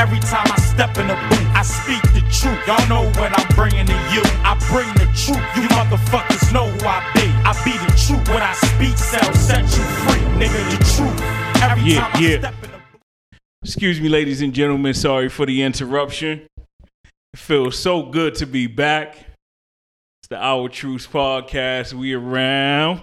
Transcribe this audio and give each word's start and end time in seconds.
Every 0.00 0.18
time 0.20 0.46
I 0.50 0.56
step 0.56 0.96
in 0.96 1.08
the 1.08 1.14
booth, 1.28 1.46
I 1.52 1.60
speak 1.60 2.00
the 2.14 2.22
truth. 2.32 2.56
Y'all 2.66 2.88
know 2.88 3.04
what 3.20 3.38
I'm 3.38 3.54
bringing 3.54 3.84
to 3.84 3.92
you. 4.14 4.22
I 4.48 4.56
bring 4.72 4.88
the 4.94 5.04
truth. 5.12 5.44
You 5.54 5.68
motherfuckers 5.76 6.50
know 6.54 6.68
who 6.70 6.86
I 6.86 7.04
be. 7.12 7.28
I 7.44 7.52
be 7.66 7.72
the 7.76 7.92
truth. 8.00 8.26
What 8.32 8.40
I 8.42 8.54
speak 8.54 8.96
sells, 8.96 9.38
set 9.38 9.60
you 9.60 9.84
free, 10.00 10.22
nigga. 10.40 10.56
The 10.70 10.78
truth. 10.96 11.62
Every 11.62 11.92
Yeah, 11.92 12.00
time 12.00 12.10
I 12.14 12.18
yeah. 12.18 12.38
step 12.38 12.54
in 12.64 12.70
the 12.70 12.78
booth. 12.78 13.40
Excuse 13.62 14.00
me, 14.00 14.08
ladies 14.08 14.40
and 14.40 14.54
gentlemen. 14.54 14.94
Sorry 14.94 15.28
for 15.28 15.44
the 15.44 15.62
interruption. 15.62 16.46
It 17.34 17.38
feels 17.38 17.78
so 17.78 18.04
good 18.04 18.34
to 18.36 18.46
be 18.46 18.68
back. 18.68 19.16
It's 19.18 20.28
the 20.30 20.38
Our 20.42 20.70
Truth 20.70 21.12
podcast. 21.12 21.92
We 21.92 22.14
around. 22.14 23.02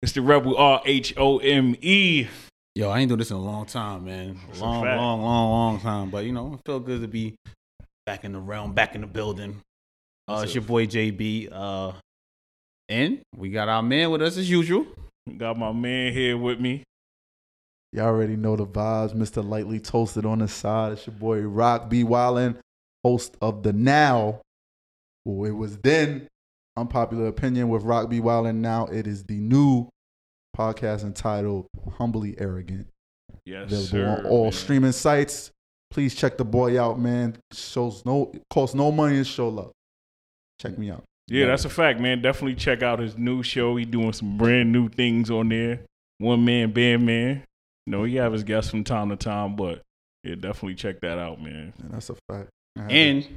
It's 0.00 0.12
the 0.12 0.22
Rebel 0.22 0.56
R 0.56 0.80
H 0.86 1.12
O 1.18 1.36
M 1.36 1.76
E. 1.82 2.28
Yo, 2.76 2.88
I 2.88 3.00
ain't 3.00 3.08
doing 3.08 3.18
this 3.18 3.30
in 3.30 3.36
a 3.36 3.40
long 3.40 3.66
time, 3.66 4.04
man. 4.04 4.38
That's 4.46 4.60
a 4.60 4.64
long, 4.64 4.84
fact. 4.84 4.96
long, 4.96 5.22
long, 5.22 5.50
long 5.50 5.80
time. 5.80 6.10
But 6.10 6.24
you 6.24 6.32
know, 6.32 6.54
it 6.54 6.60
felt 6.64 6.86
good 6.86 7.02
to 7.02 7.08
be 7.08 7.34
back 8.06 8.24
in 8.24 8.32
the 8.32 8.38
realm, 8.38 8.74
back 8.74 8.94
in 8.94 9.00
the 9.00 9.06
building. 9.08 9.60
Uh, 10.28 10.42
it's 10.44 10.54
your 10.54 10.62
boy 10.62 10.86
JB. 10.86 11.48
Uh, 11.50 11.92
and 12.88 13.20
we 13.36 13.50
got 13.50 13.68
our 13.68 13.82
man 13.82 14.10
with 14.10 14.22
us 14.22 14.36
as 14.36 14.48
usual. 14.48 14.86
Got 15.36 15.58
my 15.58 15.72
man 15.72 16.12
here 16.12 16.36
with 16.36 16.60
me. 16.60 16.84
Y'all 17.92 18.06
already 18.06 18.36
know 18.36 18.54
the 18.54 18.66
vibes. 18.66 19.14
Mr. 19.14 19.46
Lightly 19.46 19.80
Toasted 19.80 20.24
on 20.24 20.38
the 20.38 20.48
side. 20.48 20.92
It's 20.92 21.06
your 21.06 21.14
boy 21.14 21.40
Roc 21.40 21.88
B. 21.90 22.04
Wildin, 22.04 22.56
host 23.04 23.36
of 23.42 23.64
the 23.64 23.72
Now. 23.72 24.40
Well, 25.24 25.50
it 25.50 25.56
was 25.56 25.76
then 25.78 26.28
Unpopular 26.76 27.26
Opinion 27.26 27.68
with 27.68 27.82
Roc 27.82 28.08
B. 28.08 28.20
Wildin. 28.20 28.56
Now 28.56 28.86
it 28.86 29.08
is 29.08 29.24
the 29.24 29.38
new 29.40 29.88
podcast 30.60 31.02
entitled 31.02 31.66
Humbly 31.96 32.34
Arrogant. 32.38 32.86
Yes, 33.46 33.72
Available 33.72 33.86
sir. 33.86 34.06
on 34.18 34.26
all 34.26 34.42
man. 34.44 34.52
streaming 34.52 34.92
sites. 34.92 35.50
Please 35.90 36.14
check 36.14 36.36
the 36.36 36.44
boy 36.44 36.80
out, 36.80 37.00
man. 37.00 37.36
Shows 37.52 38.04
no 38.04 38.32
costs 38.50 38.74
no 38.74 38.92
money 38.92 39.16
to 39.16 39.24
show 39.24 39.48
love. 39.48 39.72
Check 40.60 40.76
me 40.78 40.90
out. 40.90 41.02
Yeah, 41.28 41.46
that's 41.46 41.64
a 41.64 41.68
fact, 41.70 42.00
man. 42.00 42.22
Definitely 42.22 42.56
check 42.56 42.82
out 42.82 42.98
his 42.98 43.16
new 43.16 43.42
show. 43.42 43.76
He 43.76 43.84
doing 43.84 44.12
some 44.12 44.36
brand 44.36 44.72
new 44.72 44.88
things 44.88 45.30
on 45.30 45.48
there. 45.48 45.80
One 46.18 46.44
man 46.44 46.72
band 46.72 47.06
man. 47.06 47.42
You 47.86 47.90
know, 47.90 48.04
he 48.04 48.16
have 48.16 48.32
his 48.32 48.44
guests 48.44 48.70
from 48.70 48.84
time 48.84 49.08
to 49.08 49.16
time, 49.16 49.56
but 49.56 49.80
yeah, 50.22 50.34
definitely 50.34 50.74
check 50.74 51.00
that 51.00 51.18
out, 51.18 51.40
man. 51.40 51.72
And 51.82 51.92
that's 51.92 52.10
a 52.10 52.16
fact. 52.28 52.50
I 52.76 52.82
had 52.82 52.92
And 52.92 53.28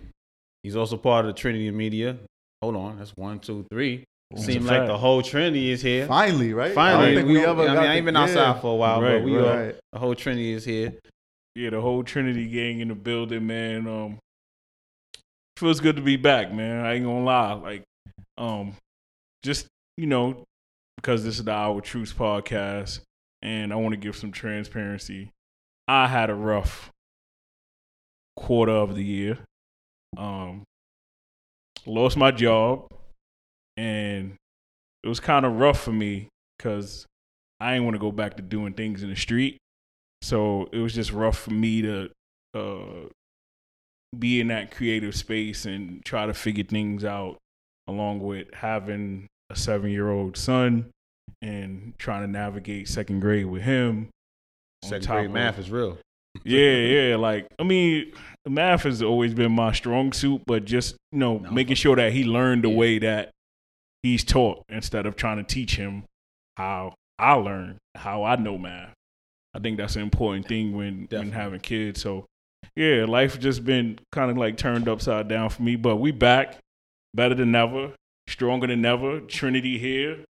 he's 0.63 0.75
also 0.75 0.97
part 0.97 1.25
of 1.25 1.33
the 1.33 1.39
Trinity 1.39 1.71
Media. 1.71 2.17
Hold 2.61 2.75
on, 2.75 2.97
that's 2.97 3.15
one, 3.15 3.39
two, 3.39 3.65
three. 3.71 4.03
That's 4.33 4.45
Seems 4.47 4.65
like 4.65 4.77
fact. 4.79 4.87
the 4.87 4.97
whole 4.97 5.21
Trinity 5.21 5.69
is 5.71 5.81
here. 5.81 6.07
finally, 6.07 6.53
right? 6.53 6.71
I 6.71 6.73
Finally, 6.75 7.05
don't 7.07 7.15
think 7.15 7.27
we, 7.27 7.33
don't- 7.35 7.49
ever. 7.49 7.61
I 7.61 7.65
mean, 7.67 7.75
got 7.75 7.85
I 7.85 7.93
ain't 7.95 8.05
been 8.05 8.15
outside 8.17 8.35
yeah. 8.35 8.59
for 8.59 8.73
a 8.73 8.75
while, 8.75 9.01
Right, 9.01 9.17
but 9.19 9.23
we 9.23 9.37
right. 9.37 9.45
are. 9.45 9.75
The 9.93 9.99
whole 9.99 10.15
Trinity 10.15 10.53
is 10.53 10.65
here. 10.65 10.93
Yeah, 11.55 11.69
the 11.69 11.81
whole 11.81 12.03
Trinity 12.03 12.47
gang 12.47 12.79
in 12.79 12.87
the 12.87 12.95
building, 12.95 13.45
man. 13.45 13.87
Um, 13.87 14.17
feels 15.57 15.79
good 15.79 15.97
to 15.97 16.01
be 16.01 16.15
back, 16.17 16.51
man. 16.51 16.83
I 16.83 16.93
ain't 16.95 17.05
gonna 17.05 17.23
lie. 17.23 17.53
Like, 17.53 17.83
um, 18.39 18.73
just 19.43 19.67
you 19.97 20.07
know, 20.07 20.43
because 20.95 21.23
this 21.23 21.37
is 21.37 21.43
the 21.43 21.51
Our 21.51 21.79
Truth 21.79 22.15
podcast, 22.17 23.01
and 23.43 23.71
I 23.71 23.75
want 23.75 23.93
to 23.93 23.97
give 23.97 24.15
some 24.15 24.31
transparency. 24.31 25.29
I 25.87 26.07
had 26.07 26.31
a 26.31 26.35
rough 26.35 26.89
quarter 28.35 28.71
of 28.71 28.95
the 28.95 29.03
year. 29.03 29.37
Um, 30.17 30.63
lost 31.85 32.17
my 32.17 32.31
job, 32.31 32.87
and 33.77 34.35
it 35.03 35.07
was 35.07 35.19
kind 35.19 35.45
of 35.45 35.53
rough 35.59 35.81
for 35.81 35.91
me 35.91 36.27
because 36.57 37.05
I 37.59 37.73
didn't 37.73 37.85
want 37.85 37.95
to 37.95 37.99
go 37.99 38.11
back 38.11 38.37
to 38.37 38.43
doing 38.43 38.73
things 38.73 39.03
in 39.03 39.09
the 39.09 39.15
street. 39.15 39.57
So 40.21 40.69
it 40.71 40.79
was 40.79 40.93
just 40.93 41.11
rough 41.11 41.37
for 41.37 41.51
me 41.51 41.81
to 41.81 42.09
uh, 42.53 43.07
be 44.17 44.39
in 44.39 44.47
that 44.49 44.71
creative 44.71 45.15
space 45.15 45.65
and 45.65 46.03
try 46.05 46.25
to 46.25 46.33
figure 46.33 46.63
things 46.63 47.03
out, 47.03 47.37
along 47.87 48.19
with 48.21 48.53
having 48.53 49.27
a 49.49 49.55
seven 49.55 49.89
year 49.91 50.09
old 50.09 50.37
son 50.37 50.89
and 51.41 51.93
trying 51.97 52.21
to 52.21 52.27
navigate 52.31 52.87
second 52.87 53.19
grade 53.19 53.45
with 53.47 53.63
him. 53.63 54.09
on 54.83 54.89
Second 54.89 55.07
grade 55.09 55.25
of- 55.27 55.31
math 55.31 55.59
is 55.59 55.69
real. 55.69 55.97
yeah, 56.45 56.75
yeah. 56.77 57.15
Like, 57.17 57.47
I 57.59 57.63
mean, 57.63 58.11
math 58.47 58.83
has 58.83 59.03
always 59.03 59.33
been 59.33 59.51
my 59.51 59.71
strong 59.73 60.13
suit, 60.13 60.41
but 60.47 60.65
just, 60.65 60.95
you 61.11 61.19
know, 61.19 61.37
No. 61.39 61.51
making 61.51 61.75
sure 61.75 61.95
that 61.97 62.13
he 62.13 62.23
learned 62.23 62.63
the 62.63 62.69
Yeah. 62.69 62.77
way 62.77 62.99
that 62.99 63.31
he's 64.03 64.23
taught 64.23 64.63
instead 64.69 65.05
of 65.05 65.15
trying 65.15 65.37
to 65.37 65.43
teach 65.43 65.75
him 65.77 66.03
how 66.55 66.93
I 67.17 67.33
learn, 67.33 67.77
how 67.95 68.23
I 68.23 68.35
know 68.35 68.57
math. 68.57 68.93
I 69.55 69.59
think 69.59 69.77
that's 69.77 69.95
an 69.95 70.01
important 70.01 70.47
thing 70.47 70.75
when, 70.75 71.07
when 71.09 71.31
having 71.31 71.59
kids. 71.59 72.01
So, 72.01 72.25
yeah, 72.75 73.05
life 73.07 73.39
just 73.39 73.63
been 73.65 73.99
kind 74.11 74.29
of 74.29 74.37
like 74.37 74.57
turned 74.57 74.87
upside 74.89 75.27
down 75.27 75.49
for 75.49 75.61
me, 75.61 75.75
but 75.75 75.97
we 75.97 76.11
back 76.11 76.57
better 77.13 77.35
than 77.35 77.55
ever, 77.55 77.93
stronger 78.27 78.67
than 78.67 78.83
ever. 78.85 79.21
Trinity 79.21 79.77
here. 79.77 80.25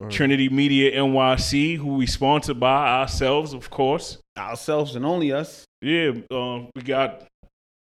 Word. 0.00 0.10
Trinity 0.10 0.48
Media 0.48 0.98
NYC, 0.98 1.78
who 1.78 1.96
we 1.96 2.06
sponsored 2.06 2.60
by 2.60 3.00
ourselves, 3.00 3.54
of 3.54 3.70
course. 3.70 4.18
Ourselves 4.36 4.94
and 4.94 5.06
only 5.06 5.32
us. 5.32 5.64
Yeah, 5.80 6.12
um, 6.30 6.68
we 6.74 6.82
got 6.82 7.26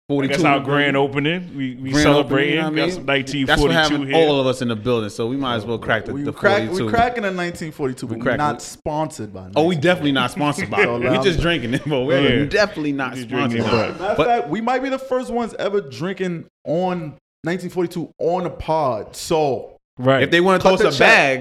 42 0.09 0.37
guess 0.37 0.45
our 0.45 0.59
grand 0.61 0.97
opening. 0.97 1.55
We 1.55 1.75
we 1.75 1.91
Grand 1.91 2.03
celebrating. 2.03 2.61
opening, 2.61 2.77
you 2.79 2.81
know 2.81 2.87
got 2.87 2.95
some 2.95 3.11
I 3.11 3.17
mean? 3.35 3.47
That's 3.47 3.61
what 3.61 3.69
1942 3.71 4.05
here. 4.19 4.29
all 4.29 4.41
of 4.41 4.47
us 4.47 4.63
in 4.63 4.69
the 4.69 4.77
building, 4.77 5.11
so 5.11 5.27
we 5.27 5.37
might 5.37 5.57
as 5.57 5.67
well 5.67 5.79
crack 5.79 6.07
the, 6.07 6.15
we 6.15 6.23
the 6.23 6.33
crack, 6.33 6.63
42. 6.63 6.85
We're 6.87 6.91
cracking 6.91 7.25
a 7.25 7.29
1942, 7.29 8.07
but 8.07 8.13
We 8.13 8.17
we 8.17 8.23
cracking- 8.23 8.39
not 8.39 8.63
sponsored 8.63 9.35
by. 9.35 9.51
oh, 9.55 9.67
we 9.67 9.77
definitely 9.77 10.13
not 10.13 10.31
sponsored 10.31 10.71
by 10.71 10.79
So. 10.85 10.99
We 10.99 11.09
loud. 11.09 11.23
just 11.25 11.41
drinking 11.41 11.75
it, 11.75 11.83
but 11.87 12.05
we're 12.05 12.41
Yeah. 12.41 12.45
definitely 12.47 12.93
not 12.93 13.17
Just 13.17 13.29
sponsored 13.29 13.61
by 13.61 13.67
it. 13.85 13.91
it. 13.91 14.01
Matter 14.01 14.05
of 14.23 14.27
fact, 14.27 14.49
we 14.49 14.63
might 14.63 14.83
be 14.83 14.89
the 14.89 14.99
first 14.99 15.31
ones 15.31 15.53
ever 15.59 15.83
drinking 15.83 16.47
on 16.65 17.19
1942 17.45 18.11
on 18.19 18.47
a 18.47 18.51
pod. 18.51 19.15
So, 19.15 19.77
right. 19.99 20.23
if 20.23 20.31
they 20.31 20.41
want 20.41 20.63
to 20.63 20.67
Cut 20.67 20.71
toss 20.71 20.81
the 20.81 20.89
a 20.89 20.91
check. 20.93 20.99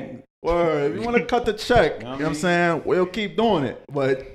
bag 0.10 0.24
word, 0.44 0.92
if 0.92 0.98
you 1.00 1.06
want 1.06 1.16
to 1.16 1.24
cut 1.26 1.46
the 1.46 1.54
check, 1.54 2.00
you 2.00 2.04
know 2.04 2.10
I 2.10 2.16
what 2.18 2.26
I'm 2.26 2.34
saying? 2.36 2.82
We'll 2.84 3.06
keep 3.06 3.38
doing 3.38 3.64
it. 3.64 3.82
But 3.94 4.28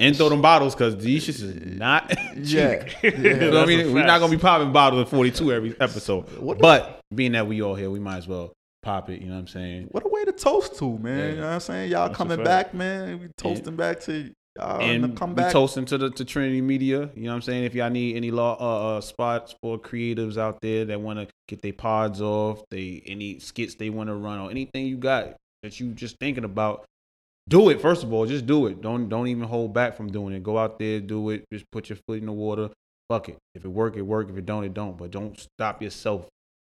and 0.00 0.16
throw 0.16 0.28
them 0.28 0.42
bottles, 0.42 0.74
because 0.74 0.96
these 0.96 1.26
shits 1.26 1.42
is 1.42 1.54
not 1.78 2.12
yeah, 2.36 2.82
cheap. 2.84 2.94
yeah. 3.02 3.10
You 3.20 3.50
know 3.50 3.60
what 3.60 3.62
I 3.62 3.66
mean? 3.66 3.92
We're 3.94 4.04
not 4.06 4.18
gonna 4.18 4.32
be 4.32 4.38
popping 4.38 4.72
bottles 4.72 5.02
of 5.02 5.08
42 5.10 5.52
every 5.52 5.76
episode. 5.80 6.28
What 6.40 6.58
the- 6.58 6.62
But 6.62 7.00
being 7.14 7.32
that 7.32 7.46
we 7.46 7.62
all 7.62 7.74
here, 7.74 7.90
we 7.90 8.00
might 8.00 8.18
as 8.18 8.26
well 8.28 8.52
pop 8.82 9.10
it. 9.10 9.20
You 9.20 9.28
know 9.28 9.34
what 9.34 9.40
I'm 9.40 9.46
saying? 9.46 9.88
What 9.90 10.04
a 10.04 10.08
way 10.08 10.24
to 10.24 10.32
toast 10.32 10.76
to, 10.78 10.98
man. 10.98 11.18
Yeah. 11.18 11.28
You 11.28 11.36
know 11.36 11.42
what 11.42 11.52
I'm 11.52 11.60
saying? 11.60 11.90
Y'all 11.90 12.06
That's 12.08 12.16
coming 12.16 12.42
back, 12.42 12.74
man. 12.74 13.20
We 13.20 13.28
toasting 13.36 13.76
back 13.76 14.00
to 14.00 14.32
y'all 14.58 14.80
and 14.80 15.04
the 15.16 15.24
and 15.24 15.36
we 15.36 15.42
toasting 15.44 15.84
to 15.86 15.98
the 15.98 16.10
to 16.10 16.24
Trinity 16.24 16.60
Media. 16.60 17.10
You 17.14 17.24
know 17.24 17.30
what 17.30 17.34
I'm 17.36 17.42
saying? 17.42 17.64
If 17.64 17.74
y'all 17.74 17.90
need 17.90 18.16
any 18.16 18.30
law 18.30 18.56
uh, 18.58 18.96
uh 18.96 19.00
spots 19.00 19.54
for 19.62 19.78
creatives 19.78 20.38
out 20.38 20.60
there 20.62 20.84
that 20.86 21.00
want 21.00 21.18
to 21.18 21.26
get 21.48 21.60
their 21.62 21.72
pods 21.72 22.22
off, 22.22 22.62
they 22.70 23.02
any 23.06 23.38
skits 23.38 23.74
they 23.74 23.90
want 23.90 24.08
to 24.08 24.14
run 24.14 24.38
or 24.40 24.50
anything 24.50 24.86
you 24.86 24.96
got 24.96 25.36
that 25.62 25.78
you 25.78 25.92
just 25.92 26.16
thinking 26.18 26.44
about, 26.44 26.86
do 27.50 27.68
it. 27.68 27.80
First 27.80 28.04
of 28.04 28.12
all, 28.12 28.24
just 28.24 28.46
do 28.46 28.66
it. 28.66 28.80
Don't 28.80 29.08
don't 29.08 29.26
even 29.26 29.44
hold 29.44 29.74
back 29.74 29.96
from 29.96 30.10
doing 30.10 30.34
it. 30.34 30.42
Go 30.42 30.56
out 30.56 30.78
there, 30.78 31.00
do 31.00 31.30
it. 31.30 31.44
Just 31.52 31.70
put 31.70 31.90
your 31.90 31.98
foot 32.06 32.18
in 32.18 32.26
the 32.26 32.32
water. 32.32 32.70
Fuck 33.08 33.28
it. 33.28 33.38
If 33.54 33.64
it 33.64 33.68
work, 33.68 33.96
it 33.96 34.02
work. 34.02 34.30
If 34.30 34.38
it 34.38 34.46
don't, 34.46 34.64
it 34.64 34.72
don't. 34.72 34.96
But 34.96 35.10
don't 35.10 35.38
stop 35.38 35.82
yourself. 35.82 36.28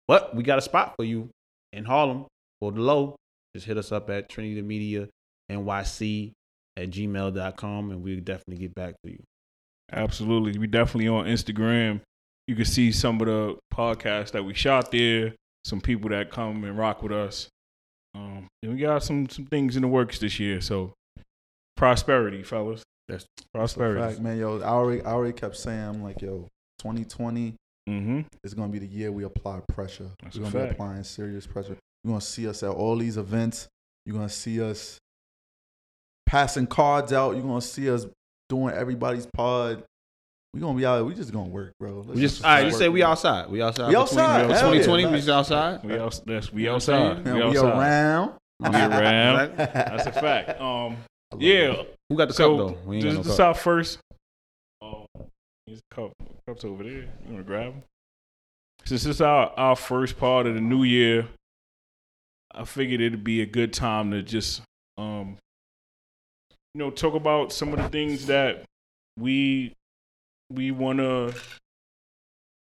But 0.08 0.34
we 0.34 0.42
got 0.42 0.58
a 0.58 0.62
spot 0.62 0.94
for 0.96 1.04
you 1.04 1.30
in 1.72 1.84
Harlem 1.84 2.26
for 2.60 2.72
the 2.72 2.80
low. 2.80 3.14
Just 3.54 3.66
hit 3.66 3.78
us 3.78 3.92
up 3.92 4.10
at 4.10 4.28
Trinity 4.28 4.60
Media 4.60 5.08
NYC 5.50 6.32
at 6.76 6.90
gmail.com 6.90 7.90
and 7.90 8.02
we'll 8.02 8.20
definitely 8.20 8.56
get 8.56 8.74
back 8.74 8.94
to 9.04 9.12
you. 9.12 9.22
Absolutely. 9.92 10.58
We 10.58 10.66
definitely 10.66 11.08
on 11.08 11.26
Instagram. 11.26 12.00
You 12.48 12.56
can 12.56 12.64
see 12.64 12.90
some 12.90 13.20
of 13.20 13.28
the 13.28 13.56
podcasts 13.72 14.32
that 14.32 14.44
we 14.44 14.54
shot 14.54 14.90
there, 14.90 15.34
some 15.64 15.80
people 15.80 16.10
that 16.10 16.30
come 16.30 16.64
and 16.64 16.76
rock 16.76 17.02
with 17.02 17.12
us. 17.12 17.48
Um, 18.14 18.46
and 18.62 18.72
we 18.72 18.78
got 18.78 19.02
some 19.02 19.28
some 19.28 19.46
things 19.46 19.76
in 19.76 19.82
the 19.82 19.88
works 19.88 20.18
this 20.18 20.38
year. 20.38 20.60
So 20.60 20.92
prosperity, 21.76 22.42
fellas. 22.42 22.82
That's 23.08 23.26
prosperity. 23.52 24.00
Fact, 24.00 24.20
man, 24.20 24.38
yo, 24.38 24.60
I 24.60 24.68
already, 24.68 25.02
I 25.02 25.12
already 25.12 25.34
kept 25.34 25.56
saying, 25.56 25.78
I'm 25.80 26.02
like, 26.02 26.22
yo, 26.22 26.48
2020 26.80 27.54
Mm-hmm. 27.86 28.20
is 28.42 28.54
gonna 28.54 28.72
be 28.72 28.78
the 28.78 28.86
year 28.86 29.12
we 29.12 29.24
apply 29.24 29.60
pressure. 29.68 30.08
That's 30.22 30.38
We're 30.38 30.50
gonna 30.50 30.64
be 30.64 30.70
applying 30.70 31.04
serious 31.04 31.46
pressure. 31.46 31.76
You're 32.02 32.12
gonna 32.12 32.20
see 32.22 32.48
us 32.48 32.62
at 32.62 32.70
all 32.70 32.96
these 32.96 33.18
events. 33.18 33.68
You're 34.06 34.16
gonna 34.16 34.30
see 34.30 34.62
us 34.62 34.98
passing 36.24 36.66
cards 36.66 37.12
out. 37.12 37.32
You're 37.32 37.42
gonna 37.44 37.60
see 37.60 37.90
us 37.90 38.06
doing 38.48 38.74
everybody's 38.74 39.26
pod. 39.26 39.84
We're 40.54 40.60
gonna 40.60 40.78
be 40.78 40.86
out. 40.86 41.04
We 41.04 41.14
just 41.14 41.32
gonna 41.32 41.48
work, 41.48 41.72
bro. 41.80 41.96
Let's 42.06 42.14
we 42.14 42.20
just 42.20 42.44
all 42.44 42.50
right, 42.52 42.66
you 42.66 42.70
say 42.70 42.88
we 42.88 43.02
outside. 43.02 43.50
We 43.50 43.60
outside. 43.60 43.88
We 43.88 43.96
outside. 43.96 44.44
20, 44.44 44.54
Hell 44.54 44.74
yeah. 44.74 44.82
2020, 44.84 45.06
we 45.06 45.16
just 45.16 45.28
outside. 45.28 45.84
We 45.84 45.98
out, 45.98 46.20
that's 46.24 46.52
we 46.52 46.62
You 46.62 46.66
know 46.68 46.74
what 46.74 46.88
I'm 46.88 46.94
outside. 46.94 47.14
saying? 47.16 47.24
Man, 47.24 47.34
We 47.34 47.40
we 47.40 47.46
outside. 47.58 47.78
around. 47.78 48.32
We 48.60 48.68
around. 48.68 49.56
That's 49.56 50.06
a 50.06 50.12
fact. 50.12 50.60
Um, 50.60 50.96
yeah. 51.38 51.72
it. 51.72 51.98
Who 52.08 52.16
got 52.16 52.28
the 52.28 52.34
So 52.34 52.56
cup 52.56 52.58
though? 52.76 52.80
We 52.88 52.96
ain't 52.96 53.04
this, 53.04 53.14
got 53.14 53.24
this 53.24 53.32
no 53.32 53.36
cup. 53.36 53.46
our 53.48 53.54
first. 53.54 53.98
Oh, 54.80 55.06
there's 55.66 55.80
a 55.80 55.94
cup. 55.94 56.12
Cups 56.46 56.64
over 56.64 56.84
there. 56.84 56.92
You 56.92 57.08
want 57.26 57.38
to 57.38 57.42
grab 57.42 57.72
them? 57.72 57.82
Since 58.84 59.02
this 59.02 59.16
is 59.16 59.20
our 59.20 59.52
our 59.56 59.74
first 59.74 60.18
part 60.18 60.46
of 60.46 60.54
the 60.54 60.60
new 60.60 60.84
year, 60.84 61.26
I 62.54 62.64
figured 62.64 63.00
it'd 63.00 63.24
be 63.24 63.40
a 63.42 63.46
good 63.46 63.72
time 63.72 64.12
to 64.12 64.22
just 64.22 64.62
um, 64.98 65.36
you 66.74 66.78
know, 66.78 66.90
talk 66.90 67.14
about 67.14 67.52
some 67.52 67.72
of 67.72 67.78
the 67.80 67.88
things 67.88 68.26
that 68.26 68.62
we 69.18 69.72
we 70.50 70.70
want 70.70 70.98
to 70.98 71.34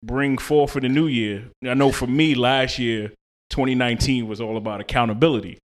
bring 0.03 0.39
forth 0.39 0.73
for 0.73 0.81
the 0.81 0.89
new 0.89 1.07
year. 1.07 1.45
I 1.65 1.75
know 1.75 1.93
for 1.93 2.07
me, 2.07 2.35
last 2.35 2.79
year, 2.79 3.09
2019 3.51 4.27
was 4.29 4.41
all 4.41 4.57
about 4.57 4.81
accountability. 4.81 5.59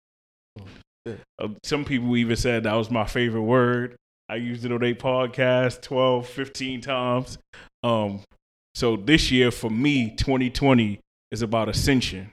yeah. 1.07 1.15
Uh, 1.39 1.49
some 1.65 1.85
people 1.85 2.17
even 2.17 2.37
said 2.37 2.65
that 2.65 2.75
was 2.75 2.91
my 2.91 3.05
favorite 3.07 3.43
word. 3.43 3.97
I 4.29 4.37
used 4.37 4.65
it 4.65 4.73
on 4.73 4.83
a 4.83 4.95
podcast 4.95 5.83
12, 5.83 6.27
15 6.29 6.81
times. 6.83 7.39
Um, 7.83 8.21
so 8.75 8.97
this 8.97 9.31
year 9.31 9.51
for 9.51 9.71
me, 9.71 10.11
2020 10.17 11.01
is 11.33 11.43
about 11.43 11.69
ascension, 11.69 12.31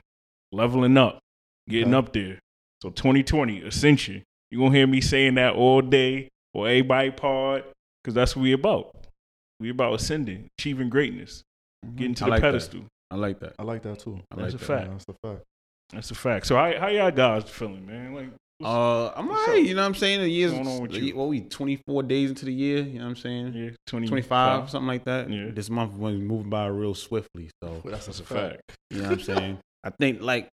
leveling 0.52 0.96
up, 0.96 1.18
getting 1.68 1.94
Okay. 1.94 2.06
up 2.06 2.12
there. 2.12 2.38
So 2.82 2.90
2020, 2.90 3.62
ascension. 3.62 4.22
You're 4.50 4.60
going 4.60 4.72
to 4.72 4.78
hear 4.78 4.86
me 4.86 5.00
saying 5.00 5.34
that 5.34 5.54
all 5.54 5.82
day 5.82 6.28
or 6.54 6.68
everybody 6.68 7.10
pod 7.10 7.64
because 8.02 8.14
that's 8.14 8.36
what 8.36 8.42
we 8.42 8.52
about. 8.52 8.94
We 9.60 9.70
about 9.70 9.94
ascending, 9.94 10.48
achieving 10.58 10.88
greatness, 10.88 11.42
getting 11.96 12.14
to 12.16 12.24
I 12.24 12.26
the 12.26 12.30
like 12.30 12.40
that. 12.42 12.46
pedestal. 12.48 12.80
I 13.10 13.16
like 13.16 13.40
that. 13.40 13.54
I 13.58 13.62
like 13.62 13.82
that 13.82 13.98
too. 13.98 14.20
I 14.30 14.36
That's 14.36 14.52
like 14.54 14.62
a 14.62 14.64
that. 14.64 14.66
fact. 14.66 14.90
That's 14.90 15.04
a 15.08 15.26
fact. 15.28 15.44
That's 15.92 16.10
a 16.10 16.14
fact. 16.14 16.46
So 16.46 16.56
how, 16.56 16.78
how 16.78 16.88
y'all 16.88 17.10
guys 17.10 17.44
feeling, 17.44 17.86
man? 17.86 18.14
Like, 18.14 18.28
Uh, 18.62 19.08
I'm 19.16 19.28
What's 19.28 19.48
alright. 19.48 19.64
You 19.64 19.74
know 19.74 19.82
what 19.82 19.86
I'm 19.88 19.94
saying? 19.94 20.20
The 20.20 20.28
year's 20.28 20.52
What's 20.52 20.68
going 20.68 20.90
the 20.90 21.12
what 21.14 21.28
we 21.28 21.40
24 21.40 22.02
days 22.02 22.28
into 22.30 22.44
the 22.44 22.52
year. 22.52 22.82
You 22.82 22.98
know 22.98 23.04
what 23.04 23.10
I'm 23.10 23.16
saying? 23.16 23.52
yeah, 23.54 23.70
20, 23.86 24.08
25, 24.08 24.70
something 24.70 24.86
like 24.86 25.04
that. 25.04 25.30
Yeah. 25.30 25.48
This 25.52 25.70
month 25.70 25.94
was 25.94 26.14
moving 26.16 26.50
by 26.50 26.66
real 26.66 26.94
swiftly. 26.94 27.50
So 27.62 27.70
Well, 27.70 27.82
that's, 27.92 28.06
That's 28.06 28.20
a 28.20 28.22
a 28.22 28.26
fact. 28.26 28.54
fact. 28.68 28.78
you 28.90 28.98
know 29.02 29.08
what 29.10 29.12
I'm 29.18 29.20
saying? 29.24 29.58
I 29.84 29.90
think 29.90 30.20
like, 30.20 30.48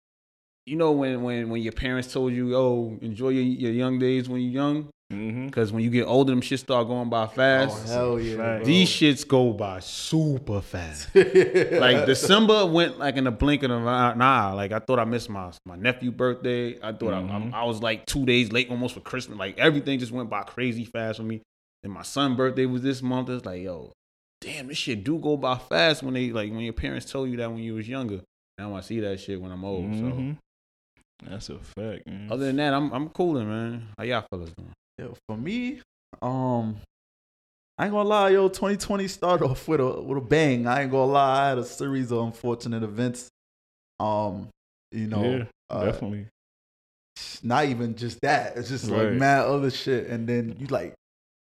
you 0.67 0.77
know, 0.77 0.93
when 0.93 1.23
when 1.23 1.49
when 1.51 1.63
your 1.63 1.73
parents 1.73 2.13
told 2.13 2.33
you, 2.33 2.55
"Oh, 2.57 2.99
enjoy 3.01 3.31
your, 3.31 3.43
your 3.45 3.73
young 3.73 3.99
days 3.99 4.29
when 4.29 4.41
you're 4.41 4.53
young," 4.53 4.89
Mm-hmm. 5.13 5.47
because 5.47 5.73
when 5.73 5.83
you 5.83 5.91
get 5.91 6.05
older, 6.05 6.31
them 6.31 6.41
shit 6.41 6.61
start 6.61 6.87
going 6.87 7.09
by 7.09 7.27
fast. 7.27 7.89
Oh 7.89 7.93
hell 7.93 8.21
yeah! 8.21 8.37
Fact. 8.37 8.59
bro. 8.59 8.65
These 8.65 8.89
shits 8.89 9.27
go 9.27 9.53
by 9.53 9.81
super 9.81 10.61
fast. 10.61 11.09
like 11.15 11.35
like 11.81 12.07
December 12.07 12.65
went 12.67 12.99
like 12.99 13.17
in 13.17 13.25
the 13.25 13.33
blink 13.33 13.65
of 13.65 13.73
an 13.73 13.89
eye. 13.89 14.15
Nah, 14.15 14.53
like 14.55 14.71
I 14.71 14.79
thought 14.79 15.01
I 15.01 15.05
missed 15.05 15.29
my 15.29 15.51
my 15.67 15.75
nephew 15.77 16.13
birthday. 16.13 16.79
I 16.81 16.93
thought 16.93 17.13
I, 17.15 17.23
Mhm. 17.23 17.53
I, 17.53 17.63
I 17.63 17.65
was 17.65 17.83
like 17.83 18.07
two 18.07 18.25
days 18.25 18.53
late 18.53 18.71
almost 18.71 18.95
for 18.95 19.01
Christmas. 19.01 19.37
Like 19.39 19.59
everything 19.59 19.99
just 19.99 20.13
went 20.13 20.31
by 20.31 20.43
crazy 20.45 20.85
fast 20.85 21.17
for 21.19 21.25
me. 21.25 21.43
And 21.83 21.93
my 21.93 22.03
son's 22.03 22.37
birthday 22.37 22.67
was 22.67 22.83
this 22.83 23.03
month. 23.03 23.31
It's 23.31 23.45
like 23.45 23.63
yo, 23.63 23.93
damn, 24.41 24.69
this 24.69 24.79
shit 24.79 25.03
do 25.03 25.19
go 25.19 25.37
by 25.37 25.57
fast 25.59 26.05
when 26.05 26.15
they 26.15 26.31
like 26.31 26.51
when 26.53 26.61
your 26.61 26.73
parents 26.73 27.11
told 27.11 27.31
you 27.31 27.37
that 27.39 27.51
when 27.51 27.59
you 27.63 27.75
was 27.75 27.89
younger. 27.89 28.21
Now 28.59 28.77
I 28.77 28.81
see 28.81 29.01
that 29.01 29.19
shit 29.19 29.41
when 29.41 29.51
I'm 29.51 29.65
old. 29.65 29.87
Mhm. 29.87 30.37
That's 31.29 31.49
a 31.49 31.59
fact, 31.59 32.07
man. 32.07 32.29
Other 32.31 32.47
than 32.47 32.57
that, 32.57 32.75
I'm 32.75 32.93
I'm 32.93 33.09
cooling, 33.09 33.49
man. 33.49 33.89
How 33.99 34.05
y'all 34.05 34.25
fellas 34.31 34.51
doing? 34.51 34.71
Yo, 35.01 35.15
for 35.27 35.35
me, 35.35 35.81
um, 36.21 36.77
I 37.79 37.85
ain't 37.85 37.93
gonna 37.95 38.07
lie, 38.07 38.29
yo, 38.29 38.49
2020 38.51 39.09
started 39.09 39.47
off 39.47 39.67
with 39.67 39.81
a 39.81 40.03
with 40.03 40.19
a 40.19 40.21
bang. 40.21 40.67
I 40.67 40.83
ain't 40.83 40.91
gonna 40.91 41.11
lie, 41.11 41.47
I 41.47 41.49
had 41.49 41.57
a 41.59 41.65
series 41.65 42.13
of 42.13 42.19
unfortunate 42.19 42.83
events. 42.83 43.31
Um, 43.99 44.49
you 44.93 45.07
know, 45.07 45.39
yeah, 45.39 45.45
uh, 45.71 45.85
definitely. 45.87 46.27
not 47.43 47.65
even 47.65 47.95
just 47.95 48.21
that. 48.21 48.59
It's 48.59 48.69
just 48.69 48.91
like 48.91 49.13
mad 49.13 49.47
other 49.47 49.71
shit. 49.71 50.09
And 50.09 50.29
then 50.29 50.57
you 50.59 50.67
like, 50.67 50.93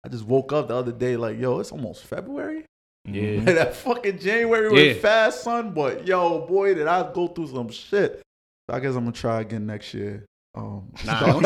I 0.05 0.09
just 0.09 0.25
woke 0.25 0.53
up 0.53 0.67
the 0.67 0.75
other 0.75 0.91
day 0.91 1.17
like, 1.17 1.39
yo, 1.39 1.59
it's 1.59 1.71
almost 1.71 2.05
February. 2.05 2.63
Mhm. 3.07 3.45
that 3.45 3.75
fucking 3.75 4.19
January 4.19 4.69
was 4.69 4.83
Yeah. 4.97 5.01
fast, 5.01 5.41
son. 5.41 5.73
But 5.73 6.05
yo, 6.05 6.45
boy, 6.45 6.75
did 6.75 6.85
I 6.85 7.11
go 7.11 7.27
through 7.27 7.47
some 7.47 7.69
shit. 7.69 8.21
So 8.69 8.75
I 8.75 8.79
guess 8.79 8.93
I'm 8.93 9.05
gonna 9.05 9.13
try 9.13 9.41
again 9.41 9.65
next 9.65 9.95
year. 9.95 10.25
Um, 10.57 10.91
Nah, 11.05 11.39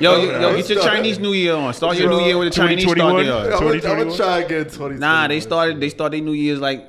Yo, 0.00 0.16
yo, 0.22 0.40
yo, 0.40 0.56
get 0.56 0.68
your 0.70 0.82
Chinese 0.82 1.18
New 1.18 1.32
Year 1.32 1.54
on. 1.54 1.74
Start 1.74 1.96
your 1.98 2.08
New 2.10 2.20
Year 2.20 2.38
with 2.38 2.48
a 2.48 2.50
Chinese 2.50 2.84
start 2.84 2.98
2021? 2.98 3.26
there. 3.26 3.54
I'm 3.54 3.60
gonna- 3.60 3.92
I'm 4.02 4.08
gonna 4.08 4.16
try 4.16 4.38
again. 4.38 4.64
2021. 4.64 5.00
Nah, 5.00 5.28
they 5.28 5.40
started. 5.40 5.80
They 5.80 5.88
started 5.88 6.18
their 6.18 6.24
New 6.24 6.32
Year's 6.32 6.60
like 6.60 6.88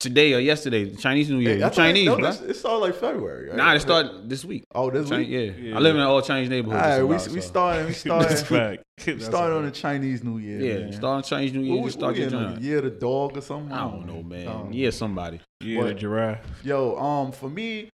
today 0.00 0.32
or 0.34 0.40
yesterday. 0.40 0.84
The 0.84 0.96
Chinese 0.96 1.30
New 1.30 1.38
Year. 1.38 1.56
Hey, 1.56 1.62
I 1.62 1.68
You 1.68 1.72
Chinese, 1.74 2.06
no, 2.06 2.16
bro. 2.16 2.26
this- 2.32 2.40
It 2.40 2.54
started 2.56 2.78
like 2.80 2.94
February. 2.96 3.48
Right? 3.48 3.56
Nah, 3.56 3.72
they 3.74 3.78
start 3.78 4.28
this 4.28 4.44
week. 4.44 4.64
Oh, 4.74 4.90
this 4.90 5.08
Chi- 5.08 5.18
week. 5.18 5.28
yeah. 5.28 5.38
Yeah. 5.40 5.76
I 5.76 5.78
live 5.80 5.94
in 5.94 6.00
an 6.00 6.06
all 6.08 6.22
Chinese 6.22 6.48
neighborhood. 6.48 6.80
All 6.82 6.88
right, 6.88 7.02
we 7.02 7.14
about, 7.14 7.28
we 7.28 7.40
so. 7.40 7.46
started. 7.46 7.80
We 7.86 7.92
That's 7.92 8.04
a 8.32 8.36
started. 8.44 8.80
we 9.06 9.20
started 9.20 9.54
a 9.54 9.58
on 9.58 9.64
the. 9.66 9.70
Chinese 9.70 10.24
New 10.24 10.38
Year. 10.38 10.58
Yeah, 10.60 10.78
man. 10.84 10.92
start 10.92 11.16
on 11.18 11.22
Chinese 11.22 11.52
New 11.52 11.60
Year. 11.62 11.76
What 11.76 11.84
Just 11.86 11.96
we- 11.96 12.00
start 12.00 12.14
we 12.14 12.20
your 12.20 12.28
in, 12.28 12.34
like, 12.34 12.46
joint. 12.54 12.62
Year 12.62 12.80
the 12.80 12.90
dog 12.90 13.36
or 13.36 13.40
something. 13.42 13.72
I 13.72 13.80
don't 13.90 14.06
know, 14.06 14.22
man. 14.22 14.48
Um, 14.48 14.72
Yeah, 14.72 14.90
somebody. 14.90 15.40
Yeah, 15.60 15.80
the 15.82 15.86
What? 15.88 15.96
giraffe. 15.98 16.40
Yo, 16.64 16.96
um, 16.98 17.30
for 17.32 17.48
me, 17.50 17.88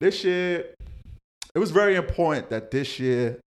this 0.00 0.24
year, 0.24 0.66
it 1.54 1.58
was 1.58 1.70
very 1.70 1.96
important 1.96 2.50
that 2.50 2.70
this 2.70 2.98
year 2.98 3.40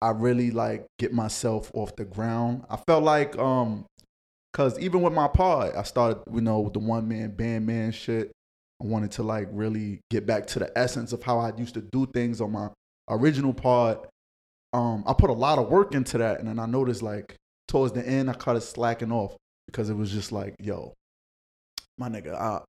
I 0.00 0.10
really 0.10 0.50
like 0.50 0.86
get 0.98 1.12
myself 1.12 1.70
off 1.74 1.94
the 1.96 2.04
ground. 2.04 2.64
I 2.70 2.76
felt 2.76 3.04
like, 3.04 3.36
um, 3.38 3.84
cause 4.54 4.78
even 4.78 5.02
with 5.02 5.12
my 5.12 5.28
pod, 5.28 5.74
I 5.76 5.82
started, 5.82 6.22
you 6.32 6.40
know, 6.40 6.60
with 6.60 6.72
the 6.72 6.78
one 6.78 7.06
man 7.08 7.32
band 7.32 7.66
man 7.66 7.92
shit. 7.92 8.32
I 8.82 8.86
wanted 8.86 9.10
to 9.12 9.22
like 9.22 9.48
really 9.52 10.00
get 10.10 10.26
back 10.26 10.46
to 10.48 10.58
the 10.58 10.72
essence 10.76 11.12
of 11.12 11.22
how 11.22 11.38
I 11.38 11.54
used 11.56 11.74
to 11.74 11.82
do 11.82 12.06
things 12.06 12.40
on 12.40 12.52
my 12.52 12.68
original 13.10 13.52
pod. 13.52 14.06
Um, 14.72 15.04
I 15.06 15.12
put 15.12 15.28
a 15.28 15.34
lot 15.34 15.58
of 15.58 15.68
work 15.68 15.94
into 15.94 16.16
that, 16.18 16.38
and 16.38 16.48
then 16.48 16.58
I 16.58 16.64
noticed 16.64 17.02
like 17.02 17.36
towards 17.68 17.92
the 17.92 18.06
end, 18.06 18.30
I 18.30 18.32
kind 18.32 18.56
of 18.56 18.64
slacking 18.64 19.12
off 19.12 19.36
because 19.66 19.90
it 19.90 19.94
was 19.94 20.10
just 20.10 20.32
like, 20.32 20.54
yo, 20.58 20.94
my 21.98 22.08
nigga, 22.08 22.34
I, 22.34 22.62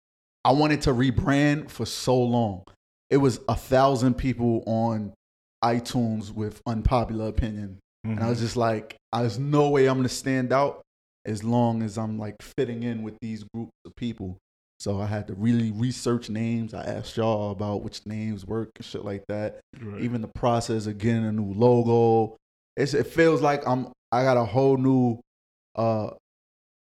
I 0.44 0.52
wanted 0.52 0.82
to 0.82 0.92
rebrand 0.92 1.70
for 1.70 1.86
so 1.86 2.22
long. 2.22 2.64
It 3.12 3.18
was 3.18 3.40
a 3.48 3.56
thousand 3.56 4.16
people 4.16 4.64
on 4.66 5.14
iTunes 5.64 6.32
with 6.34 6.60
unpopular 6.66 7.28
opinion. 7.28 7.78
And 8.04 8.20
I 8.20 8.30
was 8.30 8.38
Mm-hmm. 8.40 8.46
just 8.46 8.58
like, 8.58 8.96
there's 9.14 9.38
no 9.38 9.70
way 9.70 9.86
I'm 9.88 9.98
gonna 9.98 10.10
stand 10.10 10.52
out 10.52 10.82
as 11.26 11.44
long 11.44 11.84
as 11.84 12.00
I'm 12.00 12.18
like 12.18 12.42
fitting 12.58 12.82
in 12.82 13.04
with 13.04 13.16
these 13.22 13.44
groups 13.54 13.74
of 13.86 13.96
people. 13.96 14.38
So 14.80 15.00
I 15.00 15.06
had 15.06 15.28
to 15.28 15.36
really 15.36 15.70
research 15.70 16.28
names. 16.32 16.74
I 16.74 16.84
asked 16.84 17.16
y'all 17.16 17.52
about 17.52 17.84
which 17.84 18.04
names 18.08 18.48
work 18.48 18.72
and 18.78 18.84
shit 18.86 19.06
like 19.06 19.24
that. 19.28 19.60
Right. 19.80 20.02
Even 20.02 20.22
the 20.22 20.28
process 20.30 20.88
of 20.88 20.98
getting 20.98 21.24
a 21.26 21.32
new 21.32 21.54
logo. 21.54 22.38
It's, 22.76 22.96
it 22.96 23.06
feels 23.06 23.42
like 23.42 23.62
I'm 23.68 23.90
I 24.12 24.24
got 24.24 24.38
a 24.38 24.46
whole 24.46 24.78
new 24.78 25.20
uh 25.76 26.12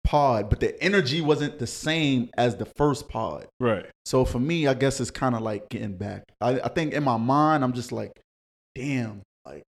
pod, 0.07 0.49
but 0.49 0.61
the 0.61 0.81
energy 0.83 1.21
wasn't 1.21 1.59
the 1.59 1.67
same 1.67 2.31
as 2.39 2.57
the 2.57 2.65
first 2.65 3.09
pod. 3.09 3.47
right. 3.61 3.85
So 4.07 4.25
for 4.25 4.39
me, 4.39 4.67
I 4.67 4.75
guess 4.75 5.01
it's 5.01 5.11
kind 5.11 5.35
of 5.35 5.43
like 5.43 5.69
getting 5.69 5.97
back. 5.97 6.23
I, 6.41 6.61
I 6.61 6.69
think 6.69 6.95
in 6.95 7.03
my 7.05 7.17
mind, 7.19 7.63
I'm 7.65 7.73
just 7.75 7.93
like, 7.93 8.13
damn, 8.75 9.21
like 9.45 9.65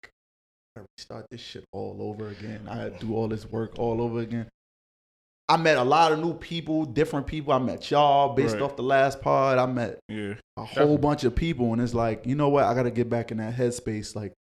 I 0.76 0.82
restart 0.96 1.26
this 1.31 1.40
shit 1.40 1.64
all 1.73 1.99
over 2.00 2.29
again. 2.29 2.69
I 2.69 2.88
do 2.88 3.14
all 3.17 3.29
this 3.29 3.44
work 3.44 3.79
all 3.79 4.00
over 4.00 4.20
again. 4.20 4.49
I 5.50 5.56
met 5.56 5.76
a 5.79 5.82
lot 5.82 6.12
of 6.12 6.20
new 6.20 6.35
people, 6.35 6.84
different 6.84 7.27
people. 7.27 7.53
I 7.53 7.58
met 7.58 7.91
y'all 7.91 8.34
based 8.34 8.55
Right. 8.55 8.62
off 8.62 8.77
the 8.77 8.82
last 8.82 9.20
pod. 9.22 9.58
I 9.58 9.67
met 9.67 9.98
Yeah. 10.08 10.34
a 10.56 10.65
whole 10.65 10.98
bunch 10.98 11.24
of 11.24 11.34
people, 11.34 11.72
and 11.72 11.81
it's 11.82 11.94
like, 11.94 12.27
you 12.27 12.34
know 12.34 12.48
what? 12.51 12.65
I 12.65 12.74
got 12.74 12.82
to 12.84 12.91
get 12.91 13.08
back 13.10 13.31
in 13.31 13.39
that 13.39 13.55
headspace. 13.55 14.15
Like, 14.15 14.32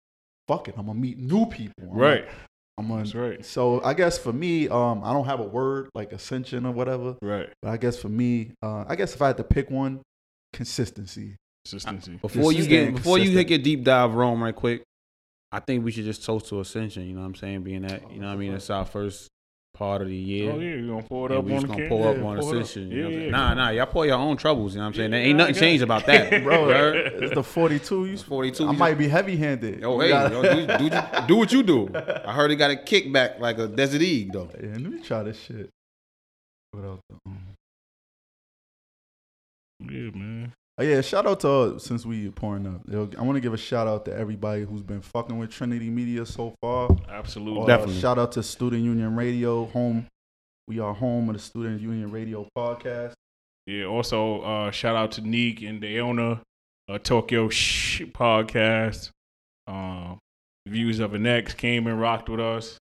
fuck 0.48 0.68
it, 0.68 0.76
I'm 0.78 0.86
gonna 0.86 1.00
meet 1.00 1.18
new 1.18 1.46
people. 1.46 1.74
I'm 1.92 1.98
Right. 1.98 2.26
like- 2.26 2.34
I'm 2.78 2.88
gonna. 2.88 3.04
That's 3.04 3.16
right. 3.16 3.46
So 3.46 3.82
I 3.84 3.94
guess 3.94 4.18
for 4.18 4.32
me, 4.32 4.70
um, 4.70 5.04
I 5.04 5.12
don't 5.14 5.26
have 5.26 5.40
a 5.40 5.46
word 5.46 5.90
like 5.96 6.12
ascension 6.12 6.66
or 6.66 6.72
whatever. 6.72 7.16
Right. 7.22 7.50
But 7.62 7.70
I 7.70 7.78
guess 7.78 7.98
for 7.98 8.10
me, 8.10 8.52
uh, 8.62 8.86
I 8.88 8.96
guess 8.96 9.16
if 9.16 9.22
I 9.22 9.28
had 9.28 9.38
to 9.38 9.44
pick 9.44 9.70
one, 9.72 10.02
consistency. 10.54 11.36
Consistency. 11.66 12.20
Before 12.22 12.52
you 12.52 12.60
get 12.60 12.66
staying 12.66 12.96
before 12.96 13.18
you 13.18 13.26
consistent. 13.26 13.48
take 13.48 13.50
your 13.50 13.64
deep 13.64 13.84
dive, 13.84 14.14
Rhome, 14.14 14.44
right 14.44 14.56
quick. 14.56 14.84
I 15.52 15.60
think 15.60 15.86
we 15.86 15.92
should 15.92 16.06
just 16.06 16.24
toast 16.24 16.48
to 16.50 16.60
ascension. 16.60 17.08
You 17.08 17.14
know 17.14 17.22
what 17.22 17.28
I'm 17.28 17.36
saying? 17.36 17.64
Being 17.64 17.84
that, 17.84 18.12
you 18.12 18.20
know 18.20 18.28
what 18.28 18.34
I 18.34 18.38
mean? 18.38 18.54
It's 18.54 18.70
our 18.70 18.86
first 18.86 19.28
part 19.78 20.02
of 20.02 20.08
the 20.08 20.16
year. 20.16 20.52
Oh 20.52 20.60
yeah, 20.60 20.76
you 20.76 20.88
gonna 20.88 21.04
pour 21.04 21.32
it 21.32 21.38
up 21.38 21.46
we 21.46 21.52
on 21.52 21.56
just 21.58 21.68
the 21.68 21.74
gonna 21.74 21.80
can? 21.82 21.90
pull 21.90 22.02
Yeah, 22.02 22.10
up 22.10 22.16
on 22.16 22.22
pour 22.22 22.32
it 22.32 22.40
up. 22.40 22.64
ascension. 22.64 22.92
You 22.92 22.98
Yeah, 22.98 23.02
know 23.04 23.08
what 23.08 23.14
yeah. 23.14 23.20
saying? 23.20 23.32
Nah, 23.32 23.54
nah, 23.54 23.70
y'all 23.70 23.86
pull 23.86 24.06
your 24.06 24.16
own 24.16 24.38
troubles. 24.38 24.74
You 24.74 24.80
know 24.80 24.86
what 24.86 24.88
I'm 24.90 24.94
saying? 24.96 25.12
There 25.12 25.22
ain't 25.22 25.38
nothing 25.38 25.56
changed 25.56 25.84
about 25.84 26.06
that, 26.08 26.44
Bro, 26.44 26.94
it's 26.94 27.34
the 27.34 27.44
42. 27.44 28.06
You, 28.06 28.18
42. 28.18 28.68
I 28.68 28.72
you 28.72 28.78
might 28.78 28.98
be 28.98 29.08
heavy 29.08 29.38
handed. 29.38 29.84
Oh 29.84 30.00
hey, 30.00 30.10
yo, 30.10 30.42
do, 30.42 30.90
do, 30.90 31.02
do 31.28 31.36
what 31.36 31.52
you 31.52 31.64
do. 31.64 31.90
I 31.96 32.34
heard 32.34 32.50
he 32.50 32.56
got 32.58 32.72
a 32.72 32.76
kickback 32.76 33.40
like 33.40 33.58
a 33.60 33.68
Desert 33.68 34.02
Eagle, 34.02 34.46
though. 34.46 34.60
Yeah, 34.68 34.74
let 34.74 34.82
me 34.82 35.02
try 35.02 35.24
this 35.24 35.40
shit. 35.40 35.70
Without 36.74 37.00
the, 37.10 37.16
um, 37.26 37.38
Yeah, 39.82 40.12
man. 40.18 40.54
Oh, 40.80 40.84
yeah, 40.84 41.02
shout 41.02 41.26
out 41.26 41.40
to 41.40 41.50
uh, 41.50 41.80
since 41.80 42.06
we 42.06 42.30
pouring 42.30 42.68
up. 42.68 42.82
Yo, 42.88 43.10
I 43.18 43.24
want 43.24 43.36
to 43.36 43.42
give 43.42 43.54
a 43.54 43.58
shout 43.58 43.88
out 43.88 44.06
to 44.06 44.16
everybody 44.16 44.64
who's 44.64 44.84
been 44.84 45.02
fucking 45.02 45.38
with 45.38 45.50
Trinity 45.50 45.90
Media 45.90 46.24
so 46.24 46.54
far. 46.62 46.96
Absolutely. 47.10 47.64
Uh, 47.64 47.66
Definitely. 47.66 48.00
Shout 48.00 48.20
out 48.20 48.32
to 48.34 48.44
Student 48.44 48.84
Union 48.84 49.16
Radio, 49.16 49.66
home. 49.66 50.06
We 50.68 50.80
are 50.80 50.94
home 50.94 51.30
of 51.30 51.36
the 51.36 51.42
Student 51.42 51.82
Union 51.82 52.12
Radio 52.12 52.48
podcast. 52.56 53.14
Yeah. 53.66 53.86
Also, 53.86 54.42
uh, 54.42 54.70
shout 54.72 54.96
out 54.96 55.14
to 55.14 55.22
Neek 55.22 55.64
and 55.64 55.82
the 55.82 56.00
owner, 56.00 56.42
uh, 56.88 57.00
Tokyo 57.00 57.50
Shh 57.50 58.02
podcast. 58.14 59.10
Um, 59.66 60.20
views 60.68 61.00
of 61.00 61.16
an 61.16 61.26
X 61.26 61.56
came 61.56 61.88
and 61.88 62.00
rocked 62.00 62.30
with 62.30 62.40
us. 62.40 62.78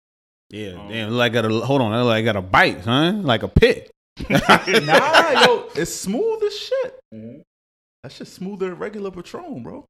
Yeah, 0.50 0.70
Um, 0.82 0.88
damn. 0.90 1.12
Like 1.12 1.34
got 1.34 1.46
a 1.46 1.50
hold 1.60 1.82
on. 1.82 1.92
Like 2.06 2.18
I 2.18 2.22
got 2.24 2.36
a 2.38 2.42
bite, 2.42 2.82
huh? 2.82 3.14
Like 3.18 3.44
a 3.44 3.48
pit. 3.48 3.92
nah, 4.30 5.42
yo, 5.46 5.68
it's 5.76 5.94
smooth 5.94 6.42
as 6.44 6.58
shit. 6.58 7.44
That 8.04 8.12
shit 8.12 8.28
smoother 8.28 8.70
than 8.70 8.78
regular 8.80 9.12
Patron, 9.12 9.64
bro. 9.64 9.86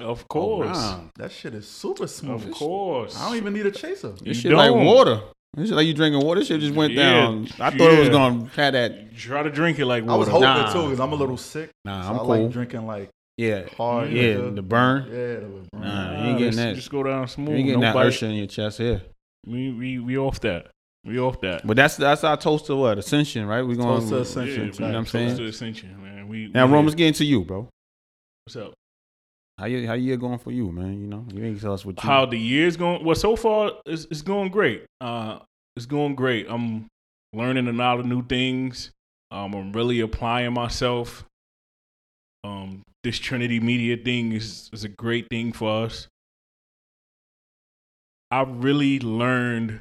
Of 0.00 0.20
oh, 0.20 0.24
course. 0.28 0.76
Wow. 0.76 1.04
That 1.16 1.32
shit 1.32 1.54
is 1.54 1.66
super 1.66 2.06
smooth. 2.06 2.44
Of 2.46 2.50
course. 2.52 3.18
I 3.18 3.26
don't 3.28 3.36
even 3.38 3.54
need 3.54 3.64
a 3.66 3.70
chaser. 3.70 4.10
This 4.10 4.20
You 4.26 4.34
shit 4.34 4.52
like 4.52 4.70
don't. 4.70 4.84
water. 4.84 5.20
It's 5.56 5.70
like 5.70 5.86
you 5.86 5.94
drinking 5.94 6.20
water. 6.24 6.40
This 6.40 6.48
shit 6.48 6.60
just 6.60 6.74
went 6.74 6.92
Yeah, 6.92 7.10
down. 7.10 7.48
I 7.58 7.70
thought 7.70 7.92
it 7.92 7.98
was 7.98 8.10
gonna 8.10 8.48
have 8.54 8.74
that. 8.74 9.16
Try 9.16 9.42
to 9.42 9.50
drink 9.50 9.78
it 9.78 9.86
like 9.86 10.06
I 10.06 10.14
was 10.14 10.28
hoping 10.28 10.42
Nah. 10.42 10.72
too 10.72 10.82
because 10.84 11.00
I'm 11.00 11.12
a 11.12 11.16
little 11.16 11.38
sick. 11.38 11.70
Nah, 11.86 12.02
so 12.02 12.08
I'm 12.10 12.14
I 12.16 12.18
cool. 12.18 12.28
like 12.28 12.50
drinking 12.52 12.86
like 12.86 13.08
Yeah, 13.38 13.62
hard. 13.76 14.10
Yeah, 14.12 14.22
liquor. 14.36 14.50
the 14.50 14.62
burn. 14.62 15.04
Yeah, 15.08 15.14
the 15.16 15.40
burn. 15.48 15.68
Nah, 15.72 16.12
Nah, 16.12 16.22
you 16.22 16.28
ain't 16.30 16.38
getting 16.38 16.56
that. 16.56 16.74
Just 16.76 16.90
go 16.90 17.02
down 17.02 17.26
smooth. 17.28 17.48
you 17.48 17.54
ain't 17.56 17.66
getting 17.66 17.80
that 17.80 17.94
Nobody- 17.94 18.10
Ursha 18.14 18.22
in 18.28 18.34
your 18.34 18.46
chest 18.46 18.76
here. 18.78 19.00
We 19.46 19.72
we 19.72 19.98
we 19.98 20.18
off 20.18 20.38
that. 20.40 20.66
We 21.04 21.18
off 21.18 21.40
that. 21.40 21.66
But 21.66 21.76
that's 21.78 21.96
that's 21.96 22.24
our 22.24 22.36
toast 22.36 22.66
to 22.66 22.76
what 22.76 22.98
ascension, 22.98 23.46
right? 23.46 23.62
We 23.62 23.74
going. 23.74 24.00
Toast 24.00 24.08
to 24.10 24.20
ascension. 24.20 24.66
Yeah, 24.66 24.72
you 24.74 24.80
know 24.80 24.86
what 24.88 24.94
I'm 24.96 25.02
toast 25.04 25.12
saying? 25.12 25.36
to 25.38 25.44
Ascension, 25.46 26.02
man. 26.02 26.17
We 26.28 26.48
Now, 26.48 26.66
we 26.66 26.72
Roman's 26.72 26.94
getting 26.94 27.14
to 27.14 27.24
you, 27.24 27.42
bro. 27.44 27.68
What's 28.44 28.56
up? 28.56 28.74
How 29.58 29.64
you 29.66 29.86
how 29.86 29.94
year 29.94 30.16
going 30.16 30.38
for 30.38 30.52
you, 30.52 30.70
man? 30.70 31.00
You 31.00 31.06
know, 31.08 31.26
you 31.32 31.44
ain't 31.44 31.60
tell 31.60 31.72
us 31.72 31.84
what 31.84 32.02
you. 32.02 32.08
How 32.08 32.26
the 32.26 32.38
year's 32.38 32.76
going? 32.76 33.04
Well, 33.04 33.16
so 33.16 33.34
far 33.34 33.72
it's, 33.86 34.06
it's 34.10 34.22
going 34.22 34.50
great. 34.50 34.84
Uh, 35.00 35.40
it's 35.74 35.86
going 35.86 36.14
great. 36.14 36.46
I'm 36.48 36.86
learning 37.32 37.66
a 37.66 37.72
lot 37.72 37.98
of 37.98 38.06
new 38.06 38.24
things. 38.24 38.90
Um, 39.30 39.54
I'm 39.54 39.72
really 39.72 40.00
applying 40.00 40.52
myself. 40.52 41.24
Um, 42.44 42.82
this 43.02 43.18
Trinity 43.18 43.58
Media 43.58 43.96
thing 43.96 44.32
is 44.32 44.70
is 44.72 44.84
a 44.84 44.88
great 44.88 45.28
thing 45.28 45.52
for 45.52 45.84
us. 45.84 46.08
I've 48.30 48.62
really 48.62 49.00
learned 49.00 49.80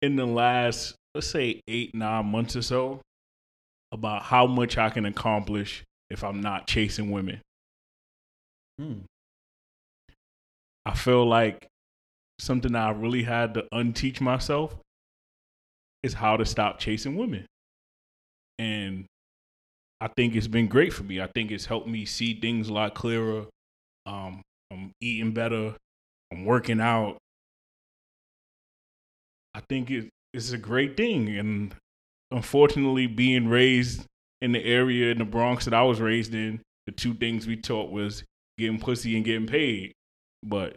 in 0.00 0.16
the 0.16 0.26
last, 0.26 0.94
let's 1.14 1.26
say, 1.26 1.60
eight 1.68 1.94
nine 1.94 2.26
months 2.26 2.56
or 2.56 2.62
so, 2.62 3.00
about 3.94 4.24
how 4.24 4.46
much 4.46 4.76
I 4.76 4.90
can 4.90 5.06
accomplish 5.06 5.84
if 6.10 6.24
I'm 6.24 6.40
not 6.40 6.66
chasing 6.66 7.10
women. 7.10 7.40
Hmm. 8.78 8.98
I 10.84 10.94
feel 10.94 11.24
like 11.24 11.68
something 12.40 12.74
I 12.74 12.90
really 12.90 13.22
had 13.22 13.54
to 13.54 13.66
unteach 13.72 14.20
myself 14.20 14.76
is 16.02 16.14
how 16.14 16.36
to 16.36 16.44
stop 16.44 16.78
chasing 16.78 17.16
women. 17.16 17.46
And 18.58 19.06
I 20.00 20.08
think 20.08 20.34
it's 20.34 20.48
been 20.48 20.66
great 20.66 20.92
for 20.92 21.04
me. 21.04 21.20
I 21.20 21.28
think 21.28 21.50
it's 21.50 21.64
helped 21.64 21.86
me 21.86 22.04
see 22.04 22.38
things 22.38 22.68
a 22.68 22.72
lot 22.72 22.94
clearer. 22.94 23.46
Um, 24.06 24.42
I'm 24.70 24.90
eating 25.00 25.32
better. 25.32 25.74
I'm 26.32 26.44
working 26.44 26.80
out. 26.80 27.16
I 29.54 29.60
think 29.68 29.90
it, 29.90 30.10
it's 30.34 30.50
a 30.50 30.58
great 30.58 30.96
thing. 30.96 31.38
And 31.38 31.74
unfortunately, 32.30 33.06
being 33.06 33.48
raised 33.48 34.04
in 34.40 34.52
the 34.52 34.64
area 34.64 35.10
in 35.12 35.18
the 35.18 35.24
Bronx 35.24 35.64
that 35.64 35.74
I 35.74 35.82
was 35.82 36.00
raised 36.00 36.34
in, 36.34 36.60
the 36.86 36.92
two 36.92 37.14
things 37.14 37.46
we 37.46 37.56
taught 37.56 37.90
was 37.90 38.24
getting 38.58 38.78
pussy 38.78 39.16
and 39.16 39.24
getting 39.24 39.46
paid. 39.46 39.92
But 40.42 40.76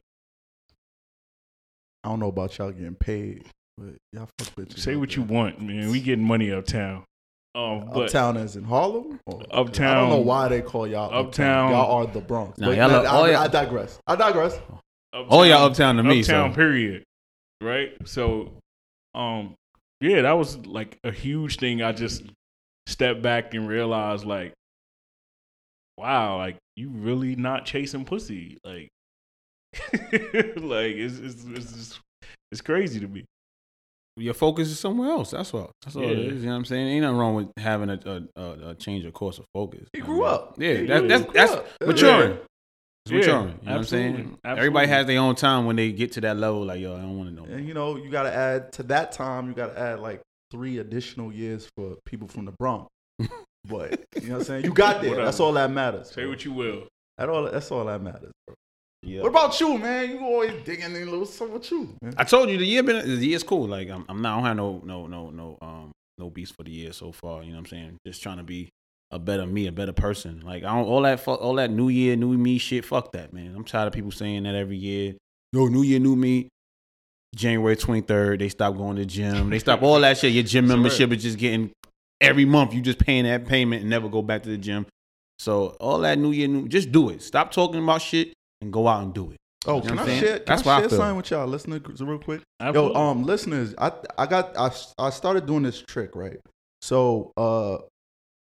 I 2.03 2.09
don't 2.09 2.19
know 2.19 2.27
about 2.29 2.57
y'all 2.57 2.71
getting 2.71 2.95
paid, 2.95 3.45
but 3.77 3.95
y'all 4.13 4.29
fuck 4.39 4.55
bitches. 4.55 4.79
say 4.79 4.93
out 4.93 4.99
what 4.99 5.15
you 5.15 5.23
there. 5.25 5.35
want, 5.35 5.61
man. 5.61 5.91
We 5.91 5.99
getting 5.99 6.23
money 6.25 6.51
uptown. 6.51 7.03
Um, 7.55 7.89
but 7.91 8.03
Uptown 8.03 8.37
as 8.37 8.55
in 8.55 8.63
Harlem? 8.65 9.19
Or- 9.25 9.41
Uptown- 9.49 9.97
I 9.97 9.99
don't 10.01 10.09
know 10.11 10.19
why 10.19 10.47
they 10.47 10.61
call 10.61 10.85
y'all 10.87 11.05
Uptown. 11.05 11.25
Uptown- 11.25 11.71
Y'all 11.71 11.91
are 11.91 12.05
the 12.05 12.21
Bronx. 12.21 12.59
Nah, 12.59 12.67
But 12.67 12.77
y'all 12.77 12.91
I, 12.91 13.05
all 13.05 13.23
I, 13.25 13.31
y'all- 13.31 13.41
I 13.41 13.47
digress. 13.47 13.99
I 14.05 14.15
digress. 14.15 14.59
uptown, 15.11 15.47
y'all 15.47 15.65
uptown 15.65 15.95
to 15.95 16.03
me. 16.03 16.19
uptown 16.21 16.51
So. 16.51 16.55
period. 16.55 17.03
Right. 17.59 17.93
So, 18.05 18.51
um, 19.15 19.55
yeah, 20.01 20.21
that 20.21 20.33
was 20.33 20.57
like 20.65 20.97
a 21.03 21.11
huge 21.11 21.57
thing. 21.57 21.81
I 21.81 21.91
just 21.91 22.23
stepped 22.87 23.21
back 23.21 23.53
and 23.53 23.67
realized, 23.67 24.25
like, 24.25 24.53
wow, 25.97 26.37
like 26.37 26.57
you 26.75 26.89
really 26.89 27.35
not 27.35 27.65
chasing 27.65 28.05
pussy, 28.05 28.57
like, 28.63 28.89
like 30.57 30.95
it's 30.95 31.17
it's 31.19 31.43
it's, 31.45 31.71
just, 31.73 31.99
it's 32.51 32.61
crazy 32.61 32.99
to 32.99 33.07
me. 33.07 33.25
Your 34.19 34.33
focus 34.33 34.69
is 34.69 34.79
somewhere 34.79 35.11
else. 35.11 35.31
That's 35.31 35.53
all. 35.53 35.71
That's 35.83 35.95
all 35.95 36.03
it 36.03 36.17
Yeah. 36.17 36.31
is. 36.31 36.39
You 36.41 36.45
know 36.47 36.51
what 36.53 36.57
I'm 36.57 36.65
saying? 36.65 36.87
Ain't 36.87 37.01
nothing 37.03 37.17
wrong 37.17 37.35
with 37.35 37.51
having 37.57 37.89
a 37.91 37.99
a, 38.05 38.41
a, 38.41 38.69
a 38.69 38.75
change 38.75 39.05
of 39.05 39.13
course 39.13 39.37
of 39.37 39.45
focus. 39.53 39.87
He 39.93 39.99
grew 40.01 40.23
up. 40.23 40.55
Yeah, 40.57 40.73
He 40.73 40.85
that, 40.87 40.99
grew 41.01 41.07
that's 41.09 41.23
up. 41.23 41.33
that's 41.33 41.51
Yeah. 41.53 41.87
maturing. 41.87 42.37
Yeah. 43.11 43.17
It's 43.17 43.27
Yeah, 43.27 43.33
maturing. 43.33 43.47
You 43.47 43.53
know 43.53 43.59
what 43.59 43.71
I'm 43.71 43.79
absolutely. 43.79 44.09
saying? 44.11 44.37
Absolutely. 44.43 44.59
Everybody 44.59 44.87
has 44.87 45.05
their 45.07 45.19
own 45.19 45.35
time 45.35 45.65
when 45.65 45.75
they 45.75 45.91
get 45.91 46.11
to 46.13 46.21
that 46.21 46.37
level. 46.37 46.65
Like, 46.65 46.79
yo, 46.79 46.95
I 46.95 47.01
don't 47.01 47.17
want 47.17 47.29
to 47.29 47.35
know. 47.35 47.43
And 47.45 47.67
you 47.67 47.73
know, 47.73 47.95
you 47.97 48.09
got 48.09 48.23
to 48.23 48.33
add 48.33 48.71
to 48.73 48.83
that 48.83 49.11
time. 49.11 49.47
You 49.47 49.53
got 49.53 49.75
to 49.75 49.79
add 49.79 49.99
like 49.99 50.21
three 50.51 50.79
additional 50.79 51.31
years 51.31 51.69
for 51.75 51.95
people 52.05 52.27
from 52.27 52.45
the 52.45 52.53
Bronx. 52.53 52.87
but 53.19 54.05
you 54.21 54.29
know 54.29 54.33
what 54.33 54.39
I'm 54.39 54.43
saying? 54.43 54.65
You 54.65 54.73
got 54.73 55.01
there. 55.01 55.15
That's 55.15 55.39
all 55.39 55.53
that 55.53 55.71
matters. 55.71 56.11
Say 56.11 56.21
bro. 56.21 56.29
what 56.29 56.45
you 56.45 56.53
will. 56.53 56.87
That 57.17 57.29
all. 57.29 57.49
That's 57.49 57.71
all 57.71 57.85
that 57.85 58.01
matters. 58.01 58.31
Bro. 58.45 58.55
Yeah. 59.03 59.21
What 59.21 59.29
about 59.29 59.59
you, 59.59 59.77
man? 59.77 60.09
You 60.09 60.19
always 60.19 60.51
digging 60.63 60.95
in 60.95 61.07
a 61.07 61.11
little 61.11 61.25
something 61.25 61.53
with 61.53 61.71
you. 61.71 61.95
Man. 62.01 62.13
I 62.17 62.23
told 62.23 62.49
you 62.49 62.57
the 62.57 62.65
year 62.65 62.83
been 62.83 63.07
the 63.19 63.25
year's 63.25 63.43
cool. 63.43 63.67
Like 63.67 63.89
I'm, 63.89 64.05
I'm 64.09 64.21
not. 64.21 64.33
I 64.33 64.35
don't 64.37 64.45
have 64.45 64.57
no 64.57 64.81
no 64.83 65.07
no 65.07 65.29
no 65.29 65.57
um 65.61 65.91
no 66.17 66.29
beats 66.29 66.51
for 66.51 66.63
the 66.63 66.71
year 66.71 66.91
so 66.93 67.11
far. 67.11 67.43
You 67.43 67.49
know 67.51 67.55
what 67.55 67.59
I'm 67.59 67.65
saying? 67.67 67.97
Just 68.05 68.21
trying 68.23 68.37
to 68.37 68.43
be 68.43 68.69
a 69.11 69.19
better 69.19 69.45
me, 69.45 69.67
a 69.67 69.71
better 69.71 69.93
person. 69.93 70.41
Like 70.45 70.63
I 70.63 70.73
don't 70.75 70.85
all 70.87 71.01
that 71.03 71.19
fuck 71.19 71.41
all 71.41 71.55
that 71.55 71.71
new 71.71 71.89
year, 71.89 72.15
new 72.15 72.37
me 72.37 72.57
shit. 72.57 72.85
Fuck 72.85 73.11
that, 73.13 73.33
man. 73.33 73.53
I'm 73.55 73.63
tired 73.63 73.87
of 73.87 73.93
people 73.93 74.11
saying 74.11 74.43
that 74.43 74.55
every 74.55 74.77
year. 74.77 75.15
Yo, 75.53 75.67
new 75.67 75.83
year, 75.83 75.99
new 75.99 76.15
me. 76.15 76.49
January 77.35 77.75
23rd, 77.75 78.39
they 78.39 78.49
stop 78.49 78.75
going 78.77 78.95
to 78.95 79.05
gym. 79.05 79.49
They 79.49 79.59
stop 79.59 79.83
all 79.83 79.99
that 79.99 80.17
shit. 80.17 80.33
Your 80.33 80.43
gym 80.43 80.67
membership 80.67 81.11
is 81.11 81.21
just 81.21 81.37
getting 81.37 81.71
every 82.19 82.45
month. 82.45 82.73
You 82.73 82.81
just 82.81 82.99
paying 82.99 83.25
that 83.25 83.45
payment 83.45 83.81
and 83.81 83.89
never 83.89 84.09
go 84.09 84.21
back 84.21 84.43
to 84.43 84.49
the 84.49 84.57
gym. 84.57 84.85
So 85.39 85.75
all 85.79 85.99
that 85.99 86.17
new 86.17 86.31
year, 86.31 86.47
new 86.47 86.67
just 86.67 86.91
do 86.91 87.09
it. 87.09 87.21
Stop 87.21 87.51
talking 87.51 87.83
about 87.83 88.01
shit 88.01 88.33
and 88.61 88.73
go 88.73 88.87
out 88.87 89.03
and 89.03 89.13
do 89.13 89.31
it. 89.31 89.37
Oh, 89.67 89.75
You 89.83 89.89
can 89.89 89.99
I 89.99 90.05
saying? 90.05 90.21
share? 90.21 90.37
Can 90.39 90.45
That's 90.47 90.65
I 90.67 90.79
share 90.79 90.89
something 90.89 91.17
with 91.17 91.29
y'all, 91.31 91.45
listeners, 91.47 91.81
real 92.01 92.17
quick? 92.17 92.41
Yo, 92.61 92.67
Absolutely. 92.67 92.95
um, 92.95 93.23
listeners, 93.23 93.75
I 93.77 93.91
I 94.17 94.25
got 94.25 94.57
I 94.57 94.71
I 94.97 95.09
started 95.11 95.45
doing 95.45 95.63
this 95.63 95.81
trick 95.81 96.15
right. 96.15 96.37
So, 96.81 97.33
uh, 97.37 97.77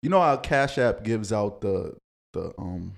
you 0.03 0.11
know 0.11 0.21
how 0.21 0.37
Cash 0.37 0.79
App 0.79 1.03
gives 1.05 1.33
out 1.33 1.61
the 1.61 1.97
the 2.33 2.53
um 2.59 2.95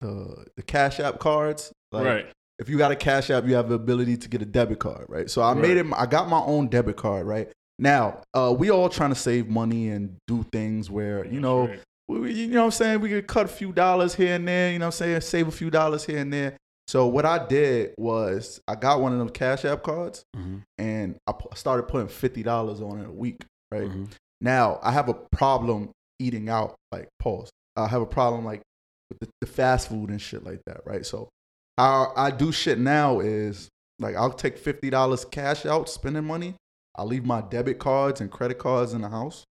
the 0.00 0.46
the 0.56 0.62
Cash 0.62 1.00
App 1.00 1.18
cards, 1.18 1.72
like, 1.92 2.04
right. 2.04 2.26
If 2.60 2.68
you 2.68 2.76
got 2.76 2.90
a 2.90 2.96
Cash 2.96 3.30
App, 3.30 3.46
you 3.46 3.54
have 3.54 3.68
the 3.68 3.76
ability 3.76 4.16
to 4.16 4.28
get 4.28 4.42
a 4.42 4.44
debit 4.44 4.80
card, 4.80 5.06
right? 5.08 5.30
So 5.30 5.42
I 5.42 5.52
Right. 5.52 5.60
made 5.62 5.76
it. 5.76 5.86
I 5.94 6.06
got 6.06 6.28
my 6.28 6.40
own 6.40 6.66
debit 6.66 6.96
card, 6.96 7.24
right? 7.24 7.48
Now, 7.78 8.22
uh, 8.34 8.52
we 8.56 8.70
all 8.70 8.88
trying 8.88 9.10
to 9.10 9.14
save 9.16 9.48
money 9.48 9.90
and 9.90 10.16
do 10.26 10.44
things 10.50 10.90
where 10.90 11.24
you 11.24 11.38
know 11.40 11.68
Right. 11.68 11.80
we, 12.08 12.32
you 12.32 12.48
know 12.48 12.60
what 12.60 12.64
I'm 12.66 12.70
saying? 12.72 13.00
We 13.00 13.10
could 13.10 13.28
cut 13.28 13.44
a 13.46 13.48
few 13.48 13.70
dollars 13.72 14.14
here 14.14 14.34
and 14.34 14.48
there, 14.48 14.72
you 14.72 14.78
know 14.80 14.86
what 14.86 14.94
I'm 14.94 14.98
saying? 14.98 15.20
Save 15.20 15.46
a 15.46 15.52
few 15.52 15.70
dollars 15.70 16.04
here 16.04 16.18
and 16.18 16.32
there. 16.32 16.56
So 16.88 17.06
what 17.06 17.24
I 17.26 17.46
did 17.46 17.94
was 17.98 18.60
I 18.66 18.74
got 18.74 19.00
one 19.00 19.12
of 19.12 19.18
them 19.18 19.28
Cash 19.28 19.64
App 19.64 19.82
cards 19.84 20.24
Mhm. 20.36 20.62
and 20.78 21.16
I 21.28 21.32
started 21.54 21.84
putting 21.84 22.08
$50 22.08 22.80
on 22.80 22.98
it 23.00 23.06
a 23.06 23.12
week, 23.12 23.44
right? 23.70 23.88
Mhm. 23.88 24.08
Now 24.40 24.78
I 24.82 24.92
have 24.92 25.08
a 25.08 25.14
problem 25.14 25.90
eating 26.18 26.48
out, 26.48 26.76
like 26.92 27.08
pause. 27.18 27.50
I 27.76 27.86
have 27.86 28.02
a 28.02 28.06
problem 28.06 28.44
like 28.44 28.62
with 29.08 29.20
the, 29.20 29.28
the 29.40 29.46
fast 29.46 29.88
food 29.88 30.10
and 30.10 30.20
shit 30.20 30.44
like 30.44 30.60
that, 30.66 30.80
right? 30.84 31.04
So 31.04 31.28
how 31.76 32.12
I 32.16 32.30
do 32.30 32.52
shit 32.52 32.78
now 32.78 33.20
is 33.20 33.68
like 33.98 34.16
I'll 34.16 34.32
take 34.32 34.62
$50 34.62 35.30
cash 35.30 35.66
out, 35.66 35.88
spending 35.88 36.24
money. 36.24 36.54
I'll 36.96 37.06
leave 37.06 37.24
my 37.24 37.40
debit 37.40 37.78
cards 37.78 38.20
and 38.20 38.30
credit 38.30 38.58
cards 38.58 38.92
in 38.92 39.02
the 39.02 39.08
house. 39.08 39.44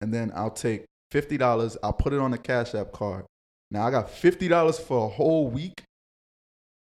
And 0.00 0.12
then 0.12 0.30
I'll 0.34 0.50
take 0.50 0.84
$50, 1.12 1.76
I'll 1.82 1.92
put 1.92 2.12
it 2.12 2.20
on 2.20 2.30
the 2.30 2.38
Cash 2.38 2.74
App 2.74 2.92
card. 2.92 3.24
Now 3.70 3.86
I 3.86 3.90
got 3.90 4.08
$50 4.08 4.80
for 4.80 5.06
a 5.06 5.08
whole 5.08 5.48
week 5.48 5.82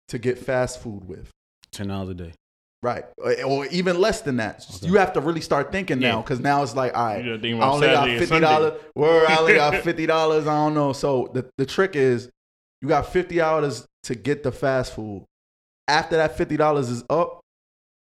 to 0.08 0.18
get 0.18 0.38
fast 0.38 0.80
food 0.80 1.06
with. 1.06 1.30
Ten 1.70 1.88
dollars 1.88 2.10
a 2.10 2.14
day. 2.14 2.32
Right. 2.82 3.04
Or, 3.18 3.32
or 3.44 3.66
even 3.66 4.00
less 4.00 4.22
than 4.22 4.36
that. 4.38 4.64
Okay. 4.76 4.86
You 4.88 4.94
have 4.94 5.12
to 5.12 5.20
really 5.20 5.40
start 5.40 5.70
thinking 5.70 6.00
now 6.00 6.16
Yeah. 6.16 6.22
because 6.22 6.40
now 6.40 6.62
it's 6.64 6.74
like, 6.74 6.96
all 6.96 7.04
right, 7.06 7.24
You 7.24 7.30
gotta 7.30 7.42
think 7.42 7.62
I 7.62 7.68
only 7.68 7.86
got 7.86 7.94
Saturday 7.94 8.12
and 8.12 8.20
fifty 8.20 8.40
dollars. 8.40 8.80
Where 8.94 9.28
I 9.30 9.36
only 9.36 9.54
got 9.54 9.74
fifty 9.84 10.06
dollars. 10.06 10.46
I 10.48 10.54
don't 10.64 10.74
know. 10.74 10.92
So 10.92 11.30
the, 11.32 11.48
the 11.58 11.66
trick 11.66 11.94
is, 11.94 12.28
you 12.80 12.88
got 12.88 13.12
fifty 13.12 13.36
dollars 13.36 13.86
to 14.04 14.14
get 14.16 14.42
the 14.42 14.50
fast 14.50 14.94
food. 14.94 15.24
After 15.86 16.16
that 16.16 16.36
fifty 16.36 16.56
dollars 16.56 16.90
is 16.90 17.04
up, 17.08 17.40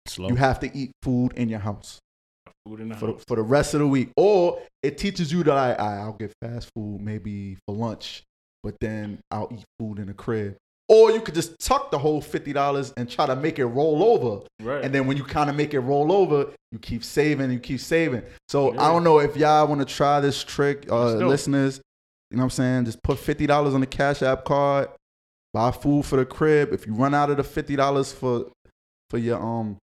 Slow. 0.07 0.29
you 0.29 0.35
have 0.35 0.59
to 0.61 0.77
eat 0.77 0.91
food 1.03 1.33
in 1.33 1.49
your 1.49 1.59
house 1.59 1.99
Food 2.65 2.79
in 2.79 2.89
the 2.89 2.95
for 2.95 3.07
the, 3.07 3.11
house. 3.13 3.23
for 3.27 3.35
the 3.35 3.41
rest 3.43 3.73
of 3.73 3.81
the 3.81 3.87
week. 3.87 4.11
Or 4.15 4.61
it 4.81 4.97
teaches 4.97 5.31
you 5.31 5.43
that 5.43 5.57
I, 5.57 5.73
I 5.73 5.97
I'll 5.97 6.13
get 6.13 6.31
fast 6.41 6.69
food 6.73 7.01
maybe 7.01 7.57
for 7.67 7.75
lunch, 7.75 8.23
but 8.63 8.75
then 8.79 9.19
I'll 9.29 9.49
eat 9.51 9.63
food 9.77 9.99
in 9.99 10.07
the 10.07 10.13
crib. 10.13 10.55
Or 10.91 11.11
you 11.11 11.21
could 11.21 11.35
just 11.35 11.59
tuck 11.59 11.91
the 11.91 11.99
whole 11.99 12.19
fifty 12.19 12.51
dollars 12.51 12.93
and 12.97 13.07
try 13.07 13.27
to 13.27 13.35
make 13.35 13.59
it 13.59 13.65
roll 13.65 14.03
over. 14.03 14.45
Right. 14.59 14.83
And 14.83 14.93
then 14.93 15.05
when 15.05 15.17
you 15.17 15.23
kind 15.23 15.49
of 15.49 15.55
make 15.55 15.73
it 15.75 15.79
roll 15.81 16.11
over, 16.11 16.47
you 16.71 16.79
keep 16.79 17.03
saving, 17.03 17.51
you 17.51 17.59
keep 17.59 17.79
saving. 17.79 18.23
So 18.47 18.73
Yeah. 18.73 18.81
I 18.83 18.87
don't 18.91 19.03
know 19.03 19.19
if 19.19 19.37
y'all 19.37 19.67
want 19.67 19.81
to 19.81 19.85
try 19.85 20.19
this 20.19 20.43
trick, 20.43 20.87
uh, 20.91 21.05
Let's 21.05 21.19
do 21.19 21.25
it. 21.25 21.29
listeners. 21.29 21.81
You 22.31 22.37
know 22.37 22.41
what 22.41 22.45
I'm 22.45 22.49
saying? 22.51 22.85
Just 22.85 23.03
put 23.03 23.19
fifty 23.19 23.45
dollars 23.45 23.75
on 23.75 23.81
the 23.81 23.87
Cash 23.87 24.23
App 24.23 24.45
card, 24.45 24.89
buy 25.53 25.71
food 25.71 26.05
for 26.05 26.15
the 26.17 26.25
crib. 26.25 26.73
If 26.73 26.87
you 26.87 26.93
run 26.93 27.13
out 27.13 27.29
of 27.29 27.37
the 27.37 27.43
fifty 27.43 27.75
dollars 27.75 28.11
for 28.11 28.47
for 29.11 29.19
your 29.19 29.39
um 29.39 29.77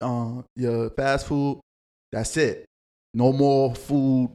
uh 0.00 0.42
your 0.56 0.90
fast 0.90 1.26
food, 1.26 1.60
that's 2.10 2.36
it. 2.38 2.64
No 3.12 3.32
more 3.32 3.74
food. 3.74 3.96
You 4.22 4.28
know 4.28 4.30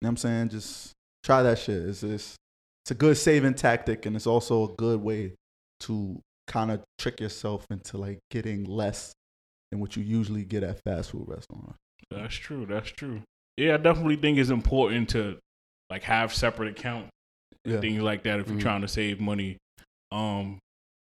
what 0.00 0.08
I'm 0.10 0.16
saying? 0.18 0.48
Just 0.50 0.92
try 1.22 1.42
that 1.42 1.58
shit. 1.58 1.82
It's 1.82 2.02
it's, 2.02 2.36
it's 2.84 2.90
a 2.90 2.94
good 2.94 3.16
saving 3.16 3.54
tactic 3.54 4.04
and 4.06 4.14
it's 4.14 4.26
also 4.26 4.64
a 4.70 4.74
good 4.76 5.00
way 5.00 5.32
to 5.80 6.20
kind 6.46 6.70
of 6.70 6.82
trick 6.98 7.18
yourself 7.20 7.66
into 7.70 7.96
like 7.96 8.18
getting 8.30 8.64
less 8.64 9.12
than 9.70 9.80
what 9.80 9.96
you 9.96 10.02
usually 10.02 10.44
get 10.44 10.62
at 10.62 10.80
fast 10.84 11.10
food 11.12 11.24
restaurants. 11.26 11.78
That's 12.10 12.34
true. 12.34 12.66
That's 12.66 12.90
true. 12.90 13.22
Yeah, 13.56 13.74
I 13.74 13.76
definitely 13.78 14.16
think 14.16 14.36
it's 14.38 14.50
important 14.50 15.08
to 15.10 15.38
like 15.88 16.02
have 16.02 16.34
separate 16.34 16.78
accounts, 16.78 17.08
Yeah. 17.64 17.80
things 17.80 18.02
like 18.02 18.22
that 18.24 18.40
if 18.40 18.48
you're 18.48 18.58
Mhm. 18.58 18.62
trying 18.62 18.80
to 18.82 18.88
save 18.88 19.18
money. 19.20 19.56
Um, 20.12 20.58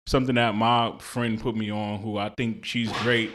something 0.06 0.34
that 0.34 0.54
my 0.54 0.98
friend 0.98 1.40
put 1.40 1.56
me 1.56 1.70
on, 1.70 2.00
who 2.00 2.18
I 2.18 2.28
think 2.36 2.64
she's 2.66 2.92
great. 3.02 3.32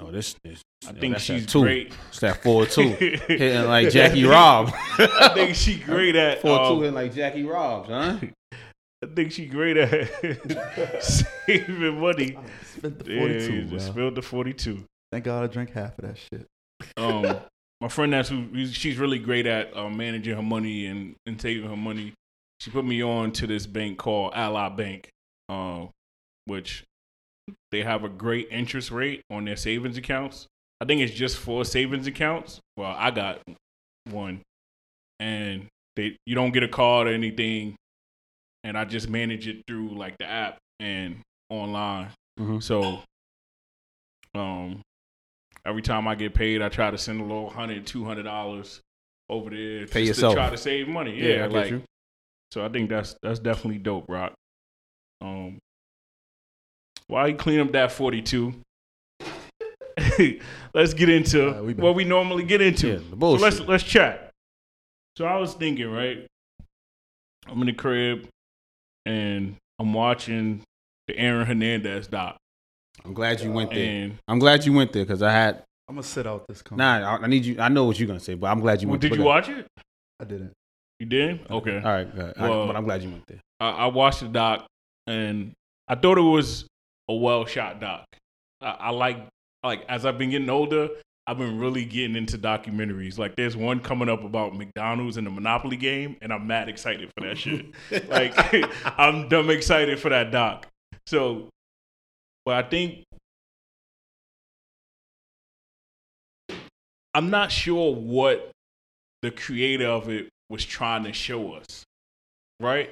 Oh, 0.00 0.10
this, 0.10 0.34
this 0.42 0.62
I 0.88 0.92
think 0.92 1.14
that's 1.14 1.24
she's 1.24 1.46
two. 1.46 1.62
great. 1.62 1.92
It's 2.08 2.20
that 2.20 2.42
four 2.42 2.64
two 2.66 2.88
hitting 2.88 3.64
like 3.66 3.90
Jackie 3.90 4.24
Robb. 4.24 4.72
I 4.98 5.30
think 5.34 5.54
she 5.54 5.78
great 5.78 6.16
at. 6.16 6.40
four 6.40 6.58
um, 6.58 6.74
two 6.74 6.80
hitting 6.80 6.94
like 6.94 7.12
Jackie 7.12 7.44
Robb, 7.44 7.86
huh? 7.86 8.18
I 9.02 9.06
think 9.14 9.32
she 9.32 9.46
great 9.46 9.76
at 9.76 11.02
saving 11.02 12.00
money. 12.00 12.38
Spent 12.76 12.98
the 12.98 13.18
42, 13.18 13.52
you 13.52 13.62
bro. 13.62 13.70
just 13.78 13.86
spilled 13.88 14.14
the 14.14 14.22
forty-two. 14.22 14.84
Thank 15.12 15.24
God 15.24 15.44
I 15.44 15.46
drank 15.48 15.72
half 15.72 15.98
of 15.98 16.04
that 16.06 16.16
shit. 16.16 16.46
um, 16.96 17.36
my 17.80 17.88
friend 17.88 18.12
that's 18.12 18.28
who 18.28 18.66
she's 18.66 18.96
really 18.98 19.18
great 19.18 19.46
at 19.46 19.76
um, 19.76 19.96
managing 19.96 20.36
her 20.36 20.42
money 20.42 20.86
and, 20.86 21.14
and 21.26 21.40
saving 21.40 21.68
her 21.68 21.76
money. 21.76 22.14
She 22.60 22.70
put 22.70 22.84
me 22.84 23.02
on 23.02 23.32
to 23.32 23.46
this 23.46 23.66
bank 23.66 23.98
called 23.98 24.32
Ally 24.34 24.68
Bank, 24.70 25.08
um, 25.48 25.88
which 26.44 26.84
they 27.70 27.82
have 27.82 28.04
a 28.04 28.08
great 28.08 28.48
interest 28.50 28.90
rate 28.90 29.22
on 29.30 29.44
their 29.44 29.56
savings 29.56 29.96
accounts. 29.96 30.46
I 30.80 30.84
think 30.86 31.00
it's 31.02 31.12
just 31.14 31.36
for 31.36 31.64
savings 31.64 32.06
accounts. 32.06 32.60
Well, 32.76 32.94
I 32.96 33.10
got 33.10 33.40
one, 34.10 34.40
and 35.18 35.66
they 35.96 36.16
you 36.26 36.34
don't 36.34 36.52
get 36.52 36.62
a 36.62 36.68
card 36.68 37.06
or 37.06 37.12
anything, 37.12 37.76
and 38.64 38.78
I 38.78 38.84
just 38.84 39.08
manage 39.08 39.46
it 39.46 39.62
through 39.66 39.90
like 39.96 40.16
the 40.18 40.24
app 40.26 40.56
and 40.78 41.20
online. 41.50 42.08
Mhm. 42.38 42.62
So, 42.62 43.02
um, 44.34 44.80
every 45.66 45.82
time 45.82 46.08
I 46.08 46.14
get 46.14 46.34
paid, 46.34 46.62
I 46.62 46.68
try 46.68 46.90
to 46.90 46.98
send 46.98 47.20
a 47.20 47.24
little 47.24 47.50
hundred, 47.50 47.86
two 47.86 48.04
hundred 48.04 48.22
dollars 48.24 48.80
over 49.28 49.50
there 49.50 49.86
Pay 49.86 50.04
yourself. 50.06 50.34
to 50.34 50.40
try 50.40 50.50
to 50.50 50.56
save 50.56 50.88
money. 50.88 51.16
Yeah, 51.20 51.26
Yeah, 51.36 51.44
I 51.44 51.48
get 51.48 51.52
like 51.52 51.70
you. 51.70 51.82
so. 52.52 52.64
I 52.64 52.68
think 52.68 52.88
that's 52.90 53.14
that's 53.22 53.38
definitely 53.38 53.78
dope, 53.78 54.06
Roc. 54.08 54.32
Um, 55.20 55.58
while 57.10 57.28
you 57.28 57.34
clean 57.34 57.60
up 57.60 57.72
that 57.72 57.92
forty-two, 57.92 58.54
let's 60.74 60.94
get 60.94 61.08
into 61.08 61.48
All 61.48 61.54
right, 61.54 61.64
we 61.64 61.74
what 61.74 61.94
we 61.94 62.04
normally 62.04 62.44
get 62.44 62.60
into. 62.60 62.88
Yeah, 62.88 62.98
the 63.10 63.18
So 63.18 63.32
let's 63.32 63.60
let's 63.60 63.84
chat. 63.84 64.30
So 65.18 65.26
I 65.26 65.36
was 65.36 65.54
thinking, 65.54 65.90
right? 65.90 66.26
I'm 67.48 67.60
in 67.60 67.66
the 67.66 67.72
crib 67.72 68.28
and 69.04 69.56
I'm 69.78 69.92
watching 69.92 70.62
the 71.08 71.18
Aaron 71.18 71.46
Hernandez 71.46 72.06
doc. 72.06 72.36
I'm 73.04 73.12
glad 73.12 73.40
you 73.40 73.50
went 73.50 73.70
there. 73.70 73.84
And 73.84 74.18
I'm 74.28 74.38
glad 74.38 74.64
you 74.64 74.72
went 74.72 74.92
there 74.92 75.04
because 75.04 75.22
I 75.22 75.32
had 75.32 75.64
I'm 75.88 75.96
gonna 75.96 76.04
sit 76.04 76.26
out 76.26 76.46
this. 76.46 76.62
Comment. 76.62 76.78
nah. 76.78 77.16
I, 77.16 77.24
I 77.24 77.26
need 77.26 77.44
you. 77.44 77.56
I 77.58 77.68
know 77.68 77.84
what 77.84 77.98
you're 77.98 78.06
gonna 78.06 78.20
say, 78.20 78.34
but 78.34 78.46
I'm 78.46 78.60
glad 78.60 78.80
you 78.80 78.88
well, 78.88 78.92
went. 78.92 79.02
did 79.02 79.16
you 79.16 79.24
watch 79.24 79.48
it? 79.48 79.66
I 80.20 80.24
didn't. 80.24 80.52
You 81.00 81.06
did? 81.06 81.40
Okay. 81.50 81.76
All 81.76 81.82
right, 81.82 82.14
good. 82.14 82.34
I- 82.36 82.48
Well- 82.48 82.66
but 82.68 82.76
I'm 82.76 82.84
glad 82.84 83.02
you 83.02 83.10
went 83.10 83.26
there. 83.26 83.40
I, 83.58 83.70
I 83.70 83.86
watched 83.86 84.20
the 84.20 84.28
doc 84.28 84.66
and 85.06 85.52
I 85.88 85.96
thought 85.96 86.18
it 86.18 86.22
was 86.22 86.66
a 87.10 87.14
well 87.14 87.44
shot 87.44 87.80
doc. 87.80 88.06
I, 88.60 88.70
I 88.70 88.90
like 88.90 89.26
like 89.62 89.84
as 89.88 90.06
I've 90.06 90.16
been 90.16 90.30
getting 90.30 90.48
older, 90.48 90.88
I've 91.26 91.38
been 91.38 91.58
really 91.58 91.84
getting 91.84 92.16
into 92.16 92.38
documentaries. 92.38 93.18
Like 93.18 93.36
there's 93.36 93.56
one 93.56 93.80
coming 93.80 94.08
up 94.08 94.24
about 94.24 94.56
McDonald's 94.56 95.16
and 95.16 95.26
the 95.26 95.30
Monopoly 95.30 95.76
game, 95.76 96.16
and 96.22 96.32
I'm 96.32 96.46
mad 96.46 96.68
excited 96.68 97.10
for 97.16 97.26
that 97.26 97.36
shit. 97.36 97.66
like 98.08 98.32
I'm 98.98 99.28
dumb 99.28 99.50
excited 99.50 99.98
for 99.98 100.08
that 100.08 100.30
doc. 100.30 100.66
So, 101.06 101.48
but 102.44 102.64
I 102.64 102.68
think 102.68 103.04
I'm 107.12 107.30
not 107.30 107.50
sure 107.50 107.94
what 107.94 108.52
the 109.22 109.32
creator 109.32 109.86
of 109.86 110.08
it 110.08 110.28
was 110.48 110.64
trying 110.64 111.04
to 111.04 111.12
show 111.12 111.54
us, 111.54 111.82
right? 112.60 112.90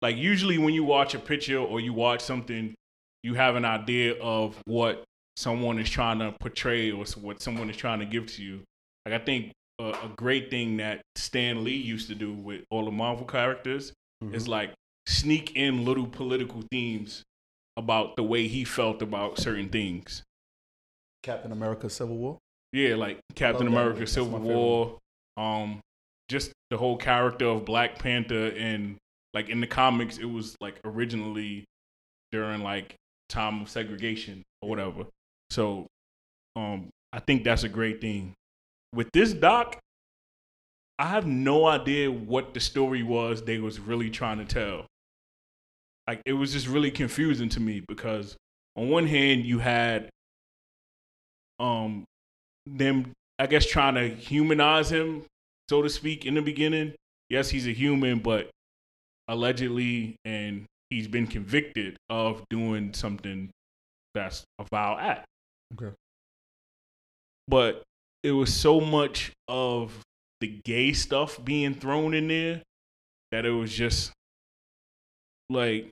Like 0.00 0.16
usually 0.16 0.58
when 0.58 0.72
you 0.74 0.84
watch 0.84 1.14
a 1.14 1.18
picture 1.18 1.58
or 1.58 1.80
you 1.80 1.92
watch 1.92 2.22
something, 2.22 2.74
you 3.28 3.34
have 3.34 3.56
an 3.56 3.64
idea 3.66 4.14
of 4.22 4.56
what 4.64 5.04
someone 5.36 5.78
is 5.78 5.90
trying 5.90 6.18
to 6.18 6.34
portray 6.40 6.90
or 6.90 7.04
what 7.20 7.42
someone 7.42 7.68
is 7.68 7.76
trying 7.76 7.98
to 7.98 8.06
give 8.06 8.26
to 8.26 8.42
you. 8.42 8.62
Like 9.04 9.20
I 9.20 9.22
think 9.22 9.52
a, 9.78 9.90
a 9.90 10.10
great 10.16 10.48
thing 10.48 10.78
that 10.78 11.02
Stan 11.14 11.62
Lee 11.62 11.76
used 11.76 12.08
to 12.08 12.14
do 12.14 12.32
with 12.32 12.62
all 12.70 12.86
the 12.86 12.90
Marvel 12.90 13.26
characters 13.26 13.92
is 14.32 14.48
like 14.48 14.72
sneak 15.06 15.56
in 15.56 15.84
little 15.84 16.06
political 16.06 16.64
themes 16.72 17.22
about 17.76 18.16
the 18.16 18.22
way 18.22 18.48
he 18.48 18.64
felt 18.64 19.02
about 19.02 19.38
certain 19.38 19.68
things. 19.68 20.22
Captain 21.22 21.52
America: 21.52 21.90
Civil 21.90 22.16
War. 22.16 22.38
Yeah, 22.72 22.94
like 22.94 23.20
Captain 23.34 23.66
Love 23.66 23.74
America. 23.74 24.06
Civil 24.06 24.38
War, 24.38 24.98
um, 25.36 25.80
just 26.28 26.50
the 26.70 26.78
whole 26.78 26.96
character 26.96 27.44
of 27.44 27.66
Black 27.66 27.98
Panther, 27.98 28.46
and 28.56 28.96
like 29.34 29.50
in 29.50 29.60
the 29.60 29.66
comics, 29.66 30.16
it 30.16 30.24
was 30.24 30.56
like 30.62 30.80
originally 30.82 31.66
during 32.32 32.62
like 32.62 32.96
time 33.28 33.62
of 33.62 33.68
segregation 33.68 34.42
or 34.62 34.68
whatever. 34.68 35.04
So, 35.50 35.86
um, 36.56 36.88
I 37.12 37.20
think 37.20 37.44
that's 37.44 37.64
a 37.64 37.68
great 37.68 38.00
thing. 38.00 38.34
With 38.94 39.10
this 39.12 39.32
doc, 39.32 39.78
I 40.98 41.06
have 41.06 41.26
no 41.26 41.66
idea 41.66 42.10
what 42.10 42.54
the 42.54 42.60
story 42.60 43.02
was 43.02 43.42
they 43.42 43.58
was 43.58 43.78
really 43.78 44.10
trying 44.10 44.38
to 44.38 44.44
tell. 44.44 44.86
Like 46.06 46.22
it 46.26 46.32
was 46.32 46.52
just 46.52 46.66
really 46.66 46.90
confusing 46.90 47.48
to 47.50 47.60
me 47.60 47.82
because 47.86 48.36
on 48.76 48.88
one 48.88 49.06
hand 49.06 49.44
you 49.44 49.58
had 49.58 50.08
um 51.60 52.04
them 52.66 53.12
I 53.38 53.46
guess 53.46 53.66
trying 53.66 53.94
to 53.94 54.08
humanize 54.08 54.90
him, 54.90 55.24
so 55.70 55.82
to 55.82 55.88
speak, 55.88 56.26
in 56.26 56.34
the 56.34 56.42
beginning. 56.42 56.94
Yes, 57.30 57.50
he's 57.50 57.68
a 57.68 57.72
human, 57.72 58.18
but 58.18 58.50
allegedly 59.28 60.16
and 60.24 60.64
he's 60.90 61.08
been 61.08 61.26
convicted 61.26 61.96
of 62.08 62.42
doing 62.50 62.94
something 62.94 63.50
that's 64.14 64.44
a 64.58 64.64
vile 64.70 64.98
act. 64.98 65.26
Okay. 65.74 65.94
But 67.46 67.82
it 68.22 68.32
was 68.32 68.52
so 68.52 68.80
much 68.80 69.32
of 69.48 70.02
the 70.40 70.60
gay 70.64 70.92
stuff 70.92 71.42
being 71.44 71.74
thrown 71.74 72.14
in 72.14 72.28
there 72.28 72.62
that 73.32 73.44
it 73.44 73.50
was 73.50 73.72
just 73.72 74.12
like 75.50 75.88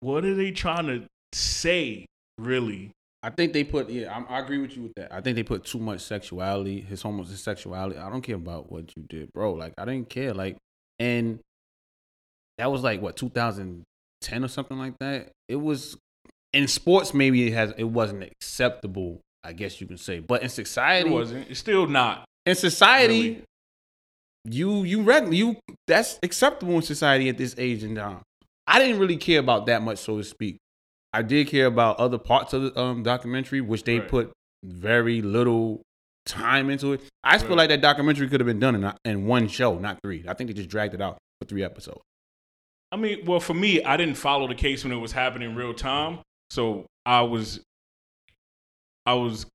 what 0.00 0.24
are 0.24 0.34
they 0.34 0.50
trying 0.50 0.86
to 0.86 1.06
say 1.32 2.06
really 2.38 2.90
I 3.22 3.30
think 3.30 3.52
they 3.52 3.64
put 3.64 3.90
yeah. 3.90 4.16
I, 4.28 4.36
I 4.36 4.38
agree 4.40 4.58
with 4.58 4.76
you 4.76 4.84
with 4.84 4.94
that. 4.96 5.12
I 5.12 5.20
think 5.20 5.36
they 5.36 5.42
put 5.42 5.64
too 5.64 5.78
much 5.78 6.00
sexuality, 6.00 6.80
his 6.80 7.02
homosexuality. 7.02 7.98
I 7.98 8.08
don't 8.08 8.22
care 8.22 8.36
about 8.36 8.72
what 8.72 8.96
you 8.96 9.04
did, 9.10 9.30
bro. 9.34 9.52
Like 9.52 9.74
I 9.76 9.84
didn't 9.84 10.08
care. 10.08 10.32
Like 10.32 10.56
and 10.98 11.38
that 12.60 12.70
was 12.70 12.82
like 12.82 13.00
what 13.00 13.16
2010 13.16 14.44
or 14.44 14.48
something 14.48 14.78
like 14.78 14.94
that. 15.00 15.30
It 15.48 15.56
was 15.56 15.96
in 16.52 16.68
sports. 16.68 17.14
Maybe 17.14 17.48
it 17.48 17.52
has. 17.54 17.72
It 17.76 17.84
wasn't 17.84 18.22
acceptable. 18.22 19.20
I 19.42 19.54
guess 19.54 19.80
you 19.80 19.86
can 19.86 19.96
say, 19.96 20.18
but 20.20 20.42
in 20.42 20.46
it 20.46 20.50
society, 20.50 21.08
wasn't 21.08 21.48
it's 21.50 21.58
still 21.58 21.86
not 21.86 22.26
in 22.44 22.54
society, 22.54 23.22
really. 23.22 23.42
you 24.44 24.82
you 24.82 25.02
reg- 25.02 25.32
you 25.32 25.56
that's 25.86 26.18
acceptable 26.22 26.74
in 26.74 26.82
society 26.82 27.28
at 27.30 27.38
this 27.38 27.54
age 27.56 27.82
and 27.82 27.96
time. 27.96 28.20
I 28.66 28.78
didn't 28.78 28.98
really 29.00 29.16
care 29.16 29.40
about 29.40 29.66
that 29.66 29.82
much, 29.82 29.98
so 29.98 30.18
to 30.18 30.24
speak. 30.24 30.58
I 31.12 31.22
did 31.22 31.48
care 31.48 31.66
about 31.66 31.98
other 31.98 32.18
parts 32.18 32.52
of 32.52 32.62
the 32.62 32.78
um, 32.80 33.02
documentary, 33.02 33.60
which 33.62 33.82
they 33.84 33.98
Right. 33.98 34.08
put 34.08 34.32
very 34.62 35.22
little 35.22 35.80
time 36.26 36.68
into 36.70 36.92
it. 36.92 37.00
I 37.24 37.32
just 37.36 37.46
feel 37.46 37.56
like 37.56 37.70
that 37.70 37.80
documentary 37.80 38.28
could 38.28 38.40
have 38.40 38.46
been 38.46 38.60
done 38.60 38.76
in, 38.76 38.92
in 39.06 39.26
one 39.26 39.48
show, 39.48 39.78
not 39.78 39.98
three. 40.04 40.24
I 40.28 40.34
think 40.34 40.48
they 40.48 40.54
just 40.54 40.68
dragged 40.68 40.92
it 40.94 41.00
out 41.00 41.16
for 41.40 41.48
three 41.48 41.64
episodes. 41.64 42.02
I 42.92 42.96
mean, 42.96 43.24
well, 43.24 43.40
for 43.40 43.54
me, 43.54 43.82
I 43.82 43.96
didn't 43.96 44.16
follow 44.16 44.48
the 44.48 44.54
case 44.54 44.82
when 44.84 44.92
it 44.92 44.96
was 44.96 45.12
happening 45.12 45.50
in 45.50 45.56
real 45.56 45.74
time, 45.74 46.18
so 46.50 46.86
I 47.06 47.22
was, 47.22 47.60
I 49.06 49.14
was, 49.14 49.46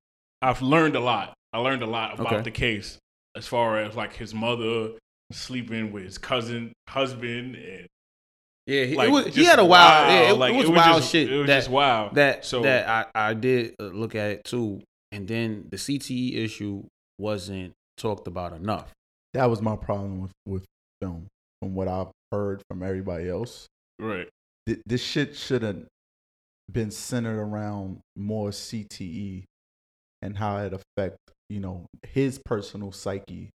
I've 0.42 0.62
learned 0.62 0.96
a 0.96 1.00
lot. 1.00 1.34
I 1.54 1.60
learned 1.60 1.84
a 1.84 1.88
lot 1.88 2.20
about 2.20 2.34
Okay. 2.34 2.44
the 2.44 2.52
case 2.52 2.98
as 3.36 3.48
far 3.48 3.80
as 3.80 3.96
like 3.96 4.14
his 4.14 4.34
mother 4.34 4.92
sleeping 5.32 5.92
with 5.92 6.04
his 6.04 6.18
cousin 6.18 6.72
husband 6.88 7.56
and 7.56 7.88
Yeah, 8.68 8.86
he, 8.86 8.96
like 8.96 9.10
it 9.10 9.12
was, 9.12 9.36
he 9.36 9.44
had 9.46 9.60
a 9.60 9.66
wild, 9.66 10.12
yeah, 10.12 10.32
it, 10.32 10.38
like, 10.38 10.54
it 10.54 10.58
was 10.58 10.70
wild 10.70 11.02
just, 11.02 11.12
shit. 11.12 11.32
It 11.32 11.38
was 11.38 11.48
that, 11.48 11.58
just 11.58 11.70
wild. 11.70 12.16
that 12.16 12.46
so 12.46 12.62
that 12.62 12.88
I, 13.16 13.30
I 13.30 13.34
did 13.34 13.76
uh, 13.80 13.86
look 13.86 14.16
at 14.16 14.32
it 14.32 14.44
too, 14.46 14.82
and 15.12 15.28
then 15.28 15.66
the 15.70 15.78
CTE 15.78 16.38
issue 16.38 16.84
wasn't 17.18 17.74
talked 17.98 18.28
about 18.28 18.54
enough. 18.54 18.92
That 19.34 19.50
was 19.50 19.62
my 19.62 19.76
problem 19.76 20.22
with 20.22 20.32
with 20.46 20.66
film. 21.02 21.28
From 21.62 21.74
what 21.76 21.88
I've 21.88 22.08
heard 22.32 22.62
from 22.70 22.84
everybody 22.84 23.30
else, 23.30 23.68
right, 24.00 24.28
Th- 24.68 24.82
this 24.86 25.02
shit 25.02 25.36
should 25.36 25.62
have 25.62 25.86
been 26.72 26.92
centered 26.92 27.40
around 27.40 28.00
more 28.16 28.50
CTE 28.50 29.44
and 30.22 30.38
how 30.38 30.58
it 30.58 30.74
affect 30.74 31.18
you 31.50 31.60
know 31.60 31.86
his 32.04 32.40
personal 32.40 32.92
psyche 32.92 33.52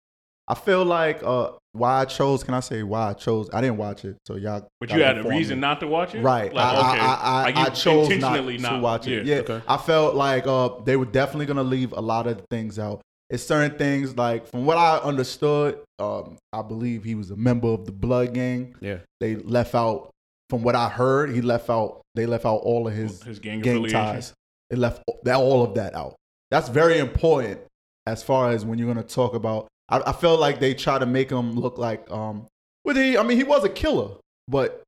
I 0.49 0.55
feel 0.55 0.85
like 0.85 1.23
uh, 1.25 1.53
why 1.73 2.03
I 2.03 2.05
chose. 2.05 2.45
Can 2.45 2.55
I 2.55 2.61
say 2.61 2.85
why 2.85 3.11
I 3.11 3.15
chose? 3.15 3.51
I 3.53 3.61
didn't 3.61 3.79
watch 3.79 4.05
it, 4.05 4.17
so 4.27 4.37
y'all. 4.37 4.69
But 4.79 4.93
you 4.93 5.03
had 5.03 5.19
a 5.19 5.25
reason 5.25 5.59
me. 5.59 5.61
not 5.61 5.81
to 5.81 5.89
watch 5.89 6.15
it, 6.15 6.23
Right. 6.23 6.55
Like, 6.55 6.65
I, 6.65 6.91
okay, 6.91 7.01
I, 7.01 7.15
I, 7.15 7.43
Like, 7.43 7.57
I, 7.57 7.69
chose 7.71 8.09
not, 8.09 8.15
intentionally 8.15 8.59
to 8.59 8.79
watch 8.79 9.09
it. 9.09 9.27
Yeah. 9.27 9.35
Yeah. 9.35 9.41
Okay. 9.41 9.63
I 9.67 9.77
felt 9.77 10.15
like 10.15 10.47
uh, 10.47 10.81
they 10.85 10.97
were 10.97 11.05
definitely 11.05 11.47
gonna 11.47 11.65
leave 11.65 11.93
a 11.93 12.01
lot 12.01 12.29
of 12.29 12.45
things 12.49 12.79
out. 12.79 13.03
It's 13.29 13.43
certain 13.43 13.77
things 13.77 14.17
like 14.17 14.47
from 14.47 14.67
what 14.67 14.77
I 14.77 14.99
understood, 14.99 15.81
um, 15.99 16.39
I 16.53 16.63
believe 16.63 17.03
he 17.03 17.15
was 17.15 17.31
a 17.31 17.37
member 17.37 17.69
of 17.69 17.85
the 17.85 17.93
Blood 17.93 18.35
Gang. 18.35 18.77
Yeah. 18.81 18.99
They 19.21 19.37
left 19.37 19.75
out, 19.75 20.11
from 20.49 20.63
what 20.63 20.77
I 20.77 20.89
heard, 20.89 21.31
he 21.31 21.41
left 21.41 21.69
out. 21.69 22.03
They 22.15 22.27
left 22.27 22.45
out 22.45 22.59
all 22.59 22.87
of 22.87 22.95
his 22.95 23.23
his 23.23 23.39
gang, 23.41 23.61
gang 23.61 23.87
ties. 23.89 24.33
They 24.71 24.77
left 24.77 25.03
that 25.25 25.37
all 25.37 25.65
of 25.65 25.75
that 25.75 25.95
out. 25.95 26.15
That's 26.51 26.69
very 26.69 26.99
important 26.99 27.61
as 28.07 28.23
far 28.23 28.51
as 28.51 28.65
when 28.65 28.79
you're 28.79 28.93
gonna 28.93 29.07
talk 29.07 29.35
about. 29.35 29.67
I, 29.89 30.01
I 30.07 30.13
felt 30.13 30.41
like 30.41 30.61
they 30.61 30.75
try 30.75 30.99
to 30.99 31.07
make 31.07 31.31
him 31.31 31.53
look 31.55 31.79
like 31.79 32.09
um. 32.11 32.47
Well, 32.85 32.95
he 32.95 33.19
I 33.19 33.25
mean 33.25 33.37
he 33.37 33.45
was 33.45 33.65
a 33.65 33.69
killer, 33.69 34.11
but 34.47 34.85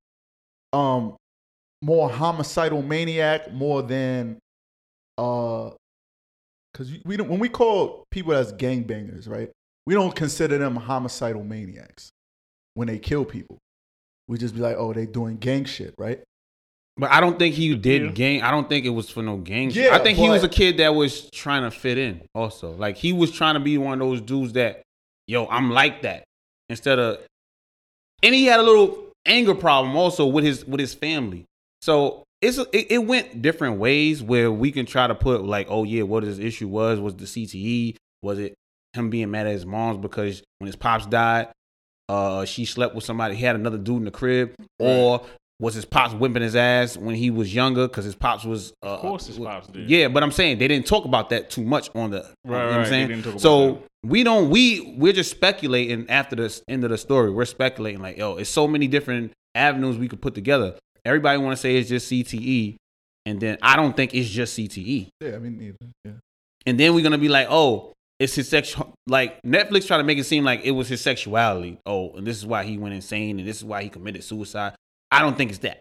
um, 0.72 1.16
more 1.82 2.08
homicidal 2.10 2.82
maniac 2.82 3.52
more 3.52 3.82
than 3.82 4.38
uh, 5.16 5.70
because 6.72 6.92
we 7.04 7.16
don't 7.16 7.28
when 7.28 7.38
we 7.40 7.48
call 7.48 8.04
people 8.10 8.34
as 8.34 8.52
gangbangers, 8.52 9.28
right? 9.28 9.50
We 9.86 9.94
don't 9.94 10.14
consider 10.14 10.58
them 10.58 10.76
homicidal 10.76 11.42
maniacs 11.44 12.10
when 12.74 12.88
they 12.88 12.98
kill 12.98 13.24
people. 13.24 13.58
We 14.28 14.36
just 14.36 14.54
be 14.54 14.60
like, 14.60 14.76
oh, 14.78 14.92
they 14.92 15.06
doing 15.06 15.36
gang 15.38 15.64
shit, 15.64 15.94
right? 15.98 16.20
But 16.98 17.10
I 17.10 17.20
don't 17.20 17.38
think 17.38 17.54
he 17.54 17.74
did 17.76 18.02
Yeah. 18.02 18.10
gang. 18.10 18.42
I 18.42 18.50
don't 18.50 18.68
think 18.68 18.84
it 18.84 18.90
was 18.90 19.08
for 19.08 19.22
no 19.22 19.36
gang. 19.38 19.70
shit. 19.70 19.90
I 19.92 19.98
think 19.98 20.18
he 20.18 20.28
was 20.28 20.42
a 20.44 20.48
kid 20.48 20.78
that 20.78 20.94
was 20.94 21.30
trying 21.30 21.62
to 21.62 21.70
fit 21.70 21.96
in. 21.96 22.22
Also, 22.34 22.72
like 22.72 22.96
he 22.96 23.12
was 23.12 23.30
trying 23.30 23.54
to 23.54 23.60
be 23.60 23.78
one 23.78 23.94
of 23.94 23.98
those 24.06 24.20
dudes 24.20 24.52
that, 24.54 24.82
yo, 25.26 25.46
I'm 25.46 25.70
like 25.70 26.02
that. 26.02 26.24
Instead 26.68 26.98
of, 26.98 27.18
and 28.22 28.34
he 28.34 28.44
had 28.46 28.60
a 28.60 28.62
little 28.62 29.06
anger 29.24 29.54
problem 29.54 29.96
also 29.96 30.26
with 30.26 30.44
his 30.44 30.64
with 30.66 30.80
his 30.80 30.92
family. 30.92 31.44
So 31.80 32.24
it's 32.40 32.58
it, 32.58 32.86
it 32.90 32.98
went 33.06 33.42
different 33.42 33.78
ways 33.78 34.22
where 34.22 34.50
we 34.52 34.70
can 34.72 34.86
try 34.86 35.06
to 35.06 35.14
put 35.14 35.44
like, 35.44 35.66
oh 35.70 35.84
yeah, 35.84 36.02
what 36.02 36.22
his 36.22 36.38
issue 36.38 36.68
was 36.68 37.00
was 37.00 37.16
the 37.16 37.24
CTE. 37.24 37.96
Was 38.22 38.38
it 38.38 38.54
him 38.94 39.10
being 39.10 39.30
mad 39.30 39.46
at 39.46 39.52
his 39.52 39.66
mom's 39.66 39.98
because 39.98 40.42
when 40.58 40.66
his 40.66 40.76
pops 40.76 41.06
died, 41.06 41.48
uh, 42.08 42.44
she 42.44 42.64
slept 42.64 42.94
with 42.94 43.04
somebody. 43.04 43.34
He 43.36 43.44
had 43.44 43.54
another 43.56 43.78
dude 43.78 43.98
in 43.98 44.04
the 44.06 44.10
crib, 44.10 44.54
or 44.78 45.22
was 45.60 45.74
his 45.74 45.84
pops 45.84 46.14
whipping 46.14 46.42
his 46.42 46.54
ass 46.56 46.96
when 46.96 47.14
he 47.16 47.30
was 47.30 47.52
younger 47.54 47.86
because 47.88 48.04
his 48.04 48.14
pops 48.14 48.44
was. 48.44 48.72
Uh, 48.82 48.94
Of 48.94 49.00
course, 49.00 49.26
his 49.26 49.38
pops 49.38 49.66
did. 49.68 49.90
Yeah, 49.90 50.08
but 50.08 50.22
I'm 50.22 50.30
saying 50.32 50.58
they 50.58 50.68
didn't 50.68 50.86
talk 50.86 51.04
about 51.04 51.30
that 51.30 51.50
too 51.50 51.64
much 51.64 51.90
on 51.94 52.10
the. 52.10 52.18
you 52.44 52.50
know 52.50 52.56
Right, 52.56 52.66
what 52.66 52.74
I'm 52.80 52.86
saying? 52.86 53.08
didn't 53.08 53.24
talk 53.24 53.32
about 53.32 53.40
so 53.42 53.82
we 54.04 54.22
don't 54.22 54.48
we 54.50 54.94
we're 54.96 55.12
just 55.12 55.30
speculating 55.32 56.08
after 56.08 56.36
the 56.36 56.62
end 56.68 56.84
of 56.84 56.90
the 56.90 56.98
story. 56.98 57.30
We're 57.30 57.44
speculating 57.44 58.00
like, 58.00 58.16
yo, 58.16 58.36
it's 58.36 58.48
so 58.50 58.66
many 58.68 58.86
different 58.86 59.32
avenues 59.54 59.98
we 59.98 60.06
could 60.08 60.22
put 60.22 60.34
together. 60.34 60.74
Everybody 61.04 61.38
want 61.38 61.56
to 61.56 61.60
say 61.60 61.76
it's 61.76 61.88
just 61.88 62.10
CTE, 62.10 62.76
and 63.26 63.40
then 63.40 63.58
I 63.62 63.76
don't 63.76 63.96
think 63.96 64.14
it's 64.14 64.28
just 64.28 64.58
CTE. 64.58 65.08
Yeah, 65.20 65.34
I 65.34 65.38
mean, 65.38 65.58
neither. 65.58 65.76
Yeah. 66.04 66.12
And 66.66 66.78
then 66.78 66.94
we're 66.94 67.02
gonna 67.02 67.18
be 67.18 67.28
like, 67.28 67.46
oh, 67.50 67.92
it's 68.18 68.34
his 68.34 68.48
sexual. 68.48 68.92
Like 69.06 69.40
Netflix 69.42 69.86
trying 69.86 70.00
to 70.00 70.04
make 70.04 70.18
it 70.18 70.24
seem 70.24 70.44
like 70.44 70.60
it 70.64 70.72
was 70.72 70.88
his 70.88 71.00
sexuality. 71.00 71.78
Oh, 71.86 72.10
and 72.12 72.26
this 72.26 72.36
is 72.36 72.44
why 72.44 72.64
he 72.64 72.76
went 72.76 72.94
insane, 72.94 73.38
and 73.38 73.48
this 73.48 73.56
is 73.56 73.64
why 73.64 73.82
he 73.82 73.88
committed 73.88 74.22
suicide. 74.22 74.74
I 75.10 75.20
don't 75.20 75.36
think 75.36 75.50
it's 75.50 75.60
that. 75.60 75.80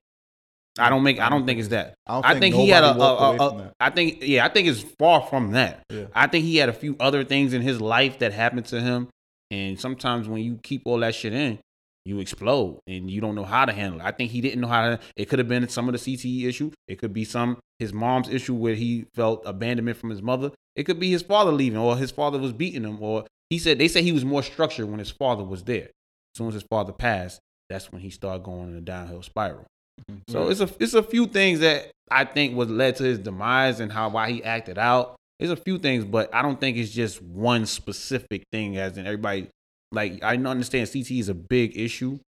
I 0.79 0.89
don't 0.89 1.03
make. 1.03 1.19
I 1.19 1.29
don't 1.29 1.45
think 1.45 1.59
it's 1.59 1.69
that. 1.69 1.95
I 2.05 2.33
think 2.33 2.53
think 2.53 2.55
he 2.55 2.69
had 2.69 2.83
a. 2.83 2.91
a- 2.95 3.33
a- 3.35 3.57
that. 3.57 3.73
I 3.79 3.89
think 3.89 4.19
yeah. 4.21 4.45
I 4.45 4.49
think 4.49 4.67
it's 4.67 4.81
far 4.99 5.21
from 5.23 5.51
that. 5.51 5.83
Yeah. 5.89 6.05
I 6.13 6.27
think 6.27 6.45
he 6.45 6.57
had 6.57 6.69
a 6.69 6.73
few 6.73 6.95
other 6.99 7.23
things 7.23 7.53
in 7.53 7.61
his 7.61 7.81
life 7.81 8.19
that 8.19 8.31
happened 8.31 8.67
to 8.67 8.79
him, 8.79 9.09
and 9.51 9.79
sometimes 9.79 10.29
when 10.29 10.41
you 10.41 10.59
keep 10.63 10.83
all 10.85 10.99
that 10.99 11.15
shit 11.15 11.33
in, 11.33 11.59
you 12.07 12.19
explode 12.19 12.79
and 12.87 13.11
you 13.11 13.21
don't 13.21 13.35
know 13.35 13.43
how 13.43 13.65
to 13.65 13.73
handle 13.73 13.99
it. 13.99 14.03
I 14.03 14.11
think 14.11 14.31
he 14.31 14.41
didn't 14.41 14.61
know 14.61 14.67
how 14.67 14.91
to. 14.91 14.99
It 15.15 15.25
could 15.25 15.39
have 15.39 15.47
been 15.47 15.67
some 15.67 15.89
of 15.89 15.93
the 15.93 15.99
CTE 15.99 16.45
issue. 16.45 16.71
It 16.87 16.99
could 16.99 17.13
be 17.13 17.25
some 17.25 17.57
his 17.79 17.93
mom's 17.93 18.29
issue 18.29 18.55
where 18.55 18.75
he 18.75 19.05
felt 19.13 19.43
abandonment 19.45 19.97
from 19.97 20.09
his 20.09 20.21
mother. 20.21 20.51
It 20.75 20.83
could 20.83 20.99
be 20.99 21.11
his 21.11 21.21
father 21.21 21.51
leaving, 21.51 21.77
or 21.77 21.97
his 21.97 22.11
father 22.11 22.39
was 22.39 22.53
beating 22.53 22.83
him, 22.83 23.01
or 23.01 23.25
he 23.49 23.59
said 23.59 23.77
they 23.77 23.87
said 23.87 24.03
he 24.03 24.11
was 24.11 24.25
more 24.25 24.43
structured 24.43 24.89
when 24.89 24.99
his 24.99 25.11
father 25.11 25.43
was 25.43 25.63
there. 25.63 25.85
As 25.87 26.37
soon 26.37 26.47
as 26.47 26.53
his 26.55 26.65
father 26.69 26.93
passed, 26.93 27.39
that's 27.69 27.91
when 27.91 28.01
he 28.01 28.09
started 28.09 28.43
going 28.43 28.69
in 28.69 28.77
a 28.77 28.81
downhill 28.81 29.21
spiral. 29.21 29.65
Mm-hmm. 30.09 30.31
So 30.31 30.49
it's 30.49 30.61
a 30.61 30.69
it's 30.79 30.93
a 30.93 31.03
few 31.03 31.27
things 31.27 31.59
that 31.59 31.91
I 32.09 32.25
think 32.25 32.55
was 32.55 32.69
led 32.69 32.95
to 32.97 33.03
his 33.03 33.19
demise 33.19 33.79
and 33.79 33.91
how 33.91 34.09
why 34.09 34.31
he 34.31 34.43
acted 34.43 34.77
out. 34.77 35.15
There's 35.39 35.51
a 35.51 35.55
few 35.55 35.77
things, 35.77 36.03
but 36.03 36.33
I 36.33 36.41
don't 36.41 36.59
think 36.59 36.77
it's 36.77 36.91
just 36.91 37.21
one 37.21 37.65
specific 37.65 38.43
thing. 38.51 38.77
As 38.77 38.97
in 38.97 39.05
everybody, 39.05 39.49
like 39.91 40.23
I 40.23 40.35
understand 40.35 40.87
CTE 40.87 41.19
is 41.19 41.29
a 41.29 41.33
big 41.33 41.77
issue, 41.77 42.19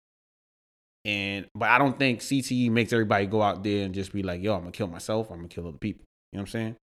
and 1.06 1.46
but 1.56 1.70
I 1.70 1.78
don't 1.78 1.98
think 1.98 2.20
CTE 2.22 2.70
makes 2.72 2.94
everybody 2.94 3.26
go 3.26 3.42
out 3.42 3.64
there 3.64 3.86
and 3.86 3.94
just 3.94 4.14
be 4.14 4.24
like, 4.24 4.42
"Yo, 4.42 4.54
I'm 4.54 4.62
gonna 4.62 4.72
kill 4.72 4.88
myself. 4.88 5.30
I'm 5.30 5.38
gonna 5.38 5.48
kill 5.48 5.68
other 5.68 5.78
people." 5.78 6.06
You 6.32 6.38
know 6.38 6.42
what 6.42 6.50
I'm 6.50 6.52
saying? 6.52 6.76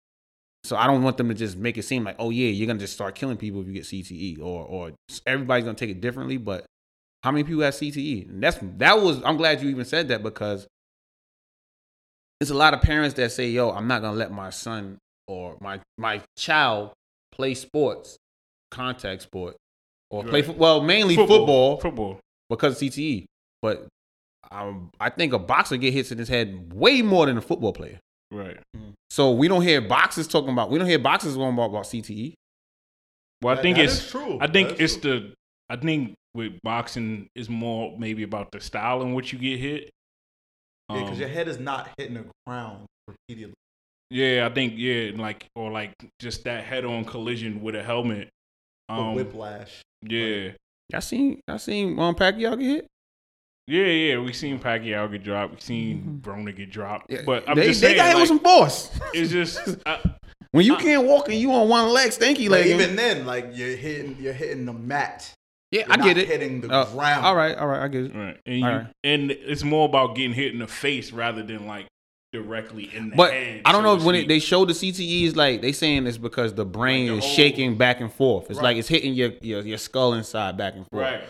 So 0.65 0.77
I 0.77 0.87
don't 0.87 1.03
want 1.03 1.19
them 1.19 1.29
to 1.29 1.35
just 1.35 1.57
make 1.57 1.77
it 1.77 1.83
seem 1.83 2.05
like, 2.05 2.17
"Oh 2.19 2.31
yeah, 2.31 2.49
you're 2.49 2.67
gonna 2.67 2.79
just 2.79 2.95
start 2.95 3.15
killing 3.15 3.37
people 3.37 3.61
if 3.61 3.67
you 3.67 3.75
get 3.75 3.85
CTE," 3.85 4.39
or 4.41 4.65
or 4.65 4.93
everybody's 5.27 5.65
gonna 5.65 5.77
take 5.77 5.91
it 5.91 6.01
differently. 6.01 6.39
But 6.39 6.65
how 7.23 7.31
many 7.31 7.45
people 7.45 7.63
have 7.63 7.75
CTE? 7.75 8.29
And 8.29 8.43
that's 8.43 8.59
that 8.79 9.01
was. 9.01 9.23
I'm 9.25 9.37
glad 9.37 9.63
you 9.63 9.69
even 9.71 9.85
said 9.85 10.09
that 10.09 10.23
because 10.23 10.67
there's 12.41 12.51
a 12.51 12.55
lot 12.55 12.75
of 12.75 12.83
parents 12.83 13.15
that 13.17 13.33
say, 13.33 13.51
"Yo, 13.51 13.71
I'm 13.71 13.87
not 13.87 14.03
gonna 14.03 14.17
let 14.17 14.33
my 14.33 14.51
son 14.51 14.99
or 15.29 15.57
my 15.61 15.81
my 15.99 16.23
child 16.37 16.93
play 17.33 17.55
sports, 17.55 18.17
contact 18.71 19.23
sport, 19.23 19.57
or 20.11 20.23
play 20.25 20.40
Right. 20.40 20.47
fo- 20.47 20.53
well 20.53 20.81
mainly 20.83 21.17
football, 21.17 21.81
Football. 21.81 22.21
because 22.49 22.75
of 22.81 22.88
CTE." 22.88 23.27
But 23.62 23.87
um, 24.51 24.90
I 25.01 25.11
think 25.11 25.33
a 25.33 25.38
boxer 25.38 25.77
get 25.77 25.93
hits 25.93 26.12
in 26.12 26.19
his 26.19 26.29
head 26.29 26.73
way 26.73 27.03
more 27.03 27.27
than 27.27 27.37
a 27.38 27.40
football 27.43 27.73
player. 27.73 27.99
Right. 28.31 28.59
So 29.11 29.33
we 29.33 29.49
don't 29.49 29.62
hear 29.62 29.81
boxers 29.81 30.27
talking 30.29 30.51
about. 30.51 30.71
We 30.71 30.79
don't 30.79 30.88
hear 30.88 30.99
boxers 30.99 31.37
going 31.37 31.55
about, 31.55 31.71
about 31.71 31.85
CTE. 31.85 32.35
Well, 33.43 33.53
I 33.53 33.55
That- 33.57 33.62
think 33.62 33.77
that 33.77 33.85
it's 33.85 34.05
is 34.05 34.11
true. 34.11 34.38
I 34.40 34.47
think 34.47 34.69
That 34.71 34.81
it's 34.81 34.97
true. 34.97 35.21
the. 35.21 35.35
I 35.71 35.77
think 35.77 36.14
with 36.35 36.59
boxing 36.62 37.29
is 37.35 37.49
more 37.49 37.97
maybe 37.99 38.23
about 38.23 38.51
the 38.53 38.61
style 38.61 39.03
in 39.03 39.14
which 39.14 39.33
you 39.33 39.38
get 39.38 39.59
hit. 39.61 39.90
Yeah, 40.90 40.97
because 41.01 41.12
Um, 41.12 41.21
your 41.21 41.29
head 41.29 41.49
is 41.49 41.59
not 41.59 41.88
hitting 41.97 42.14
the 42.14 42.25
ground 42.47 42.85
repeatedly. 43.09 43.55
Yeah, 44.11 44.47
I 44.51 44.55
think 44.55 44.75
yeah, 44.77 45.12
like 45.14 45.47
or 45.57 45.71
like 45.71 45.93
just 46.21 46.45
that 46.45 46.64
head-on 46.64 47.05
collision 47.07 47.62
with 47.62 47.75
a 47.75 47.83
helmet. 47.83 48.29
Or 48.90 48.97
Um, 48.97 49.14
whiplash. 49.14 49.81
Yeah, 50.09 50.51
I 50.95 51.01
seen 51.01 51.40
I 51.49 51.57
seen 51.57 51.99
um 51.99 52.14
Pacquiao 52.14 52.59
get 52.59 52.67
hit. 52.67 52.87
yeah, 53.67 53.85
yeah. 53.85 54.19
We 54.19 54.33
seen 54.33 54.59
Pacquiao 54.59 55.11
get 55.11 55.23
dropped. 55.25 55.55
We 55.55 55.61
seen 55.61 56.21
Broner 56.23 56.55
get 56.55 56.71
dropped. 56.71 57.12
But 57.27 57.49
I'm 57.49 57.57
they, 57.57 57.69
just 57.69 57.81
they 57.81 57.88
saying, 57.88 57.97
got 57.97 58.07
him 58.09 58.12
like, 58.14 58.21
with 58.21 58.29
some 58.29 58.38
force. 58.40 58.90
it's 59.14 59.31
just 59.33 59.77
I, 59.87 60.01
when 60.51 60.64
you 60.64 60.77
can't 60.77 61.05
walk 61.07 61.29
and 61.29 61.38
you 61.38 61.51
on 61.53 61.69
one 61.69 61.88
leg, 61.93 62.11
stanky 62.11 62.49
Like 62.49 62.64
leg. 62.64 62.67
even 62.69 62.97
then, 62.97 63.27
like 63.27 63.51
you're 63.55 63.77
hitting, 63.77 64.17
you're 64.21 64.33
hitting 64.33 64.64
the 64.67 64.73
mat. 64.73 65.33
yeah, 65.73 65.81
You're 65.81 65.93
I 65.93 65.97
not 65.97 66.05
get 66.05 66.19
it. 66.19 66.29
Hitting 66.29 66.61
the 66.61 66.71
Uh, 66.71 66.85
ground. 66.93 67.25
all 67.27 67.35
right, 67.35 67.57
all 67.57 67.67
right, 67.67 67.83
I 67.83 67.88
get 67.88 68.05
it. 68.05 68.14
right, 68.14 68.38
and 68.47 68.59
you, 68.61 68.64
Alright. 68.64 68.87
and 69.03 69.31
it's 69.33 69.64
more 69.64 69.88
about 69.88 70.14
getting 70.14 70.33
hit 70.33 70.53
in 70.53 70.61
the 70.61 70.69
face 70.69 71.11
rather 71.12 71.43
than 71.43 71.67
like 71.67 71.87
directly 72.35 72.94
in 72.94 73.09
the 73.11 73.16
But 73.16 73.33
head. 73.33 73.62
I 73.64 73.73
don't 73.73 73.83
so 73.85 73.97
know 73.97 74.05
when 74.05 74.14
it, 74.16 74.29
they 74.29 74.38
show 74.40 74.64
the 74.66 74.73
CTEs 74.75 75.35
like 75.37 75.62
they 75.62 75.73
saying 75.73 76.07
it's 76.07 76.18
because 76.18 76.53
the 76.53 76.66
brain 76.66 77.07
Like 77.09 77.12
the 77.12 77.18
is 77.18 77.25
whole- 77.25 77.35
shaking 77.37 77.77
back 77.79 78.01
and 78.01 78.12
forth. 78.12 78.51
It's 78.51 78.57
Right. 78.59 78.64
like 78.64 78.77
it's 78.77 78.88
hitting 78.88 79.14
your, 79.14 79.33
your 79.40 79.62
your 79.62 79.79
skull 79.79 80.12
inside 80.14 80.57
back 80.59 80.75
and 80.75 80.85
forth. 80.90 81.03
right. 81.03 81.23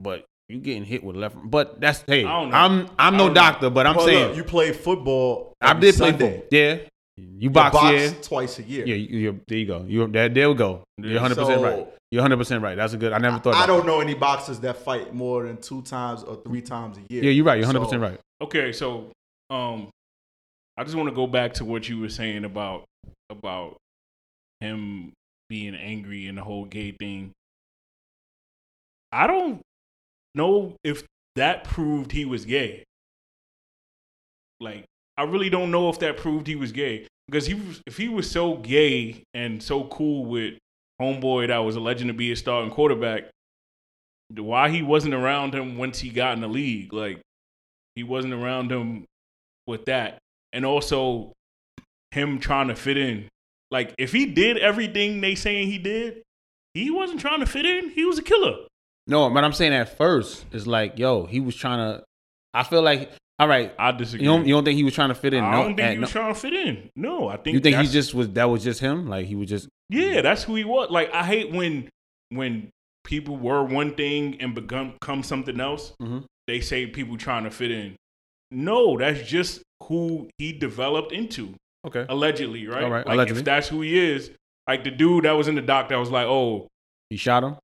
But 0.00 0.24
you 0.48 0.58
getting 0.58 0.84
hit 0.84 1.02
with 1.04 1.16
left. 1.16 1.36
But 1.44 1.80
that's 1.80 2.02
hey, 2.06 2.24
I 2.24 2.40
don't 2.40 2.50
know. 2.50 2.56
I'm 2.56 2.90
I'm 2.98 3.12
no 3.16 3.18
don't 3.26 3.28
know. 3.28 3.34
doctor, 3.34 3.70
but 3.70 3.86
I'm 3.86 3.96
Well, 3.96 4.06
saying 4.06 4.28
look, 4.28 4.36
you 4.36 4.44
play 4.44 4.72
football. 4.72 5.52
I 5.60 5.70
every 5.70 5.80
did 5.82 5.94
play 5.96 6.10
Sunday. 6.10 6.30
football. 6.32 6.48
Yeah, 6.50 6.74
you 7.16 7.26
You 7.40 7.50
box, 7.50 7.72
box 7.74 7.94
yeah. 7.94 8.10
twice 8.22 8.58
a 8.58 8.62
year. 8.62 8.86
Yeah, 8.86 8.94
you, 8.96 9.18
you're, 9.18 9.34
there 9.48 9.58
you 9.58 9.66
go. 9.66 9.84
You 9.88 10.06
there, 10.08 10.28
there 10.28 10.48
we 10.50 10.54
go. 10.54 10.82
You're 10.98 11.12
Yeah. 11.12 11.20
100 11.22 11.34
percent 11.36 11.60
So- 11.60 11.64
right. 11.64 11.86
You're 12.12 12.20
100 12.22 12.36
percent 12.36 12.62
right. 12.62 12.76
That's 12.76 12.92
a 12.92 12.96
good. 12.96 13.12
I 13.12 13.18
never 13.18 13.38
thought. 13.40 13.54
I 13.56 13.64
About 13.64 13.66
don't 13.78 13.86
know 13.86 14.00
any 14.00 14.14
boxers 14.14 14.60
that 14.60 14.76
fight 14.76 15.12
more 15.12 15.42
than 15.42 15.56
two 15.56 15.82
times 15.82 16.22
or 16.22 16.36
three 16.36 16.62
times 16.62 16.98
a 16.98 17.12
year. 17.12 17.24
Yeah, 17.24 17.30
you're 17.30 17.44
right. 17.44 17.58
You're 17.58 17.66
100 17.66 17.80
So, 17.80 17.84
percent 17.84 18.02
right. 18.02 18.20
Okay, 18.42 18.70
so 18.72 19.10
um, 19.50 19.88
I 20.76 20.84
just 20.84 20.96
want 20.96 21.08
to 21.08 21.14
go 21.14 21.26
back 21.26 21.54
to 21.54 21.64
what 21.64 21.88
you 21.88 21.98
were 22.00 22.08
saying 22.08 22.44
about 22.44 22.84
about 23.30 23.78
him 24.60 25.12
being 25.48 25.74
angry 25.74 26.26
and 26.26 26.36
the 26.36 26.42
whole 26.42 26.64
gay 26.64 26.92
thing. 26.92 27.32
I 29.12 29.26
don't 29.26 29.62
know 30.34 30.76
if 30.84 31.04
that 31.36 31.64
proved 31.64 32.12
he 32.12 32.24
was 32.24 32.44
gay. 32.44 32.84
Like, 34.60 34.84
I 35.16 35.24
really 35.24 35.50
don't 35.50 35.70
know 35.70 35.88
if 35.88 35.98
that 36.00 36.16
proved 36.16 36.46
he 36.46 36.56
was 36.56 36.72
gay 36.72 37.06
because 37.26 37.46
he 37.46 37.54
was, 37.54 37.80
if 37.86 37.96
he 37.96 38.08
was 38.08 38.30
so 38.30 38.56
gay 38.56 39.22
and 39.34 39.62
so 39.62 39.84
cool 39.84 40.26
with 40.26 40.54
homeboy 41.00 41.48
that 41.48 41.58
was 41.58 41.76
alleged 41.76 42.06
to 42.06 42.12
be 42.12 42.32
a 42.32 42.36
starting 42.36 42.70
quarterback, 42.70 43.24
why 44.34 44.70
he 44.70 44.82
wasn't 44.82 45.14
around 45.14 45.54
him 45.54 45.76
once 45.78 46.00
he 46.00 46.10
got 46.10 46.34
in 46.34 46.40
the 46.40 46.48
league? 46.48 46.92
Like, 46.92 47.20
he 47.94 48.02
wasn't 48.02 48.34
around 48.34 48.72
him 48.72 49.04
with 49.66 49.84
that, 49.86 50.18
and 50.56 50.64
also 50.66 51.32
him 52.12 52.38
trying 52.40 52.68
to 52.68 52.74
fit 52.74 52.96
in. 52.96 53.28
Like, 53.70 53.94
if 53.98 54.12
he 54.12 54.26
did 54.26 54.56
everything 54.58 55.20
they 55.20 55.34
saying 55.34 55.68
he 55.68 55.78
did, 55.78 56.22
he 56.74 56.90
wasn't 56.90 57.20
trying 57.20 57.40
to 57.40 57.46
fit 57.46 57.66
in. 57.66 57.90
He 57.90 58.04
was 58.04 58.18
a 58.18 58.22
killer. 58.22 58.56
No, 59.06 59.28
but 59.30 59.44
I'm 59.44 59.52
saying 59.52 59.72
at 59.74 59.96
first 59.96 60.44
it's 60.52 60.66
like, 60.66 60.98
yo, 60.98 61.26
he 61.26 61.40
was 61.40 61.54
trying 61.54 61.78
to. 61.78 62.04
I 62.54 62.62
feel 62.62 62.82
like, 62.82 63.12
all 63.38 63.46
right, 63.48 63.72
I 63.78 63.92
disagree. 63.92 64.24
you 64.24 64.30
don't 64.32 64.46
you 64.46 64.54
don't 64.54 64.64
think 64.64 64.76
he 64.76 64.84
was 64.84 64.94
trying 64.94 65.10
to 65.10 65.14
fit 65.14 65.34
in? 65.34 65.44
I 65.44 65.50
no, 65.52 65.56
don't 65.64 65.76
think 65.76 65.80
at 65.80 65.92
he 65.92 65.98
was 65.98 66.08
no- 66.14 66.20
trying 66.20 66.34
to 66.34 66.40
fit 66.40 66.54
in. 66.54 66.90
No, 66.96 67.28
I 67.28 67.36
think 67.36 67.54
You 67.54 67.60
think 67.60 67.76
he 67.76 67.86
just 67.86 68.14
was? 68.14 68.30
That 68.30 68.48
was 68.50 68.64
just 68.64 68.80
him. 68.80 69.06
Like 69.08 69.26
he 69.26 69.34
was 69.34 69.48
just. 69.48 69.68
Yeah, 69.90 70.22
that's 70.22 70.42
who 70.44 70.54
he 70.56 70.64
was. 70.64 70.90
Like 70.90 71.12
I 71.12 71.22
hate 71.24 71.52
when 71.52 71.88
when 72.30 72.70
people 73.04 73.36
were 73.36 73.62
one 73.62 73.94
thing 73.94 74.40
and 74.40 74.54
become 74.54 74.92
become 75.00 75.22
something 75.22 75.60
else. 75.60 75.92
Mhm. 76.00 76.24
They 76.46 76.60
say 76.60 76.86
people 76.86 77.16
trying 77.18 77.44
to 77.44 77.50
fit 77.50 77.70
in. 77.70 77.96
No, 78.50 78.96
that's 78.98 79.28
just 79.28 79.62
who 79.84 80.28
he 80.38 80.52
developed 80.52 81.12
into. 81.12 81.54
Okay. 81.86 82.06
Allegedly, 82.08 82.66
right? 82.66 82.82
All 82.84 82.90
right, 82.90 83.06
Like 83.06 83.14
allegedly. 83.14 83.40
if 83.40 83.44
that's 83.44 83.68
who 83.68 83.80
he 83.82 83.96
is, 83.98 84.30
like 84.68 84.82
the 84.84 84.90
dude 84.90 85.24
that 85.24 85.32
was 85.32 85.46
in 85.48 85.54
the 85.54 85.62
doc 85.62 85.88
that 85.90 85.96
was 85.96 86.10
like, 86.10 86.26
oh, 86.26 86.66
He 87.10 87.16
shot 87.16 87.44
him. 87.44 87.56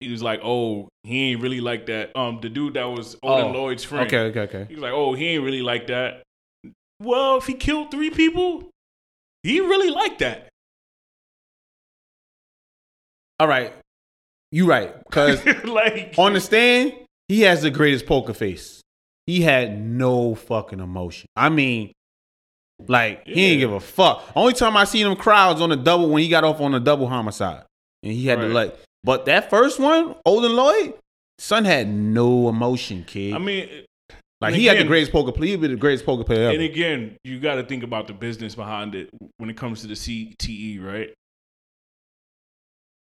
he 0.00 0.10
was 0.10 0.22
like, 0.22 0.40
oh, 0.44 0.88
he 1.02 1.32
ain't 1.32 1.42
really 1.42 1.60
like 1.60 1.86
that. 1.86 2.16
Um, 2.16 2.38
the 2.40 2.48
dude 2.48 2.74
that 2.74 2.84
was 2.84 3.16
Odin 3.22 3.46
Oh, 3.46 3.50
Lloyd's 3.50 3.82
friend. 3.84 4.06
Okay. 4.06 4.18
Okay. 4.38 4.40
Okay. 4.40 4.66
He 4.68 4.74
was 4.74 4.82
like, 4.82 4.92
oh, 4.92 5.14
he 5.14 5.26
ain't 5.30 5.44
really 5.44 5.62
like 5.62 5.86
that. 5.88 6.22
Well, 7.02 7.38
if 7.38 7.46
he 7.46 7.54
killed 7.54 7.90
three 7.90 8.10
people, 8.10 8.70
he 9.42 9.60
really 9.60 9.90
liked 9.90 10.20
that. 10.20 10.48
All 13.40 13.48
right. 13.48 13.72
You 14.52 14.66
right. 14.66 14.94
Cause 15.10 15.44
like 15.64 16.14
on 16.16 16.34
the 16.34 16.40
stand, 16.40 16.92
he 17.28 17.40
has 17.42 17.62
the 17.62 17.70
greatest 17.70 18.06
poker 18.06 18.32
face. 18.34 18.80
He 19.26 19.42
had 19.42 19.80
no 19.80 20.34
fucking 20.34 20.80
emotion. 20.80 21.28
I 21.34 21.48
mean, 21.48 21.92
like 22.86 23.26
he 23.26 23.34
didn't 23.34 23.60
give 23.60 23.72
a 23.72 23.80
fuck. 23.80 24.24
Only 24.36 24.52
time 24.52 24.76
I 24.76 24.84
seen 24.84 25.06
him 25.06 25.16
crowds 25.16 25.60
on 25.60 25.70
the 25.70 25.76
double 25.76 26.10
when 26.10 26.22
he 26.22 26.28
got 26.28 26.44
off 26.44 26.60
on 26.60 26.72
the 26.72 26.80
double 26.80 27.06
homicide, 27.06 27.64
and 28.02 28.12
he 28.12 28.26
had 28.26 28.40
to 28.40 28.48
like. 28.48 28.76
But 29.02 29.26
that 29.26 29.50
first 29.50 29.78
one, 29.78 30.14
Odin 30.24 30.56
Lloyd, 30.56 30.94
son 31.38 31.64
had 31.64 31.88
no 31.88 32.48
emotion, 32.48 33.04
kid. 33.06 33.34
I 33.34 33.38
mean, 33.38 33.68
like 34.40 34.54
he 34.54 34.66
had 34.66 34.78
the 34.78 34.84
greatest 34.84 35.12
poker 35.12 35.32
player. 35.32 35.50
He 35.50 35.56
be 35.56 35.68
the 35.68 35.76
greatest 35.76 36.04
poker 36.04 36.24
player 36.24 36.44
Ever. 36.48 36.54
and 36.54 36.62
again, 36.62 37.16
you 37.24 37.40
got 37.40 37.54
to 37.56 37.64
think 37.64 37.82
about 37.82 38.06
the 38.06 38.12
business 38.12 38.54
behind 38.54 38.94
it 38.94 39.10
when 39.38 39.48
it 39.48 39.56
comes 39.56 39.80
to 39.82 39.86
the 39.86 39.94
CTE, 39.94 40.82
right? 40.84 41.14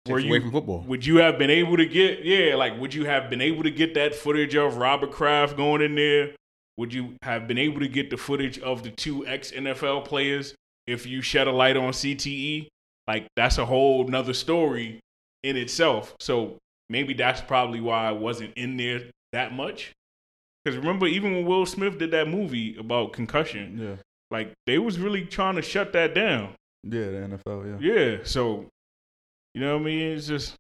Were 0.08 0.18
Takes 0.18 0.28
away 0.28 0.36
you 0.36 0.42
from 0.42 0.52
football. 0.52 0.80
would 0.86 1.06
you 1.06 1.16
have 1.16 1.38
been 1.38 1.48
able 1.50 1.76
to 1.78 1.86
get 1.86 2.24
yeah, 2.24 2.56
like 2.56 2.78
would 2.78 2.92
you 2.92 3.06
have 3.06 3.30
been 3.30 3.40
able 3.40 3.62
to 3.62 3.70
get 3.70 3.94
that 3.94 4.14
footage 4.14 4.54
of 4.54 4.76
Robert 4.76 5.10
Kraft 5.12 5.56
going 5.56 5.80
in 5.80 5.94
there? 5.94 6.32
Would 6.76 6.92
you 6.92 7.14
have 7.22 7.48
been 7.48 7.56
able 7.56 7.80
to 7.80 7.88
get 7.88 8.10
the 8.10 8.16
footage 8.18 8.58
of 8.58 8.82
the 8.82 8.90
two 8.90 9.26
ex 9.26 9.50
NFL 9.52 10.04
players 10.04 10.54
if 10.86 11.06
you 11.06 11.22
shed 11.22 11.46
a 11.46 11.52
light 11.52 11.76
on 11.78 11.92
CTE? 11.92 12.68
Like 13.08 13.28
that's 13.36 13.56
a 13.58 13.64
whole 13.64 14.06
nother 14.06 14.34
story 14.34 15.00
in 15.42 15.56
itself. 15.56 16.14
So 16.20 16.58
maybe 16.90 17.14
that's 17.14 17.40
probably 17.40 17.80
why 17.80 18.06
I 18.06 18.12
wasn't 18.12 18.52
in 18.56 18.76
there 18.76 19.02
that 19.32 19.54
much. 19.54 19.92
Because 20.64 20.76
remember, 20.78 21.06
even 21.06 21.32
when 21.34 21.46
Will 21.46 21.64
Smith 21.64 21.96
did 21.98 22.10
that 22.10 22.28
movie 22.28 22.76
about 22.76 23.12
concussion, 23.14 23.78
Yeah. 23.78 23.96
like 24.30 24.52
they 24.66 24.78
was 24.78 24.98
really 24.98 25.24
trying 25.24 25.56
to 25.56 25.62
shut 25.62 25.92
that 25.94 26.14
down. 26.14 26.54
Yeah, 26.82 27.06
the 27.10 27.38
NFL, 27.46 27.80
yeah. 27.80 27.94
Yeah, 27.94 28.16
so 28.24 28.66
you 29.54 29.60
know 29.60 29.74
what 29.74 29.82
I 29.82 29.84
mean? 29.84 30.12
It's 30.16 30.26
just 30.26 30.54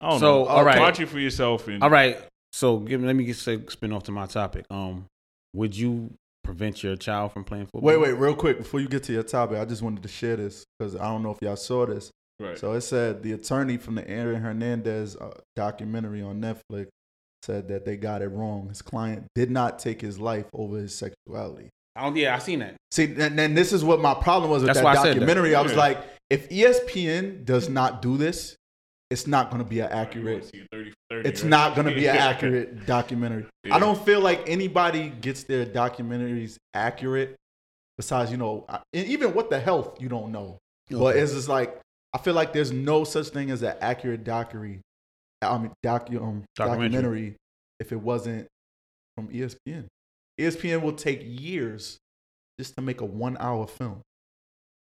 I 0.00 0.10
don't 0.10 0.20
So, 0.20 0.26
know. 0.44 0.46
all 0.46 0.64
right. 0.64 0.78
watch 0.78 1.00
it 1.00 1.06
for 1.06 1.18
yourself. 1.18 1.68
And 1.68 1.82
All 1.82 1.90
right. 1.90 2.18
So 2.52 2.78
give. 2.78 3.02
Let 3.02 3.14
me 3.14 3.24
get 3.24 3.36
say, 3.36 3.60
spin 3.68 3.92
off 3.92 4.04
to 4.04 4.12
my 4.12 4.26
topic. 4.26 4.64
Um, 4.70 5.06
would 5.54 5.76
you 5.76 6.10
prevent 6.42 6.82
your 6.82 6.96
child 6.96 7.32
from 7.32 7.44
playing 7.44 7.66
football? 7.66 7.82
Wait, 7.82 7.96
wait, 8.00 8.12
real 8.12 8.34
quick 8.34 8.58
before 8.58 8.80
you 8.80 8.88
get 8.88 9.02
to 9.04 9.12
your 9.12 9.22
topic, 9.22 9.58
I 9.58 9.64
just 9.64 9.82
wanted 9.82 10.02
to 10.02 10.08
share 10.08 10.36
this 10.36 10.64
because 10.78 10.96
I 10.96 11.04
don't 11.04 11.22
know 11.22 11.30
if 11.32 11.38
y'all 11.42 11.56
saw 11.56 11.86
this. 11.86 12.10
right. 12.40 12.58
So 12.58 12.72
it 12.72 12.80
said 12.80 13.22
the 13.22 13.32
attorney 13.32 13.76
from 13.76 13.94
the 13.94 14.08
Aaron 14.08 14.40
Hernandez 14.42 15.16
uh, 15.16 15.30
documentary 15.54 16.22
on 16.22 16.40
Netflix 16.40 16.88
said 17.42 17.68
that 17.68 17.84
they 17.84 17.96
got 17.96 18.20
it 18.22 18.28
wrong. 18.28 18.68
His 18.68 18.82
client 18.82 19.26
did 19.34 19.50
not 19.50 19.78
take 19.78 20.00
his 20.00 20.18
life 20.18 20.46
over 20.52 20.76
his 20.78 20.94
sexuality. 20.94 21.68
Oh 21.96 22.12
yeah, 22.14 22.34
I 22.34 22.38
seen 22.38 22.58
that. 22.60 22.74
See, 22.90 23.04
and, 23.04 23.38
and 23.38 23.56
this 23.56 23.72
is 23.72 23.84
what 23.84 24.00
my 24.00 24.14
problem 24.14 24.50
was 24.50 24.62
with 24.62 24.68
That's 24.68 24.78
that 24.78 24.84
why 24.84 24.92
I 24.92 24.94
that. 25.04 25.14
documentary. 25.14 25.54
I 25.54 25.60
was 25.60 25.72
Yeah. 25.72 25.78
like, 25.78 25.98
if 26.30 26.48
ESPN 26.48 27.44
does 27.44 27.68
not 27.68 28.00
do 28.02 28.16
this, 28.16 28.56
it's 29.10 29.26
not 29.26 29.50
going 29.50 29.62
to 29.62 29.68
be 29.68 29.80
an 29.80 29.90
accurate. 29.90 30.44
30 30.72 30.92
30, 31.10 31.28
It's 31.28 31.42
right? 31.42 31.50
not 31.50 31.74
going 31.74 31.88
to 31.88 31.94
be 31.94 32.06
an 32.06 32.16
accurate 32.16 32.86
documentary. 32.86 33.44
Yeah. 33.64 33.74
I 33.74 33.78
don't 33.80 34.00
feel 34.04 34.20
like 34.20 34.48
anybody 34.48 35.10
gets 35.10 35.42
their 35.44 35.66
documentaries 35.66 36.56
accurate. 36.74 37.34
Besides, 37.98 38.30
you 38.30 38.36
know, 38.36 38.64
I- 38.68 38.80
and 38.94 39.06
even 39.08 39.34
what 39.34 39.50
the 39.50 39.58
health, 39.58 40.00
you 40.00 40.08
don't 40.08 40.30
know. 40.32 40.58
But 40.90 41.16
it's 41.16 41.32
just 41.34 41.48
like 41.48 41.80
I 42.12 42.18
feel 42.18 42.34
like 42.34 42.52
there's 42.52 42.72
no 42.72 43.04
such 43.04 43.28
thing 43.28 43.50
as 43.50 43.62
an 43.62 43.74
accurate 43.80 44.24
documentary. 44.24 44.80
I 45.42 45.56
mean, 45.58 45.72
docu 45.84 46.16
um, 46.20 46.44
Documentary. 46.56 46.88
documentary 46.88 47.36
if 47.78 47.92
it 47.92 48.00
wasn't 48.00 48.46
from 49.16 49.28
ESPN. 49.28 49.86
ESPN 50.40 50.82
will 50.82 50.92
take 50.92 51.20
years 51.24 51.98
just 52.58 52.74
to 52.76 52.82
make 52.82 53.00
a 53.00 53.04
one-hour 53.04 53.66
film 53.66 54.00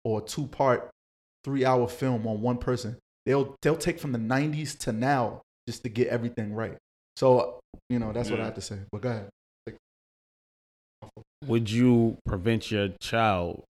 or 0.04 0.20
a 0.20 0.22
two-part, 0.24 0.90
three-hour 1.44 1.88
film 1.88 2.26
on 2.26 2.40
one 2.40 2.58
person. 2.58 2.96
They'll 3.26 3.54
they'll 3.62 3.76
take 3.76 3.98
from 3.98 4.12
the 4.12 4.18
'90s 4.18 4.78
to 4.80 4.92
now 4.92 5.42
just 5.68 5.82
to 5.84 5.88
get 5.88 6.08
everything 6.08 6.52
right. 6.52 6.76
So 7.16 7.60
you 7.88 7.98
know 7.98 8.12
that's 8.12 8.30
what 8.30 8.40
I 8.40 8.44
have 8.46 8.54
to 8.54 8.60
say. 8.60 8.78
But 8.90 9.00
go 9.02 9.10
ahead. 9.10 9.28
Would 11.46 11.70
you 11.70 12.16
prevent 12.26 12.70
your 12.70 12.88
child 13.00 13.64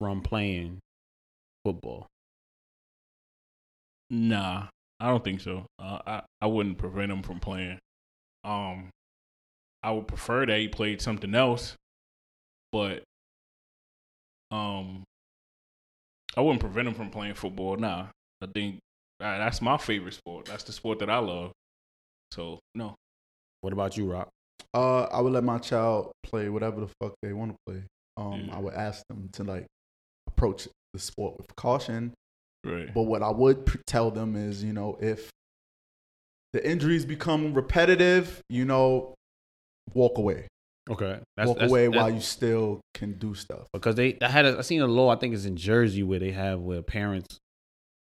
from 0.00 0.22
playing 0.22 0.78
football? 1.64 2.06
Nah, 4.10 4.68
I 5.00 5.08
don't 5.08 5.24
think 5.24 5.40
so. 5.40 5.66
Uh, 5.78 5.98
I 6.06 6.22
I 6.40 6.46
wouldn't 6.46 6.78
prevent 6.78 7.12
him 7.12 7.22
from 7.22 7.40
playing. 7.40 7.78
Um, 8.44 8.90
I 9.82 9.92
would 9.92 10.08
prefer 10.08 10.46
that 10.46 10.58
he 10.58 10.68
played 10.68 11.00
something 11.00 11.34
else, 11.34 11.74
but 12.72 13.02
um, 14.50 15.04
I 16.36 16.40
wouldn't 16.40 16.60
prevent 16.60 16.88
him 16.88 16.94
from 16.94 17.10
playing 17.10 17.34
football. 17.34 17.76
Nah, 17.76 18.06
I 18.42 18.46
think 18.52 18.78
uh, 19.20 19.38
that's 19.38 19.62
my 19.62 19.76
favorite 19.76 20.14
sport. 20.14 20.46
That's 20.46 20.64
the 20.64 20.72
sport 20.72 20.98
that 21.00 21.10
I 21.10 21.18
love. 21.18 21.52
So 22.32 22.58
no, 22.74 22.96
What 23.60 23.72
about 23.72 23.96
you, 23.96 24.10
Roc? 24.10 24.28
Uh, 24.72 25.04
I 25.04 25.20
would 25.20 25.32
let 25.32 25.44
my 25.44 25.58
child 25.58 26.10
play 26.24 26.48
whatever 26.48 26.80
the 26.80 26.88
fuck 27.00 27.14
they 27.22 27.32
want 27.32 27.52
to 27.52 27.56
play. 27.66 27.82
Um, 28.16 28.46
Yeah. 28.48 28.56
I 28.56 28.58
would 28.58 28.74
ask 28.74 29.02
them 29.08 29.28
to 29.34 29.44
like 29.44 29.66
approach 30.26 30.66
the 30.92 30.98
sport 30.98 31.36
with 31.38 31.54
caution. 31.56 32.12
right? 32.64 32.92
But 32.92 33.02
what 33.02 33.22
I 33.22 33.30
would 33.30 33.66
pr- 33.66 33.78
tell 33.86 34.10
them 34.10 34.34
is, 34.34 34.64
you 34.64 34.72
know, 34.72 34.98
if 35.00 35.30
the 36.52 36.68
injuries 36.68 37.04
become 37.04 37.54
repetitive, 37.54 38.40
you 38.48 38.64
know, 38.64 39.14
walk 39.92 40.18
away. 40.18 40.48
Okay, 40.90 41.18
that's, 41.36 41.48
walk 41.48 41.62
away 41.62 41.88
while 41.88 42.10
you 42.10 42.20
still 42.20 42.80
can 42.92 43.14
do 43.18 43.34
stuff. 43.34 43.66
because 43.72 43.94
they 43.94 44.18
I 44.20 44.28
had 44.28 44.44
a, 44.44 44.58
I 44.58 44.60
seen 44.60 44.82
a 44.82 44.86
law 44.86 45.08
I 45.10 45.16
think 45.16 45.34
it's 45.34 45.46
in 45.46 45.56
Jersey 45.56 46.02
where 46.02 46.18
they 46.18 46.32
have 46.32 46.60
where 46.60 46.82
parents 46.82 47.38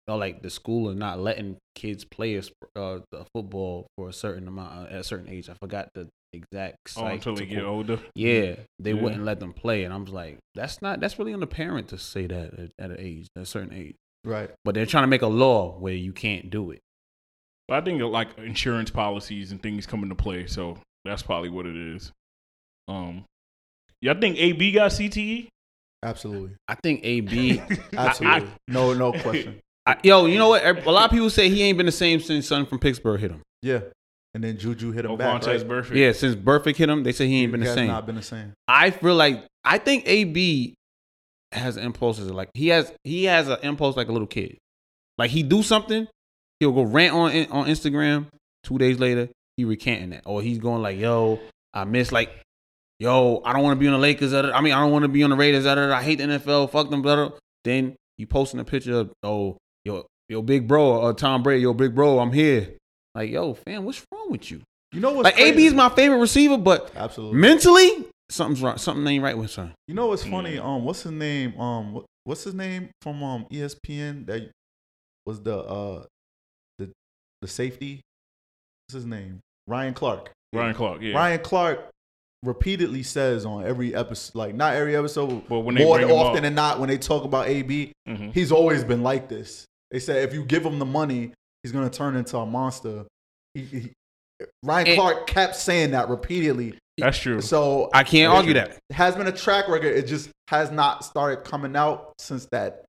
or 0.07 0.17
like 0.17 0.41
the 0.41 0.49
school 0.49 0.89
are 0.89 0.95
not 0.95 1.19
letting 1.19 1.57
kids 1.75 2.03
play 2.03 2.35
a 2.35 2.41
uh, 2.75 2.99
the 3.11 3.25
football 3.33 3.87
for 3.95 4.09
a 4.09 4.13
certain 4.13 4.47
amount 4.47 4.73
uh, 4.75 4.93
at 4.93 4.99
a 5.01 5.03
certain 5.03 5.29
age. 5.29 5.49
I 5.49 5.53
forgot 5.61 5.89
the 5.93 6.09
exact 6.33 6.77
Oh, 6.97 7.05
until 7.05 7.35
they 7.35 7.45
get 7.45 7.59
quote. 7.59 7.67
older. 7.67 7.99
Yeah, 8.15 8.55
they 8.79 8.91
Yeah. 8.93 9.01
wouldn't 9.01 9.23
let 9.23 9.39
them 9.39 9.53
play, 9.53 9.83
and 9.83 9.93
I 9.93 9.97
was 9.97 10.09
like, 10.09 10.39
that's 10.55 10.81
not 10.81 10.99
that's 10.99 11.19
really 11.19 11.33
on 11.33 11.39
the 11.41 11.47
parent 11.47 11.89
to 11.89 11.97
say 11.99 12.25
that 12.27 12.53
at, 12.59 12.71
at 12.79 12.91
an 12.91 12.97
age, 12.99 13.27
at 13.35 13.43
a 13.43 13.45
certain 13.45 13.71
age. 13.73 13.95
Right. 14.25 14.49
But 14.65 14.73
they're 14.75 14.85
trying 14.87 15.03
to 15.03 15.07
make 15.07 15.21
a 15.21 15.27
law 15.27 15.77
where 15.77 15.93
you 15.93 16.11
can't 16.11 16.49
do 16.49 16.71
it. 16.71 16.79
But 17.67 17.77
I 17.77 17.85
think 17.85 18.01
uh, 18.01 18.07
like 18.07 18.37
insurance 18.39 18.89
policies 18.89 19.51
and 19.51 19.61
things 19.61 19.85
come 19.85 20.01
into 20.03 20.15
play, 20.15 20.47
so 20.47 20.79
that's 21.05 21.21
probably 21.21 21.49
what 21.49 21.65
it 21.67 21.75
is. 21.77 22.11
Um, 22.87 23.25
y'all 24.01 24.19
think 24.19 24.37
AB 24.37 24.71
got 24.71 24.99
E? 24.99 25.09
CTE? 25.09 25.47
Absolutely. 26.03 26.55
I 26.67 26.75
think 26.75 27.01
AB. 27.03 27.61
Absolutely. 27.97 28.49
no, 28.67 28.93
no 28.93 29.11
question. 29.21 29.59
I, 29.85 29.97
yo, 30.03 30.25
you 30.25 30.37
know 30.37 30.49
what? 30.49 30.65
A 30.65 30.91
lot 30.91 31.05
of 31.05 31.11
people 31.11 31.29
say 31.29 31.49
he 31.49 31.63
ain't 31.63 31.77
been 31.77 31.85
the 31.85 31.91
same 31.91 32.19
since 32.19 32.47
son 32.47 32.65
from 32.65 32.79
Pittsburgh 32.79 33.19
hit 33.19 33.31
him. 33.31 33.41
Yeah. 33.61 33.81
And 34.33 34.43
then 34.43 34.57
Juju 34.57 34.91
hit 34.91 35.05
him 35.05 35.11
Oh, 35.11 35.17
back. 35.17 35.45
Right? 35.45 35.59
Burfict. 35.61 35.95
Yeah, 35.95 36.11
since 36.11 36.35
Burfict 36.35 36.75
hit 36.75 36.89
him, 36.89 37.03
they 37.03 37.11
say 37.11 37.27
he 37.27 37.43
ain't 37.43 37.51
been 37.51 37.61
the 37.61 37.67
has 37.67 37.75
same. 37.75 37.87
not 37.87 38.05
been 38.05 38.15
the 38.15 38.21
same. 38.23 38.53
I 38.67 38.89
feel 38.89 39.15
like 39.15 39.45
I 39.63 39.77
think 39.77 40.03
AB 40.07 40.73
has 41.51 41.77
impulses 41.77 42.31
like 42.31 42.49
he 42.55 42.69
has 42.69 42.91
he 43.03 43.25
has 43.25 43.47
an 43.47 43.57
impulse 43.61 43.95
like 43.95 44.07
a 44.07 44.11
little 44.11 44.27
kid. 44.27 44.57
Like 45.19 45.29
he 45.29 45.43
do 45.43 45.61
something, 45.61 46.07
he'll 46.59 46.71
go 46.71 46.81
rant 46.81 47.13
on 47.13 47.31
on 47.51 47.67
Instagram. 47.67 48.25
Two 48.63 48.77
days 48.79 48.97
later, 48.99 49.29
he 49.57 49.65
recanting 49.65 50.09
that, 50.11 50.23
or 50.25 50.41
he's 50.41 50.57
going 50.57 50.81
like, 50.81 50.97
"Yo, 50.97 51.39
I 51.73 51.83
miss 51.83 52.11
like, 52.11 52.31
yo, 52.99 53.41
I 53.45 53.53
don't 53.53 53.63
want 53.63 53.77
to 53.77 53.79
be 53.79 53.87
on 53.87 53.93
the 53.93 53.99
Lakers. 53.99 54.31
da, 54.31 54.43
da, 54.43 54.51
I 54.51 54.61
mean, 54.61 54.73
I 54.73 54.79
don't 54.79 54.91
want 54.91 55.03
to 55.03 55.09
be 55.09 55.23
on 55.23 55.29
the 55.29 55.35
Raiders. 55.35 55.65
I 55.65 56.01
hate 56.01 56.15
the 56.15 56.25
NFL. 56.25 56.69
Fuck 56.71 56.89
them." 56.89 57.01
da, 57.01 57.15
da. 57.15 57.29
Then 57.63 57.95
you 58.17 58.27
posting 58.27 58.59
a 58.59 58.65
picture 58.65 58.95
of 58.95 59.11
oh, 59.23 59.57
yo, 59.85 60.05
yo, 60.29 60.41
big 60.41 60.67
bro, 60.67 61.01
or 61.01 61.13
Tom 61.13 61.43
Brady, 61.43 61.61
yo, 61.61 61.73
big 61.73 61.95
bro, 61.95 62.19
I'm 62.19 62.31
here. 62.31 62.73
Like, 63.15 63.29
yo, 63.29 63.53
fam, 63.53 63.85
what's 63.85 64.03
wrong 64.11 64.31
with 64.31 64.51
you? 64.51 64.61
You 64.91 64.99
know 64.99 65.11
what's 65.13 65.25
like, 65.25 65.35
crazy? 65.35 65.51
AB 65.51 65.65
is 65.65 65.73
my 65.73 65.89
favorite 65.89 66.17
receiver, 66.17 66.57
but 66.57 66.91
Absolutely. 66.95 67.39
mentally, 67.39 68.05
something's 68.29 68.61
wrong. 68.61 68.77
Something 68.77 69.07
ain't 69.07 69.23
right 69.23 69.37
with 69.37 69.51
son. 69.51 69.73
You 69.87 69.95
know 69.95 70.07
what's 70.07 70.23
funny? 70.23 70.55
Yeah. 70.55 70.61
Um, 70.61 70.83
what's 70.83 71.03
his 71.03 71.11
name? 71.11 71.59
Um, 71.59 71.93
what, 71.93 72.05
what's 72.25 72.43
his 72.43 72.53
name 72.53 72.89
from 73.01 73.23
um 73.23 73.45
ESPN 73.51 74.25
that 74.27 74.51
was 75.25 75.41
the 75.41 75.57
uh 75.57 76.03
the 77.43 77.47
safety. 77.47 78.01
What's 78.87 78.95
his 78.95 79.05
name? 79.05 79.41
Ryan 79.67 79.93
Clark. 79.93 80.31
Ryan 80.53 80.73
Clark. 80.73 81.01
Yeah. 81.01 81.13
Ryan 81.13 81.39
Clark 81.39 81.89
repeatedly 82.43 83.03
says 83.03 83.45
on 83.45 83.65
every 83.65 83.95
episode, 83.95 84.35
like 84.35 84.53
not 84.55 84.75
every 84.75 84.95
episode, 84.95 85.47
But 85.47 85.61
when 85.61 85.75
they 85.75 85.83
more 85.83 85.97
bring 85.97 86.11
often 86.11 86.37
up- 86.37 86.43
than 86.43 86.55
not, 86.55 86.79
when 86.79 86.89
they 86.89 86.97
talk 86.97 87.23
about 87.23 87.47
AB, 87.47 87.93
Mhm. 88.07 88.33
he's 88.33 88.51
always 88.51 88.83
been 88.83 89.01
like 89.03 89.29
this. 89.29 89.65
They 89.91 89.99
said 89.99 90.27
if 90.27 90.33
you 90.33 90.43
give 90.43 90.65
him 90.65 90.79
the 90.79 90.85
money, 90.85 91.31
he's 91.63 91.71
gonna 91.71 91.89
turn 91.89 92.15
into 92.15 92.37
a 92.37 92.45
monster. 92.45 93.05
He, 93.53 93.61
he, 93.61 93.91
Ryan 94.63 94.87
And- 94.87 94.95
Clark 94.97 95.27
kept 95.27 95.55
saying 95.55 95.91
that 95.91 96.09
repeatedly. 96.09 96.77
That's 96.97 97.17
true. 97.17 97.41
So 97.41 97.89
I 97.93 98.03
can't 98.03 98.31
argue 98.31 98.53
that. 98.55 98.77
it 98.89 98.93
has 98.93 99.15
been 99.15 99.27
a 99.27 99.31
track 99.31 99.67
record. 99.67 99.95
It 99.95 100.05
just 100.05 100.29
has 100.49 100.69
not 100.69 101.03
started 101.05 101.43
coming 101.43 101.75
out 101.75 102.13
since 102.19 102.45
that 102.51 102.83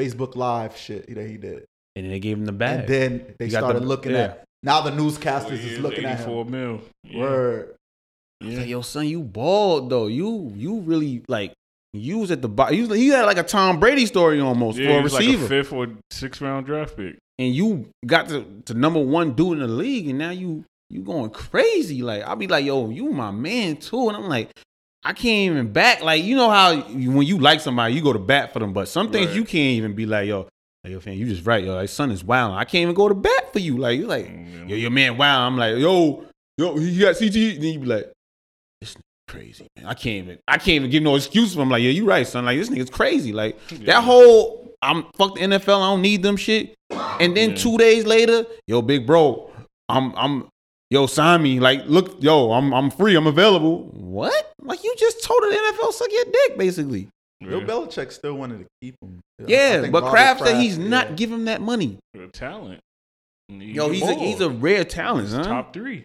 Facebook 0.00 0.34
Live 0.34 0.76
shit 0.76 1.12
that 1.14 1.26
he 1.28 1.36
did. 1.36 1.64
And 1.94 2.04
then 2.06 2.10
they 2.10 2.20
gave 2.20 2.36
him 2.38 2.46
the 2.46 2.52
bag. 2.52 2.80
And 2.80 2.88
then 2.88 3.34
they 3.38 3.46
You 3.46 3.50
started 3.52 3.82
the- 3.82 3.86
looking 3.86 4.12
yeah. 4.12 4.18
at 4.18 4.44
now 4.62 4.80
the 4.80 4.90
Four 4.90 5.00
newscasters 5.00 5.52
is 5.52 5.64
years, 5.66 5.80
looking 5.80 6.04
at 6.04 6.20
84 6.20 6.44
him. 6.44 6.50
mil. 6.50 6.80
Yeah. 7.04 7.20
Word. 7.20 7.74
Yeah. 8.40 8.58
Like, 8.60 8.68
yo, 8.68 8.82
son, 8.82 9.06
you 9.08 9.22
bald 9.22 9.90
though. 9.90 10.06
You 10.06 10.52
you 10.54 10.80
really 10.80 11.22
like 11.28 11.52
you 11.92 12.18
was 12.18 12.30
at 12.30 12.42
the 12.42 12.48
bottom. 12.48 12.76
You, 12.76 12.94
you 12.94 13.12
had 13.12 13.24
like 13.24 13.38
a 13.38 13.42
Tom 13.42 13.80
Brady 13.80 14.06
story 14.06 14.40
almost 14.40 14.78
Yeah, 14.78 14.88
for 14.88 14.98
a 15.00 15.02
was 15.02 15.12
like 15.14 15.20
receiver, 15.26 15.44
a 15.46 15.48
fifth 15.48 15.72
or 15.72 15.86
sixth 16.10 16.40
round 16.40 16.66
draft 16.66 16.96
pick. 16.96 17.16
and 17.38 17.54
you 17.54 17.88
got 18.06 18.28
to, 18.28 18.44
to 18.66 18.74
number 18.74 19.00
one 19.00 19.32
dude 19.32 19.54
in 19.54 19.58
the 19.60 19.66
league, 19.68 20.08
and 20.08 20.18
now 20.18 20.30
you 20.30 20.64
you 20.90 21.00
going 21.02 21.30
crazy. 21.30 22.02
Like 22.02 22.22
I'll 22.22 22.36
be 22.36 22.46
like, 22.46 22.64
yo, 22.64 22.90
you 22.90 23.10
my 23.10 23.30
man 23.30 23.76
too, 23.76 24.08
and 24.08 24.16
I'm 24.16 24.28
like. 24.28 24.50
I 25.04 25.12
can't 25.12 25.52
even 25.52 25.72
back 25.72 26.02
like 26.02 26.24
you 26.24 26.34
know 26.34 26.50
how 26.50 26.72
you, 26.72 27.12
when 27.12 27.24
you 27.24 27.38
like 27.38 27.60
somebody 27.60 27.94
you 27.94 28.02
go 28.02 28.12
to 28.12 28.18
bat 28.18 28.52
for 28.52 28.58
them, 28.58 28.72
but 28.72 28.88
some 28.88 29.12
things 29.12 29.28
Right. 29.28 29.36
you 29.36 29.44
can't 29.44 29.76
even 29.78 29.94
be 29.94 30.06
like 30.06 30.26
yo, 30.26 30.48
like, 30.82 30.90
yo, 30.92 30.98
fan, 30.98 31.14
you 31.16 31.24
just 31.26 31.46
right, 31.46 31.62
yo, 31.64 31.72
like 31.76 31.88
son 31.88 32.10
is 32.10 32.24
wild. 32.24 32.54
I 32.54 32.64
can't 32.64 32.82
even 32.82 32.96
go 32.96 33.08
to 33.08 33.14
bat 33.14 33.52
for 33.52 33.60
you, 33.60 33.78
like 33.78 33.96
you 33.96 34.06
like 34.08 34.26
Mm, 34.26 34.68
yo, 34.68 34.74
your 34.74 34.90
man 34.90 35.16
wow. 35.16 35.46
I'm 35.46 35.56
like, 35.56 35.78
yo, 35.78 36.24
yo, 36.58 36.76
he 36.76 36.98
got 36.98 37.16
CT. 37.16 37.32
Then 37.32 37.62
you 37.62 37.78
be 37.78 37.86
like, 37.86 38.10
this 38.80 38.94
nigga 38.94 39.00
crazy, 39.28 39.66
man. 39.76 39.86
I 39.86 39.94
can't 39.94 40.24
even, 40.24 40.38
I 40.48 40.56
can't 40.58 40.68
even 40.76 40.90
give 40.90 41.02
no 41.02 41.16
excuse 41.16 41.54
for 41.54 41.62
him. 41.62 41.70
Like, 41.70 41.82
yeah, 41.82 41.90
you 41.90 42.04
right, 42.06 42.26
son. 42.26 42.44
Like, 42.44 42.58
this 42.58 42.68
nigga's 42.70 42.90
crazy. 42.90 43.32
Like 43.32 43.58
Yeah. 43.70 43.78
that 43.86 44.04
whole, 44.04 44.74
I'm 44.82 45.04
fuck 45.16 45.34
the 45.34 45.40
NFL. 45.42 45.80
I 45.82 45.90
don't 45.90 46.02
need 46.02 46.22
them 46.22 46.36
shit. 46.36 46.74
And 47.20 47.36
then 47.36 47.50
Yeah. 47.50 47.56
two 47.56 47.76
days 47.78 48.06
later, 48.06 48.46
yo, 48.66 48.80
big 48.82 49.06
bro, 49.06 49.50
I'm, 49.88 50.14
I'm, 50.16 50.48
yo, 50.90 51.06
sign 51.06 51.42
me. 51.42 51.60
Like, 51.60 51.82
look, 51.86 52.16
yo, 52.22 52.52
I'm, 52.52 52.72
I'm 52.72 52.90
free. 52.90 53.14
I'm 53.16 53.26
available. 53.26 53.84
What? 53.92 54.52
Like, 54.62 54.82
you 54.84 54.94
just 54.98 55.22
told 55.24 55.42
the 55.42 55.48
NFL 55.48 55.92
suck 55.92 56.08
your 56.12 56.24
dick, 56.24 56.58
basically. 56.58 57.08
Bill 57.40 57.60
Yeah. 57.60 57.66
Belichick 57.66 58.12
still 58.12 58.34
wanted 58.34 58.60
to 58.60 58.66
keep 58.80 58.94
him. 59.02 59.20
I 59.40 59.44
Yeah, 59.46 59.88
but 59.90 60.04
Kraft 60.10 60.40
said 60.40 60.46
Kraft, 60.48 60.60
he's 60.62 60.76
not 60.78 61.16
giving 61.16 61.36
him 61.36 61.44
that 61.46 61.60
money. 61.60 61.98
The 62.14 62.26
talent. 62.28 62.80
Need 63.48 63.76
Yo, 63.76 63.88
he's 63.90 64.02
a, 64.02 64.14
he's 64.14 64.40
a 64.40 64.50
rare 64.50 64.84
talent, 64.84 65.28
huh? 65.30 65.36
Top, 65.38 65.46
top 65.46 65.72
three. 65.72 66.04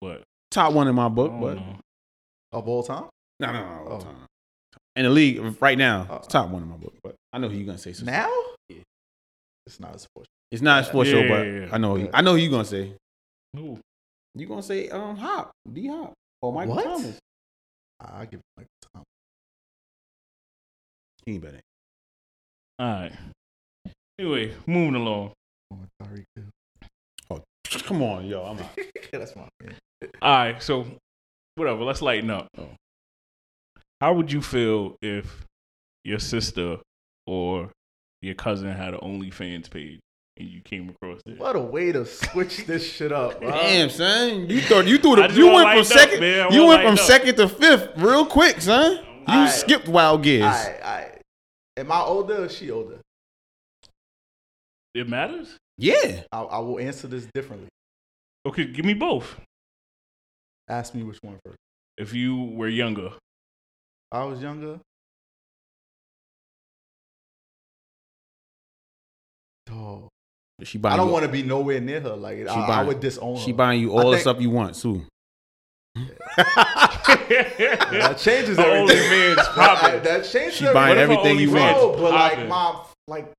But 0.00 0.22
one 0.56 0.88
in 0.88 0.94
my 0.94 1.08
book, 1.08 1.32
but 1.40 1.54
know. 1.56 1.76
of 2.52 2.68
all 2.68 2.82
time. 2.82 3.04
No, 3.38 3.52
no, 3.52 3.60
no. 3.60 3.82
Oh. 3.86 3.92
all 3.92 4.00
time. 4.02 4.16
In 4.96 5.04
the 5.04 5.10
league 5.10 5.56
right 5.62 5.78
now, 5.78 6.06
Uh, 6.10 6.16
it's 6.16 6.26
top 6.28 6.48
one 6.50 6.62
in 6.62 6.68
my 6.68 6.76
book. 6.76 6.94
But 7.02 7.14
I 7.32 7.38
know 7.38 7.48
who 7.48 7.56
you're 7.56 7.66
gonna 7.66 7.78
say. 7.78 7.92
something. 7.92 8.12
Now, 8.12 8.30
it's 9.66 9.78
not 9.78 9.94
a 9.94 9.98
sports. 9.98 10.26
Show. 10.26 10.46
It's 10.52 10.62
not 10.62 10.82
a 10.82 10.86
sports 10.86 11.08
Yeah, 11.10 11.14
show, 11.14 11.22
yeah, 11.22 11.28
but 11.28 11.42
yeah. 11.46 11.68
I 11.72 11.78
know. 11.78 11.96
Yeah. 11.96 12.06
I 12.12 12.22
know 12.22 12.32
who 12.32 12.38
you 12.38 12.50
gonna 12.50 12.64
say. 12.64 12.92
Who? 13.54 13.78
You 14.34 14.46
gonna 14.46 14.62
say 14.62 14.88
um 14.88 15.16
Hop, 15.16 15.52
D 15.72 15.86
Hop, 15.88 16.12
or 16.42 16.52
Michael 16.52 16.74
What? 16.74 16.84
Thomas. 16.84 17.18
I 18.00 18.26
give 18.26 18.40
Mike 18.56 18.66
Thomas. 18.92 19.06
He 21.24 21.32
ain't 21.34 21.42
better. 21.42 21.60
All 22.78 22.86
right. 22.86 23.12
Anyway, 24.18 24.54
moving 24.66 24.94
along. 24.96 25.32
Oh, 27.30 27.40
Come 27.84 28.02
on, 28.02 28.26
yo, 28.26 28.42
I'm 28.42 28.58
out. 28.58 28.78
That's 29.12 29.36
my 29.36 29.46
man. 29.62 29.74
All 30.02 30.10
right, 30.22 30.62
so 30.62 30.86
whatever. 31.56 31.84
Let's 31.84 32.02
lighten 32.02 32.30
up. 32.30 32.48
Oh. 32.56 32.68
How 34.00 34.14
would 34.14 34.32
you 34.32 34.40
feel 34.40 34.96
if 35.02 35.44
your 36.04 36.18
sister 36.18 36.78
or 37.26 37.70
your 38.22 38.34
cousin 38.34 38.72
had 38.72 38.94
an 38.94 39.00
OnlyFans 39.00 39.70
page 39.70 40.00
and 40.38 40.48
you 40.48 40.62
came 40.62 40.88
across 40.88 41.20
it? 41.26 41.38
What 41.38 41.54
a 41.54 41.60
way 41.60 41.92
to 41.92 42.06
switch 42.06 42.66
this 42.66 42.90
shit 42.90 43.12
up, 43.12 43.40
bro. 43.40 43.50
Damn, 43.50 43.90
son, 43.90 44.48
you 44.48 44.62
thought 44.62 44.86
you 44.86 44.96
threw 44.96 45.16
the 45.16 45.28
you 45.34 45.46
went 45.46 45.56
from 45.56 45.64
lighten 45.64 45.80
up, 45.80 45.86
second 45.86 46.20
man. 46.20 46.52
You 46.52 46.64
wanna 46.64 46.68
went 46.68 46.82
from 46.82 46.92
up. 46.94 46.98
second 47.00 47.36
to 47.36 47.48
fifth 47.48 47.90
real 47.96 48.24
quick, 48.24 48.60
son. 48.62 49.04
You 49.28 49.34
Alright. 49.34 49.52
skipped 49.52 49.86
wild 49.86 50.22
gears. 50.22 50.44
I, 50.46 50.78
I, 50.82 51.80
am 51.80 51.92
I 51.92 52.00
older 52.00 52.44
or 52.44 52.48
she 52.48 52.70
older? 52.70 53.00
It 54.94 55.08
matters. 55.08 55.56
Yeah, 55.76 56.22
I, 56.32 56.40
I 56.40 56.58
will 56.60 56.78
answer 56.78 57.06
this 57.06 57.26
differently. 57.34 57.68
Okay, 58.46 58.64
give 58.64 58.86
me 58.86 58.94
both. 58.94 59.36
Ask 60.70 60.94
me 60.94 61.02
which 61.02 61.18
one 61.20 61.38
first. 61.44 61.58
If 61.98 62.14
you 62.14 62.44
were 62.54 62.68
younger, 62.68 63.10
I 64.12 64.24
was 64.24 64.40
younger. 64.40 64.78
Dog. 69.66 70.08
she 70.62 70.78
buying. 70.78 70.94
I 70.94 70.96
don't 70.96 71.10
want 71.10 71.24
to 71.24 71.30
be 71.30 71.42
nowhere 71.42 71.80
near 71.80 72.00
her. 72.00 72.14
Like 72.16 72.46
I, 72.46 72.54
I 72.54 72.66
buying- 72.68 72.86
would 72.86 73.00
disown 73.00 73.36
her. 73.36 73.42
She 73.42 73.52
buying 73.52 73.80
you 73.80 73.96
I 73.96 74.02
all 74.02 74.10
the 74.12 74.18
stuff 74.18 74.40
you 74.40 74.50
want, 74.50 74.76
too. 74.76 75.04
That 75.96 78.16
changes 78.18 78.58
everything. 78.58 78.96
OnlyFans 78.96 79.36
that, 79.36 79.46
popping. 79.54 80.02
that 80.04 80.24
changes 80.24 80.54
She 80.56 80.64
buying 80.66 80.96
What 80.96 80.98
if 80.98 81.08
her 81.08 81.12
everything 81.12 81.38
you 81.40 81.50
want. 81.52 81.76
Bro, 81.76 81.92
but 82.00 82.12
like 82.12 82.48
my 82.48 82.80
like 83.08 83.32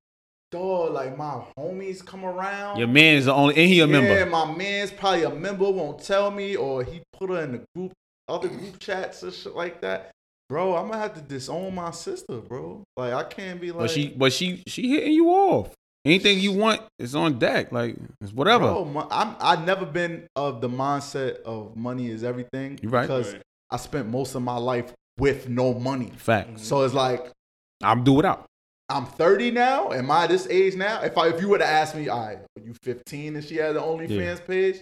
dog, 0.52 0.94
like 0.94 1.18
my 1.18 1.42
homies 1.58 2.06
come 2.06 2.26
around. 2.26 2.78
Your 2.78 2.88
man 2.88 3.16
is 3.16 3.26
the 3.26 3.34
only, 3.34 3.56
and 3.58 3.68
he 3.68 3.80
a 3.80 3.88
Yeah, 3.88 4.02
member. 4.02 4.26
my 4.30 4.54
man's 4.56 4.92
probably 4.92 5.24
a 5.24 5.30
member, 5.30 5.70
won't 5.70 6.04
tell 6.04 6.30
me, 6.32 6.56
or 6.56 6.84
he 6.84 7.02
put 7.14 7.30
her 7.30 7.42
in 7.44 7.52
the 7.54 7.64
group, 7.76 7.94
other 8.28 8.48
group 8.50 8.80
chats 8.80 9.24
or 9.24 9.32
shit 9.32 9.56
like 9.56 9.82
that. 9.82 10.12
Bro, 10.50 10.76
I'm 10.76 10.88
gonna 10.90 11.00
have 11.02 11.14
to 11.14 11.22
disown 11.22 11.74
my 11.74 11.92
sister, 11.92 12.38
bro. 12.40 12.84
Like 12.98 13.14
I 13.14 13.24
can't 13.24 13.62
be 13.62 13.72
like, 13.72 13.80
But 13.80 13.90
she, 13.92 14.10
but 14.10 14.34
she, 14.34 14.64
she 14.68 14.90
hitting 14.90 15.14
you 15.14 15.30
off. 15.30 15.70
Anything 16.04 16.40
you 16.40 16.52
want 16.52 16.82
is 17.00 17.16
on 17.16 17.40
deck. 17.40 17.72
Like 17.72 17.96
it's 18.20 18.34
whatever. 18.34 18.66
Bro, 18.66 19.08
I'm 19.12 19.36
I've 19.40 19.66
never 19.66 19.86
been 19.86 20.28
of 20.36 20.60
the 20.60 20.68
mindset 20.68 21.42
of 21.44 21.78
money 21.78 22.10
is 22.10 22.24
everything. 22.24 22.80
You 22.82 22.90
right. 22.90 23.04
Because 23.04 23.34
Right. 23.34 23.42
I 23.70 23.78
spent 23.78 24.10
most 24.10 24.36
of 24.36 24.42
my 24.42 24.58
life 24.58 24.92
with 25.18 25.48
no 25.48 25.74
money. 25.74 26.12
Facts. 26.18 26.64
So 26.68 26.82
it's 26.84 26.94
like 26.96 27.32
I'm 27.84 28.04
do 28.04 28.14
without. 28.14 28.46
I'm 28.92 29.06
30 29.06 29.52
now. 29.52 29.92
Am 29.92 30.10
I 30.12 30.28
this 30.28 30.48
age 30.50 30.76
now? 30.76 31.02
If 31.02 31.18
I 31.18 31.28
if 31.30 31.42
you 31.42 31.50
would 31.50 31.62
have 31.62 31.70
asked 31.70 31.96
me, 31.96 32.10
all 32.10 32.26
right, 32.26 32.38
are 32.38 32.64
you 32.64 32.74
15 32.84 33.36
and 33.36 33.44
she 33.46 33.56
had 33.56 33.76
the 33.76 33.82
OnlyFans 33.82 34.10
Yeah. 34.40 34.46
page, 34.48 34.82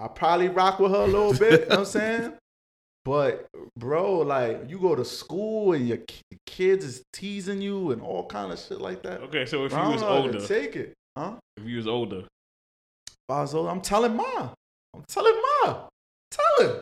I 0.00 0.08
probably 0.08 0.48
rock 0.48 0.78
with 0.78 0.92
her 0.92 1.02
a 1.02 1.06
little 1.06 1.32
bit. 1.32 1.52
you 1.52 1.66
know 1.66 1.70
what 1.70 1.78
I'm 1.78 1.84
saying? 1.86 2.32
But 3.04 3.46
bro, 3.78 4.18
like 4.18 4.68
you 4.68 4.78
go 4.78 4.94
to 4.96 5.04
school 5.04 5.72
and 5.74 5.86
your 5.86 5.98
kids 6.46 6.84
is 6.84 7.02
teasing 7.12 7.60
you 7.62 7.92
and 7.92 8.02
all 8.02 8.26
kind 8.26 8.52
of 8.52 8.58
shit 8.58 8.80
like 8.80 9.02
that. 9.04 9.20
Okay, 9.22 9.46
so 9.46 9.64
if 9.64 9.72
Bro, 9.72 9.84
you 9.84 9.92
was 9.92 10.00
know 10.02 10.08
how 10.08 10.14
to 10.14 10.22
older, 10.34 10.46
take 10.46 10.74
it, 10.76 10.92
huh? 11.16 11.34
if 11.56 11.64
you 11.64 11.76
was 11.76 11.86
older, 11.86 12.18
If 13.06 13.30
I 13.30 13.42
was 13.42 13.54
older, 13.54 13.70
I'm 13.70 13.80
telling 13.80 14.16
ma. 14.16 14.50
I'm 14.94 15.04
telling 15.08 15.34
ma. 15.64 15.84
Tell 16.32 16.66
him. 16.68 16.80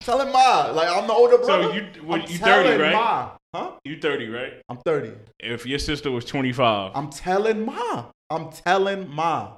Telling 0.00 0.32
ma. 0.32 0.70
Like 0.72 0.88
I'm 0.88 1.06
the 1.06 1.12
older 1.12 1.38
brother. 1.38 1.64
so 1.68 1.72
you 1.74 1.86
well, 2.04 2.20
I'm 2.20 2.28
you 2.30 2.38
telling 2.38 2.66
thirty, 2.66 2.82
right? 2.82 2.92
Ma. 2.92 3.30
Huh? 3.56 3.70
You 3.84 3.98
thirty, 3.98 4.28
right? 4.28 4.52
I'm 4.68 4.76
30. 4.84 5.12
If 5.40 5.64
your 5.64 5.78
sister 5.78 6.10
was 6.10 6.26
twenty 6.26 6.52
five, 6.52 6.92
I'm 6.94 7.08
telling 7.08 7.64
ma. 7.64 8.04
I'm 8.28 8.50
telling 8.50 9.08
ma. 9.08 9.56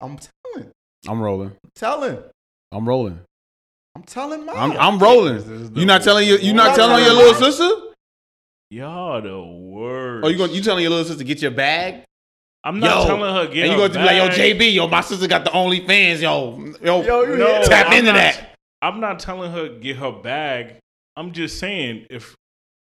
I'm 0.00 0.18
telling. 0.18 0.70
I'm 1.08 1.20
rolling. 1.20 1.52
telling. 1.76 2.18
I'm 2.72 2.88
rolling. 2.88 3.20
I'm 3.94 4.02
telling 4.02 4.44
ma. 4.44 4.52
I'm, 4.54 4.72
I'm 4.72 4.98
rolling. 4.98 5.70
You 5.76 5.86
not 5.86 6.02
telling 6.02 6.26
your, 6.26 6.40
you 6.40 6.52
not 6.52 6.74
telling 6.74 7.04
your 7.04 7.14
little 7.14 7.34
sister? 7.34 7.70
y'all 8.70 9.22
the 9.22 9.40
worst. 9.40 10.24
Oh, 10.24 10.28
you 10.28 10.36
going 10.38 10.52
you 10.52 10.60
telling 10.60 10.82
your 10.82 10.90
little 10.90 11.04
sister 11.04 11.22
get 11.22 11.40
your 11.40 11.52
bag? 11.52 12.02
I'm 12.64 12.80
not 12.80 13.02
Yo. 13.02 13.06
telling 13.06 13.34
her 13.34 13.46
get 13.52 13.64
and 13.64 13.72
you 13.72 13.76
going 13.78 13.92
to 13.92 13.98
be 14.00 14.04
like, 14.04 14.16
yo, 14.16 14.28
bag. 14.28 14.58
JB, 14.58 14.74
yo, 14.74 14.88
my 14.88 15.00
sister 15.00 15.28
got 15.28 15.44
the 15.44 15.50
OnlyFans, 15.50 16.22
yo, 16.22 16.58
yo, 16.82 17.02
Yo, 17.02 17.22
you 17.22 17.36
No, 17.36 17.62
tap 17.64 17.86
I'm 17.88 17.98
into 17.98 18.12
not- 18.12 18.18
that. 18.18 18.56
I'm 18.80 18.98
not 18.98 19.20
telling 19.20 19.52
her 19.52 19.68
get 19.78 19.96
her 19.98 20.10
bag. 20.10 20.78
I'm 21.16 21.32
just 21.32 21.60
saying 21.60 22.06
if 22.10 22.34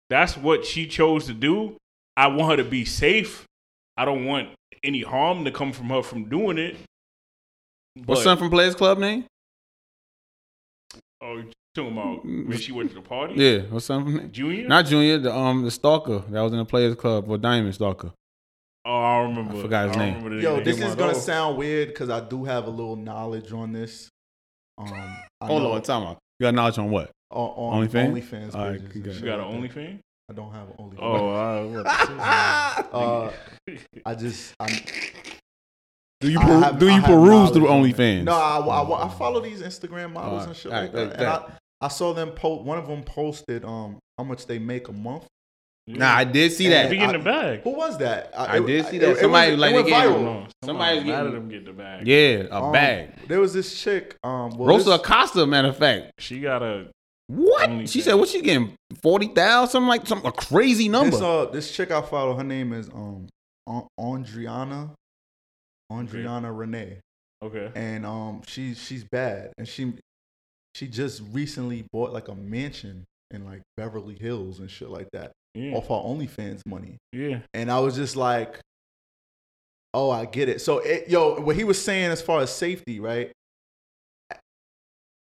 that's 0.10 0.38
what 0.38 0.66
she 0.66 0.88
chose 0.88 1.26
to 1.28 1.34
do, 1.34 1.78
I 2.16 2.28
want 2.28 2.52
her 2.52 2.64
to 2.64 2.70
be 2.70 2.86
safe. 2.86 3.46
I 3.96 4.06
don't 4.06 4.26
want 4.26 4.50
any 4.84 5.02
harm 5.02 5.44
to 5.46 5.52
come 5.52 5.72
from 5.74 5.88
her 5.90 6.02
from 6.04 6.30
doing 6.30 6.58
it. 6.58 6.78
What's 8.06 8.22
But- 8.22 8.24
son 8.24 8.38
from 8.38 8.50
Players 8.50 8.76
Club 8.76 9.00
name? 9.00 9.26
Oh, 11.22 11.38
you 11.38 11.52
talking 11.74 11.94
about 11.94 12.24
when 12.24 12.58
she 12.58 12.72
went 12.72 12.90
to 12.90 12.96
the 12.96 13.02
party? 13.02 13.34
Yeah, 13.36 13.60
what's 13.70 13.86
son 13.86 14.04
from 14.04 14.18
name? 14.18 14.32
Junior? 14.32 14.68
Not 14.68 14.86
Junior, 14.86 15.18
the 15.18 15.34
um 15.36 15.64
the 15.64 15.72
stalker 15.72 16.20
that 16.30 16.42
was 16.42 16.52
in 16.54 16.60
the 16.60 16.66
Players 16.66 16.96
Club 16.96 17.28
or 17.30 17.38
Diamond 17.38 17.74
Stalker. 17.74 18.12
oh, 18.86 18.92
I 19.02 19.18
remember. 19.24 19.58
I 19.58 19.62
forgot 19.62 19.88
his 19.88 19.96
don't 19.98 20.06
name. 20.06 20.14
remember 20.16 20.36
the 20.38 20.44
Yo, 20.44 20.56
name. 20.58 20.64
this 20.64 20.80
is 20.80 20.96
gonna 20.96 21.12
Oh. 21.12 21.20
sound 21.20 21.58
weird 21.58 21.90
because 21.90 22.10
I 22.10 22.20
do 22.20 22.46
have 22.46 22.68
a 22.68 22.70
little 22.70 22.96
knowledge 22.96 23.52
on 23.52 23.72
this. 23.74 24.10
Um, 24.78 24.94
I 24.94 25.46
Hold 25.48 25.64
know- 25.64 25.72
on, 25.74 25.82
time 25.82 26.04
out. 26.04 26.20
You 26.40 26.46
got 26.46 26.54
knowledge 26.54 26.78
on 26.78 26.92
what? 26.92 27.10
On, 27.32 27.74
on 27.74 27.88
OnlyFans? 27.88 28.12
OnlyFans. 28.14 28.56
All 28.56 28.70
right, 28.70 28.80
pages 28.90 28.96
and 28.96 29.06
shit 29.16 29.24
You 29.24 29.26
got 29.26 29.40
like 29.40 29.54
an 29.56 29.62
that. 29.62 29.70
OnlyFans? 29.72 30.00
I 30.30 30.34
don't 30.34 30.52
have 30.52 30.68
an 30.70 30.76
OnlyFans. 30.80 31.00
Oh, 31.00 31.30
I, 31.30 31.66
what 32.92 32.94
Uh, 32.94 33.32
I 34.06 34.16
just 34.16 34.54
I 34.60 34.68
Do 36.20 36.32
you 36.32 36.40
I 36.40 36.44
per- 36.46 36.60
have- 36.60 36.80
do 36.80 36.88
I 36.90 36.96
you 36.96 37.02
have 37.02 37.06
peruse 37.10 37.52
through 37.52 37.70
on 37.70 37.86
it. 37.86 37.96
OnlyFans? 37.96 38.24
No, 38.24 38.34
I, 38.34 38.58
I, 38.60 39.06
I 39.06 39.10
follow 39.10 39.40
these 39.40 39.62
Instagram 39.62 40.14
models 40.14 40.32
Alright, 40.42 40.48
and 40.48 40.56
shit 40.56 40.72
alright, 40.72 40.94
like 40.94 40.94
that. 40.94 41.10
like 41.10 41.18
And 41.20 41.28
I, 41.28 41.86
I 41.86 41.88
saw 41.90 42.14
them 42.14 42.32
post. 42.32 42.64
One 42.64 42.78
of 42.78 42.88
them 42.88 43.04
posted 43.04 43.64
um 43.64 44.00
how 44.18 44.24
much 44.24 44.46
they 44.48 44.58
make 44.60 44.88
a 44.88 44.94
month. 44.94 45.26
Nah, 45.90 46.16
I 46.18 46.26
did 46.26 46.52
see 46.52 46.66
They 46.66 46.72
that. 46.72 46.90
be 46.90 46.98
getting 46.98 47.18
the 47.18 47.24
bag. 47.24 47.62
Who 47.62 47.70
was 47.70 47.98
that? 48.00 48.34
I 48.38 48.58
it- 48.58 48.66
did 48.66 48.86
see 48.88 48.98
that. 48.98 49.10
it 49.12 49.18
Somebody 49.20 49.52
went- 49.52 49.60
like 49.62 49.72
it 49.72 49.76
went 49.76 49.86
they 49.86 49.92
gave- 49.92 50.00
I 50.02 50.06
viral. 50.08 50.22
know. 50.24 50.48
Somebody's 50.66 50.66
Somebody's 50.66 51.04
mad 51.04 51.06
getting- 51.06 51.28
at 51.28 51.34
them 51.34 51.50
get 51.50 51.66
the 51.66 51.72
bag. 51.74 52.08
Yeah, 52.08 52.48
a 52.52 52.62
Um, 52.64 52.72
bag. 52.74 53.28
There 53.30 53.40
was 53.40 53.54
this 53.54 53.82
chick. 53.82 54.16
Um, 54.24 54.50
well, 54.58 54.68
Rosa 54.68 54.90
this- 54.90 55.00
Acosta, 55.00 55.46
matter 55.46 55.70
of 55.70 55.78
fact. 55.78 56.12
She 56.20 56.42
got 56.42 56.62
a 56.62 56.88
What? 57.28 57.70
OnlyFans. 57.70 57.92
She 57.92 58.02
said, 58.02 58.14
"What 58.14 58.30
she 58.30 58.42
getting? 58.42 58.74
Forty 59.02 59.28
thousand? 59.28 59.72
Something 59.72 59.90
like 59.90 60.08
some 60.08 60.26
a 60.26 60.32
crazy 60.32 60.88
number." 60.90 61.12
This, 61.12 61.22
uh, 61.22 61.46
this 61.52 61.76
chick 61.76 61.92
I 61.92 62.02
follow, 62.02 62.36
her 62.36 62.44
name 62.44 62.72
is 62.74 62.88
um 62.90 63.28
An- 63.68 63.88
Andriana, 64.00 64.92
Andriana 65.92 66.58
Renee, 66.58 67.00
okay. 67.44 67.72
and 67.76 68.06
um 68.06 68.42
she's 68.48 68.78
she's 68.82 69.04
bad, 69.04 69.52
and 69.58 69.68
she 69.68 69.94
she 70.76 70.88
just 70.88 71.22
recently 71.32 71.86
bought 71.92 72.14
like 72.14 72.28
a 72.30 72.36
mansion 72.36 73.04
in 73.32 73.46
like 73.46 73.62
Beverly 73.76 74.16
Hills 74.18 74.60
and 74.60 74.70
shit 74.72 74.90
like 74.90 75.10
that 75.12 75.32
Yeah. 75.54 75.74
off 75.74 75.88
her 75.88 75.96
OnlyFans 75.96 76.62
money, 76.66 76.98
Yeah. 77.12 77.40
and 77.54 77.70
I 77.70 77.80
was 77.80 77.96
just 77.96 78.16
like, 78.16 78.60
oh, 79.94 80.10
I 80.10 80.26
get 80.26 80.48
it. 80.50 80.62
So 80.62 80.80
it, 80.80 81.10
yo, 81.10 81.42
what 81.42 81.56
he 81.58 81.64
was 81.66 81.82
saying 81.84 82.12
as 82.12 82.22
far 82.22 82.42
as 82.42 82.52
safety, 82.54 83.00
right? 83.02 83.32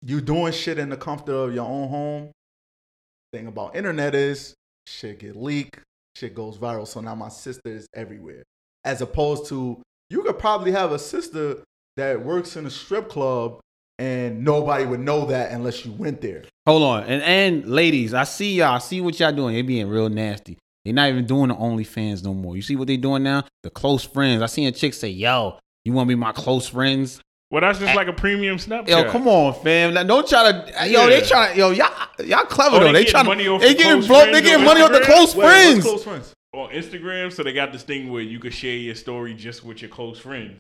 You 0.05 0.21
doing 0.21 0.53
shit 0.53 0.79
in 0.79 0.89
the 0.89 0.97
comfort 0.97 1.31
of 1.31 1.55
your 1.55 1.67
own 1.67 1.89
home. 1.89 2.31
Thing 3.33 3.47
about 3.47 3.77
internet 3.77 4.15
is 4.15 4.55
shit 4.87 5.21
get 5.21 5.37
leaked, 5.37 5.81
shit 6.17 6.35
goes 6.35 6.59
viral. 6.59 6.87
So 6.87 7.01
now 7.01 7.15
my 7.15 7.29
sister 7.29 7.63
is 7.67 7.87
everywhere. 7.95 8.43
As 8.85 9.01
opposed 9.01 9.47
to 9.47 9.81
you 10.11 10.23
could 10.23 10.39
probably 10.39 10.73
have 10.73 10.93
a 10.93 10.99
sister 10.99 11.63
that 11.97 12.25
works 12.25 12.57
in 12.57 12.67
a 12.67 12.71
strip 12.71 13.09
club 13.09 13.61
and 13.99 14.45
nobody 14.45 14.85
would 14.85 15.01
know 15.01 15.27
that 15.27 15.53
unless 15.53 15.87
you 15.87 15.93
went 15.93 16.21
there. 16.21 16.43
Hold 16.67 16.83
on, 16.83 17.05
and 17.05 17.23
and 17.23 17.67
ladies, 17.69 18.13
I 18.13 18.25
see 18.25 18.55
y'all. 18.55 18.75
I 18.75 18.79
see 18.79 19.01
what 19.01 19.19
y'all 19.21 19.33
doing. 19.33 19.55
They 19.55 19.63
being 19.63 19.89
real 19.89 20.09
nasty. 20.09 20.59
They 20.85 20.93
not 20.93 21.09
even 21.11 21.27
doing 21.27 21.49
the 21.49 21.55
OnlyFans 21.55 22.25
no 22.25 22.35
more. 22.35 22.57
You 22.57 22.63
see 22.63 22.75
what 22.75 22.89
they 22.89 22.97
doing 22.97 23.23
now? 23.23 23.45
The 23.63 23.71
close 23.71 24.03
friends. 24.03 24.43
I 24.43 24.47
seen 24.47 24.67
a 24.67 24.73
chick 24.73 24.95
say, 24.95 25.09
"Yo, 25.09 25.59
you 25.85 25.93
want 25.93 26.09
to 26.09 26.17
be 26.17 26.19
my 26.19 26.33
close 26.33 26.69
friends?" 26.69 27.21
Well, 27.53 27.61
that's 27.61 27.79
just 27.79 27.95
like 27.95 28.09
a 28.09 28.15
premium 28.15 28.57
Snapchat. 28.57 28.89
Yo, 28.89 29.11
come 29.11 29.29
on, 29.29 29.53
fam. 29.63 29.93
Now, 29.93 30.05
don't 30.05 30.27
try 30.27 30.51
to. 30.51 30.89
Yo, 30.89 31.03
Yeah. 31.03 31.07
they 31.11 31.21
try. 31.21 31.53
Yo, 31.53 31.71
y'all, 31.71 31.91
y'all 32.25 32.47
clever 32.47 32.77
Oh, 32.77 32.81
though. 32.81 32.87
they 32.87 32.93
They 32.93 32.99
getting 33.01 33.11
trying. 33.13 33.27
money 33.27 33.47
off 33.47 33.61
They 33.61 33.69
the 33.69 33.75
getting 33.75 33.93
close 34.03 34.07
blow, 34.09 34.25
They 34.25 34.31
friends 34.31 34.47
getting 34.47 34.61
on 34.61 34.65
money 34.65 34.81
off 34.81 34.91
the 34.93 34.99
Instagram? 35.01 35.05
close 35.05 35.37
Wait, 35.37 35.45
what's 35.45 35.53
friends. 35.63 35.85
close 35.85 36.05
friends? 36.05 36.33
On 36.55 36.69
Instagram, 36.71 37.33
so 37.33 37.43
they 37.43 37.53
got 37.53 37.73
this 37.73 37.83
thing 37.83 38.11
where 38.11 38.23
you 38.23 38.39
can 38.39 38.51
share 38.53 38.75
your 38.77 38.95
story 38.95 39.35
just 39.35 39.65
with 39.65 39.83
your 39.83 39.91
close 39.91 40.19
friends. 40.19 40.59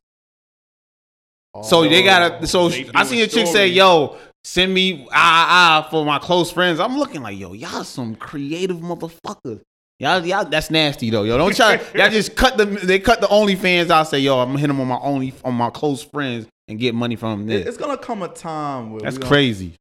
So 1.62 1.82
they 1.88 2.03
Oh. 2.03 2.05
gotta. 2.05 2.47
So 2.47 2.68
They 2.68 2.80
I 2.95 3.05
doing 3.05 3.07
seen 3.07 3.20
a 3.20 3.26
chick 3.26 3.47
say, 3.47 3.53
stories. 3.53 3.72
"Yo, 3.76 4.16
send 4.45 4.72
me 4.74 5.07
ah 5.12 5.14
ah 5.14 5.47
ah 5.86 5.88
for 5.90 6.05
my 6.05 6.18
close 6.18 6.51
friends." 6.51 6.80
I'm 6.80 6.99
looking 6.99 7.22
like, 7.22 7.38
"Yo, 7.38 7.53
y'all 7.53 7.84
some 7.84 8.14
creative 8.16 8.78
motherfuckers." 8.78 9.61
Y'all, 9.99 10.24
y'all, 10.26 10.45
that's 10.47 10.70
nasty 10.70 11.11
though. 11.11 11.22
Yo, 11.24 11.36
don't 11.38 11.55
try. 11.55 11.78
y'all 11.95 12.11
just 12.11 12.36
cut 12.36 12.57
the. 12.57 12.64
They 12.64 12.99
cut 12.99 13.20
the 13.20 13.26
OnlyFans. 13.28 13.90
I 13.90 14.03
say, 14.05 14.18
"Yo, 14.20 14.38
I'm 14.38 14.49
gonna 14.49 14.61
hit 14.61 14.66
them 14.68 14.80
on 14.80 14.88
my 14.88 14.99
only 15.01 15.32
on 15.45 15.55
my 15.55 15.70
close 15.70 16.03
friends 16.03 16.47
and 16.69 16.79
get 16.79 16.95
money 16.95 17.17
from 17.17 17.47
this. 17.47 17.67
It's 17.67 17.77
gonna 17.77 17.99
come 17.99 18.23
a 18.23 18.29
time 18.29 18.93
where 18.93 19.03
That's 19.03 19.19
we 19.19 19.27
crazy. 19.27 19.77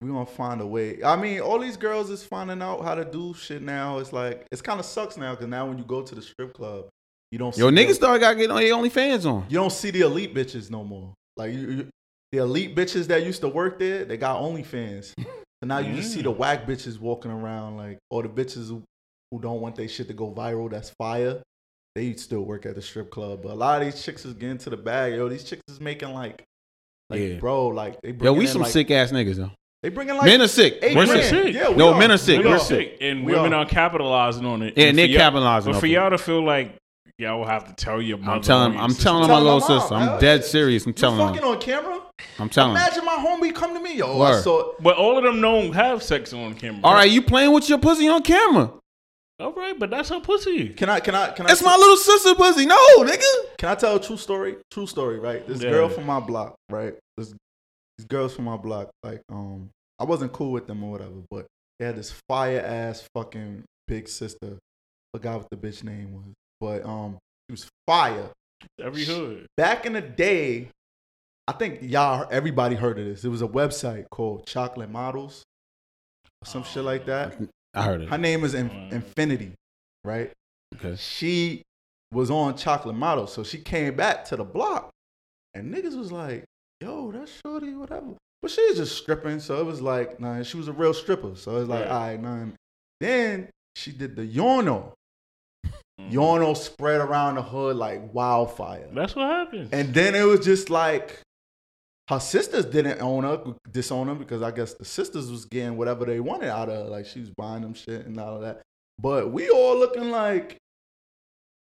we 0.00 0.08
gonna 0.08 0.26
find 0.26 0.60
a 0.60 0.66
way. 0.66 1.02
I 1.02 1.16
mean, 1.16 1.40
all 1.40 1.58
these 1.58 1.76
girls 1.76 2.10
is 2.10 2.24
finding 2.24 2.62
out 2.62 2.82
how 2.82 2.94
to 2.94 3.04
do 3.04 3.34
shit 3.34 3.62
now. 3.62 3.98
It's 3.98 4.12
like 4.12 4.46
it's 4.50 4.62
kind 4.62 4.80
of 4.80 4.86
sucks 4.86 5.16
now 5.16 5.32
because 5.32 5.48
now 5.48 5.66
when 5.66 5.78
you 5.78 5.84
go 5.84 6.02
to 6.02 6.14
the 6.14 6.22
strip 6.22 6.54
club, 6.54 6.86
you 7.30 7.38
don't. 7.38 7.56
Yo, 7.56 7.70
niggas 7.70 7.88
the, 7.88 7.94
started 7.94 8.20
got 8.20 8.36
get 8.36 8.50
on 8.50 8.60
their 8.60 8.72
OnlyFans 8.72 9.26
on. 9.26 9.46
You 9.48 9.58
don't 9.58 9.72
see 9.72 9.90
the 9.90 10.02
elite 10.02 10.34
bitches 10.34 10.70
no 10.70 10.84
more. 10.84 11.14
Like 11.36 11.52
you, 11.52 11.70
you, 11.70 11.88
the 12.32 12.38
elite 12.38 12.74
bitches 12.74 13.06
that 13.08 13.24
used 13.24 13.40
to 13.42 13.48
work 13.48 13.78
there, 13.78 14.04
they 14.04 14.16
got 14.16 14.40
OnlyFans. 14.40 15.12
So 15.62 15.66
now 15.66 15.78
you 15.78 15.96
just 15.96 16.12
see 16.12 16.20
the 16.20 16.30
whack 16.30 16.66
bitches 16.66 17.00
walking 17.00 17.30
around, 17.30 17.78
like 17.78 17.96
or 18.10 18.22
the 18.22 18.28
bitches 18.28 18.68
who, 18.68 18.82
who 19.30 19.40
don't 19.40 19.62
want 19.62 19.74
their 19.74 19.88
shit 19.88 20.06
to 20.08 20.12
go 20.12 20.30
viral. 20.30 20.70
That's 20.70 20.90
fire. 20.90 21.42
They 21.96 22.12
still 22.16 22.42
work 22.42 22.66
at 22.66 22.74
the 22.74 22.82
strip 22.82 23.10
club, 23.10 23.40
but 23.42 23.52
a 23.52 23.54
lot 23.54 23.80
of 23.80 23.90
these 23.90 24.04
chicks 24.04 24.26
is 24.26 24.34
getting 24.34 24.58
to 24.58 24.68
the 24.70 24.76
bag. 24.76 25.14
Yo, 25.14 25.30
these 25.30 25.44
chicks 25.44 25.62
is 25.68 25.80
making 25.80 26.12
like, 26.12 26.42
like 27.08 27.20
Yeah. 27.20 27.34
bro, 27.38 27.68
like 27.68 28.02
they 28.02 28.10
Yo, 28.12 28.34
we 28.34 28.44
in, 28.44 28.50
some 28.50 28.60
like, 28.60 28.70
sick 28.70 28.90
ass 28.90 29.12
niggas 29.12 29.36
though. 29.36 29.50
They 29.82 29.88
bringing 29.88 30.14
like 30.14 30.26
Men 30.26 30.42
are 30.42 30.46
sick. 30.48 30.78
eight 30.82 30.94
Women 30.94 31.10
are 31.16 31.18
grand. 31.20 31.28
sick. 31.46 31.54
Yeah, 31.54 31.70
we 31.70 31.76
No, 31.76 31.94
are. 31.94 31.98
men 31.98 32.10
are 32.12 32.18
sick. 32.18 32.32
We 32.38 32.44
Women 32.44 32.50
We're 32.50 32.56
are 32.58 32.60
are. 32.60 32.64
sick, 32.64 32.98
and 33.00 33.24
We 33.24 33.32
women 33.32 33.54
are. 33.54 33.62
are 33.62 33.66
capitalizing 33.66 34.44
on 34.44 34.60
it. 34.60 34.74
Yeah, 34.76 34.88
And 34.88 34.98
they're 34.98 35.08
capitalizing 35.08 35.72
But 35.72 35.80
for 35.80 35.86
y'all 35.86 36.10
to 36.10 36.18
feel 36.18 36.44
like 36.44 36.76
y'all 37.18 37.38
will 37.38 37.46
have 37.46 37.66
to 37.66 37.72
tell 37.82 38.02
your 38.02 38.18
mother. 38.18 38.32
I'm 38.32 38.42
telling. 38.42 38.78
I'm 38.78 38.90
sister- 38.90 39.04
telling 39.04 39.22
on 39.22 39.28
my 39.30 39.38
little 39.38 39.60
mom, 39.60 39.80
sister. 39.80 39.94
I'm 39.94 40.20
dead 40.20 40.44
serious. 40.44 40.84
I'm 40.84 40.90
You 40.90 40.94
telling 40.94 41.18
fucking 41.18 41.44
on 41.44 41.58
camera. 41.60 42.00
I'm 42.38 42.50
telling. 42.50 42.72
Imagine 42.72 43.06
my 43.06 43.12
homie 43.16 43.54
come 43.54 43.72
to 43.72 43.80
me, 43.80 43.96
yo. 43.96 44.18
Word. 44.18 44.42
So 44.42 44.74
But 44.80 44.96
all 44.98 45.16
of 45.16 45.24
them 45.24 45.40
don't 45.40 45.72
have 45.72 46.02
sex 46.02 46.34
on 46.34 46.52
camera. 46.54 46.80
All 46.84 46.92
right, 46.92 47.10
you 47.10 47.22
playing 47.22 47.52
with 47.52 47.70
your 47.70 47.78
pussy 47.78 48.06
on 48.08 48.22
camera? 48.22 48.70
All 49.38 49.52
right, 49.52 49.78
but 49.78 49.90
that's 49.90 50.08
her 50.08 50.20
pussy. 50.20 50.70
can 50.70 50.88
I? 50.88 51.00
Can 51.00 51.14
I? 51.14 51.30
Can 51.30 51.44
I? 51.46 51.48
That's 51.48 51.62
my 51.62 51.76
little 51.76 51.96
sister 51.96 52.34
pussy. 52.34 52.66
No, 52.66 52.76
nigga. 52.98 53.56
Can 53.58 53.68
I 53.68 53.74
tell 53.74 53.96
a 53.96 54.00
true 54.00 54.16
story? 54.16 54.56
True 54.70 54.86
story, 54.86 55.18
right? 55.18 55.46
This 55.46 55.62
Yeah. 55.62 55.70
girl 55.70 55.88
from 55.88 56.06
my 56.06 56.20
block, 56.20 56.54
right? 56.70 56.94
This 57.16 57.34
these 57.98 58.06
girls 58.06 58.34
from 58.34 58.44
my 58.44 58.56
block, 58.58 58.90
like, 59.02 59.22
um, 59.30 59.70
I 59.98 60.04
wasn't 60.04 60.32
cool 60.32 60.52
with 60.52 60.66
them 60.66 60.84
or 60.84 60.90
whatever, 60.92 61.22
but 61.30 61.46
they 61.78 61.86
had 61.86 61.96
this 61.96 62.12
fire 62.28 62.60
ass 62.60 63.08
fucking 63.14 63.64
big 63.86 64.06
sister. 64.08 64.58
Forgot 65.14 65.38
what 65.38 65.50
the 65.50 65.56
bitch 65.56 65.82
name 65.82 66.12
was, 66.12 66.34
but 66.60 66.84
um, 66.84 67.16
she 67.48 67.52
was 67.52 67.66
fire. 67.86 68.30
Every 68.78 69.04
hood. 69.04 69.46
Back 69.56 69.86
in 69.86 69.94
the 69.94 70.02
day, 70.02 70.68
I 71.48 71.52
think 71.52 71.78
y'all, 71.82 72.26
everybody 72.30 72.74
heard 72.74 72.98
of 72.98 73.06
this. 73.06 73.24
It 73.24 73.28
was 73.30 73.40
a 73.40 73.48
website 73.48 74.10
called 74.10 74.46
Chocolate 74.46 74.90
Models, 74.90 75.42
or 76.42 76.46
some 76.46 76.64
shit 76.64 76.84
like 76.84 77.06
that. 77.06 77.34
I 77.76 77.82
heard 77.82 78.08
Her 78.08 78.18
name 78.18 78.42
is 78.44 78.54
In- 78.54 78.68
Wow. 78.68 78.88
Infinity, 78.90 79.52
right? 80.04 80.32
Okay. 80.74 80.96
she 80.96 81.62
was 82.12 82.30
on 82.30 82.56
Chocolate 82.56 82.96
Model, 82.96 83.26
so 83.26 83.42
she 83.44 83.58
came 83.58 83.94
back 83.96 84.24
to 84.26 84.36
the 84.36 84.44
block, 84.44 84.90
and 85.54 85.72
niggas 85.74 85.96
was 85.96 86.10
like, 86.10 86.44
"Yo, 86.80 87.12
that's 87.12 87.32
shorty, 87.44 87.74
whatever." 87.74 88.14
But 88.42 88.50
she 88.50 88.64
was 88.68 88.76
just 88.76 88.96
stripping, 88.96 89.40
so 89.40 89.60
it 89.60 89.64
was 89.66 89.80
like, 89.80 90.20
nah, 90.20 90.42
she 90.42 90.56
was 90.56 90.68
a 90.68 90.72
real 90.72 90.94
stripper, 90.94 91.34
so 91.36 91.56
it 91.56 91.60
was 91.60 91.68
like, 91.68 91.80
Right. 91.84 91.90
all 91.90 92.00
right, 92.00 92.20
none. 92.20 92.54
Then 93.00 93.48
she 93.76 93.92
did 93.92 94.16
the 94.16 94.22
Yorno. 94.26 94.92
Mhm. 96.00 96.12
Yorno 96.12 96.56
spread 96.56 97.00
around 97.00 97.36
the 97.36 97.42
hood 97.42 97.76
like 97.76 98.12
wildfire, 98.14 98.88
That's 98.92 99.14
what 99.16 99.26
happens. 99.28 99.70
and 99.72 99.92
then 99.94 100.14
it 100.14 100.24
was 100.24 100.44
just 100.44 100.70
like. 100.70 101.20
Her 102.08 102.20
sisters 102.20 102.64
didn't 102.66 103.00
own 103.00 103.24
her, 103.24 103.42
disown 103.70 104.06
her 104.08 104.14
because 104.14 104.40
I 104.42 104.50
guess 104.52 104.74
the 104.74 104.84
sisters 104.84 105.30
was 105.30 105.44
getting 105.44 105.76
whatever 105.76 106.04
they 106.04 106.20
wanted 106.20 106.48
out 106.50 106.68
of 106.68 106.84
her. 106.84 106.90
Like 106.90 107.06
she 107.06 107.20
was 107.20 107.30
buying 107.30 107.62
them 107.62 107.74
shit 107.74 108.06
and 108.06 108.18
all 108.20 108.36
of 108.36 108.42
that. 108.42 108.62
But 108.98 109.32
we 109.32 109.48
all 109.50 109.76
looking 109.76 110.10
like, 110.10 110.56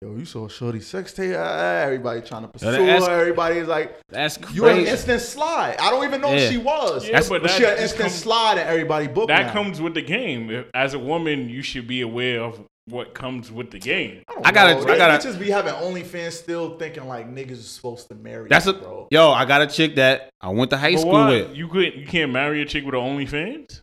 yo, 0.03 0.17
you 0.17 0.25
saw 0.25 0.49
Shorty 0.49 0.81
sex 0.81 1.13
tape. 1.13 1.35
Ah, 1.39 1.83
Everybody 1.83 2.23
trying 2.23 2.43
to 2.43 2.49
pursue 2.49 2.67
that's- 2.73 3.07
her. 3.07 3.21
Everybody's 3.21 3.69
like, 3.69 3.97
That's 4.09 4.37
you 4.53 4.67
an 4.67 4.79
instant 4.85 5.21
slide. 5.23 5.77
I 5.79 5.91
don't 5.91 6.05
even 6.05 6.21
know 6.21 6.31
Yeah. 6.31 6.39
if 6.39 6.51
she 6.51 6.59
was. 6.59 7.09
Yeah, 7.09 7.21
but 7.29 7.43
but 7.43 7.51
she 7.53 7.65
an 7.65 7.79
instant 7.79 8.03
comes- 8.03 8.15
slide 8.15 8.59
and 8.59 8.69
everybody 8.69 9.07
booked 9.07 9.29
that 9.29 9.47
now. 9.47 9.53
comes 9.53 9.81
with 9.81 9.95
the 9.95 10.03
game. 10.03 10.65
As 10.75 10.95
a 10.95 10.99
woman, 10.99 11.49
you 11.49 11.63
should 11.63 11.87
be 11.87 12.01
aware 12.01 12.41
of 12.43 12.61
what 12.87 13.15
comes 13.15 13.51
with 13.53 13.71
the 13.71 13.79
game. 13.79 14.23
don't 14.29 14.47
I 14.47 14.51
gotta- 14.51 14.75
know. 14.85 14.93
I 14.93 14.97
gotta- 14.97 15.27
Bitches 15.29 15.39
be 15.39 15.51
having 15.51 15.73
OnlyFans 15.75 16.33
still 16.33 16.77
thinking 16.79 17.07
like 17.07 17.33
niggas 17.33 17.53
is 17.53 17.69
supposed 17.71 18.09
to 18.09 18.15
marry. 18.17 18.49
That's 18.49 18.67
a 18.67 18.73
bro. 18.73 19.07
yo. 19.11 19.31
I 19.31 19.45
got 19.45 19.63
a 19.63 19.67
chick 19.69 19.95
that 19.97 20.31
I 20.41 20.49
went 20.49 20.71
to 20.71 20.77
high 20.77 20.93
But 20.95 21.01
school 21.01 21.13
why? 21.13 21.31
with. 21.31 21.57
You 21.57 21.69
couldn't, 21.69 21.97
you 21.97 22.07
can't 22.07 22.33
marry 22.33 22.61
a 22.63 22.65
chick 22.65 22.85
with 22.85 22.95
an 22.95 23.01
OnlyFans? 23.01 23.81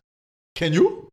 Can 0.54 0.72
you? 0.72 1.08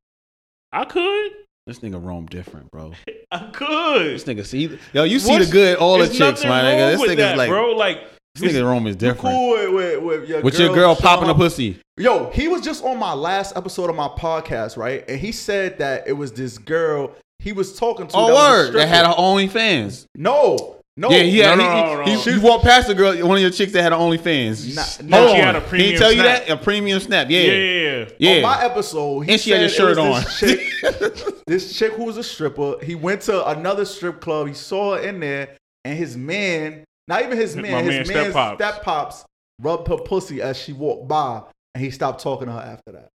I 0.72 0.84
could. 0.86 1.32
This 1.66 1.80
nigga 1.80 2.04
Rhome 2.04 2.26
different, 2.28 2.72
bro. 2.72 2.94
I 3.32 3.50
could. 3.54 4.16
This 4.16 4.24
nigga 4.26 4.46
see. 4.46 4.78
Yo, 4.94 5.04
you 5.04 5.20
see 5.20 5.32
What's- 5.32 5.48
the 5.48 5.52
good 5.52 5.78
all 5.78 5.98
the 5.98 6.08
chicks, 6.10 6.44
my 6.44 6.62
nigga. 6.64 6.92
This 6.92 7.02
with 7.02 7.10
nigga's 7.12 7.18
that, 7.18 7.38
like 7.38 7.50
bro. 7.50 7.72
Like 7.72 8.04
this 8.36 8.52
nigga 8.54 8.64
Rhome 8.66 8.86
is 8.88 8.96
different. 8.98 9.22
cool 9.36 9.52
with, 9.52 9.74
with, 9.74 10.04
with 10.04 10.30
your 10.30 10.42
With 10.42 10.60
your 10.60 10.68
girl 10.70 10.94
girl 10.94 10.96
popping 10.98 11.30
a 11.30 11.34
pussy. 11.36 11.80
Yo, 11.98 12.30
he 12.32 12.48
was 12.50 12.62
just 12.62 12.84
on 12.84 12.98
my 13.00 13.14
last 13.14 13.56
episode 13.58 13.90
of 13.90 13.96
my 13.96 14.08
podcast, 14.10 14.76
right? 14.78 15.04
And 15.10 15.20
he 15.20 15.32
said 15.32 15.78
that 15.80 16.08
it 16.08 16.14
was 16.14 16.32
this 16.34 16.58
girl 16.58 17.16
he 17.40 17.52
was 17.54 17.78
talking 17.78 18.08
to. 18.08 18.16
Oh 18.16 18.28
that 18.28 18.34
word, 18.36 18.74
that 18.74 18.88
had 18.88 19.04
stripper. 19.06 19.16
her 19.16 19.22
OnlyFans. 19.22 20.06
no, 20.16 20.76
no, 21.00 21.10
yeah, 21.12 21.22
he 21.24 21.38
had. 21.40 21.58
no, 21.58 21.64
he, 21.64 21.70
no, 21.70 22.04
he, 22.06 22.14
no. 22.16 22.20
he, 22.22 22.32
you 22.32 22.42
walked 22.42 22.64
past 22.66 22.88
the 22.88 22.96
girl, 22.96 23.16
one 23.28 23.38
of 23.38 23.42
your 23.42 23.52
chicks 23.52 23.72
that 23.74 23.84
had 23.84 23.94
an 23.94 24.00
OnlyFans. 24.00 24.76
Nah, 24.76 25.08
No, 25.08 25.28
she 25.28 25.34
on. 25.42 25.46
had 25.46 25.56
a 25.56 25.60
He 25.62 25.68
premium 25.68 25.90
didn't 25.92 26.02
tell 26.02 26.12
you 26.12 26.22
snap. 26.22 26.46
that 26.48 26.54
a 26.54 26.58
premium 26.58 27.00
snap. 27.00 27.30
Yeah, 27.30 27.40
yeah, 27.42 27.52
yeah, 27.54 27.82
yeah. 28.00 28.06
yeah. 28.18 28.36
On 28.38 28.42
my 28.42 28.64
episode, 28.66 29.20
he 29.22 29.32
And 29.34 29.42
she 29.42 29.52
had 29.52 29.60
your 29.62 29.70
said 29.70 29.78
shirt 29.96 29.98
on. 30.00 30.24
This 30.24 30.40
chick, 30.40 31.46
this 31.46 31.78
chick 31.78 31.94
who 31.94 32.06
was 32.06 32.18
a 32.18 32.24
stripper. 32.24 32.76
He 32.84 32.96
went 32.96 33.22
to 33.24 33.48
another 33.50 33.86
strip 33.86 34.20
club. 34.22 34.48
He 34.48 34.54
saw 34.54 34.96
her 34.96 35.02
in 35.04 35.20
there, 35.20 35.56
and 35.86 35.98
his 35.98 36.18
man, 36.18 36.84
not 37.08 37.22
even 37.24 37.38
his 37.38 37.56
man, 37.56 37.72
My 37.72 37.82
his 37.84 38.08
man, 38.10 38.18
man's 38.18 38.32
Step 38.32 38.34
Pops. 38.34 38.58
step 38.58 38.84
pops 38.84 39.26
rubbed 39.62 39.88
her 39.88 39.98
pussy 39.98 40.42
as 40.42 40.58
she 40.58 40.74
walked 40.74 41.08
by, 41.08 41.42
and 41.76 41.84
he 41.84 41.92
stopped 41.92 42.22
talking 42.24 42.48
to 42.48 42.54
her 42.54 42.60
after 42.60 42.92
that. 42.94 43.10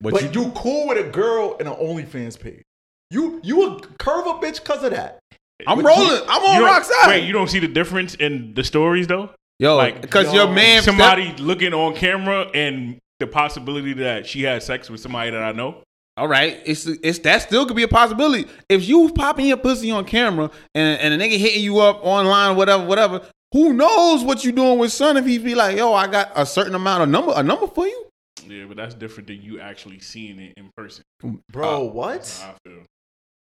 but, 0.00 0.12
But, 0.14 0.34
you, 0.34 0.42
you, 0.42 0.50
cool 0.56 0.88
with 0.88 0.98
a 1.06 1.08
girl 1.08 1.56
in 1.58 1.66
an 1.68 1.74
OnlyFans 1.74 2.38
page? 2.38 2.62
You 3.10 3.40
you 3.42 3.66
a 3.66 3.80
curve 3.98 4.26
a 4.26 4.34
bitch 4.34 4.60
because 4.62 4.84
of 4.84 4.90
that? 4.90 5.18
I'm 5.66 5.78
but 5.82 5.86
rolling. 5.86 6.06
you- 6.08 6.22
I'm 6.28 6.42
on 6.42 6.60
don't- 6.60 6.64
rock 6.64 6.84
side. 6.84 7.08
Wait, 7.08 7.24
you 7.24 7.32
don't 7.32 7.48
see 7.48 7.58
the 7.58 7.68
difference 7.68 8.14
in 8.14 8.54
the 8.54 8.62
stories 8.62 9.06
though? 9.06 9.30
Yo, 9.58 9.76
Like, 9.76 10.00
because 10.00 10.26
yo, 10.26 10.44
your 10.44 10.54
man 10.54 10.82
somebody 10.82 11.34
looking 11.38 11.74
on 11.74 11.94
camera 11.94 12.48
and 12.54 12.98
the 13.18 13.26
possibility 13.26 13.92
that 13.94 14.24
she 14.26 14.42
had 14.42 14.62
sex 14.62 14.88
with 14.88 15.00
somebody 15.00 15.32
that 15.32 15.42
I 15.42 15.50
know. 15.52 15.82
All 16.16 16.28
right, 16.28 16.60
it's 16.64 16.86
it's 16.86 17.18
that 17.20 17.42
still 17.42 17.66
could 17.66 17.76
be 17.76 17.82
a 17.82 17.88
possibility. 17.88 18.46
If 18.68 18.88
you 18.88 19.10
popping 19.12 19.46
your 19.46 19.56
pussy 19.56 19.90
on 19.90 20.04
camera 20.04 20.50
and 20.74 21.00
and 21.00 21.14
a 21.14 21.24
nigga 21.24 21.38
hitting 21.38 21.62
you 21.62 21.78
up 21.80 22.04
online, 22.04 22.56
whatever, 22.56 22.84
whatever, 22.84 23.22
who 23.52 23.72
knows 23.72 24.22
what 24.22 24.44
you 24.44 24.52
doing 24.52 24.78
with 24.78 24.92
son? 24.92 25.16
If 25.16 25.26
he 25.26 25.38
be 25.38 25.54
like, 25.54 25.76
yo, 25.76 25.92
I 25.94 26.06
got 26.06 26.30
a 26.36 26.44
certain 26.44 26.74
amount 26.74 27.02
of 27.04 27.08
number, 27.08 27.32
a 27.34 27.42
number 27.42 27.66
for 27.66 27.86
you. 27.86 28.06
Yeah, 28.46 28.64
but 28.66 28.76
that's 28.76 28.94
different 28.94 29.26
than 29.28 29.42
you 29.42 29.60
actually 29.60 29.98
seeing 30.00 30.38
it 30.38 30.54
in 30.56 30.70
person. 30.76 31.02
Bro, 31.50 31.84
That's 31.84 32.42
what? 32.44 32.56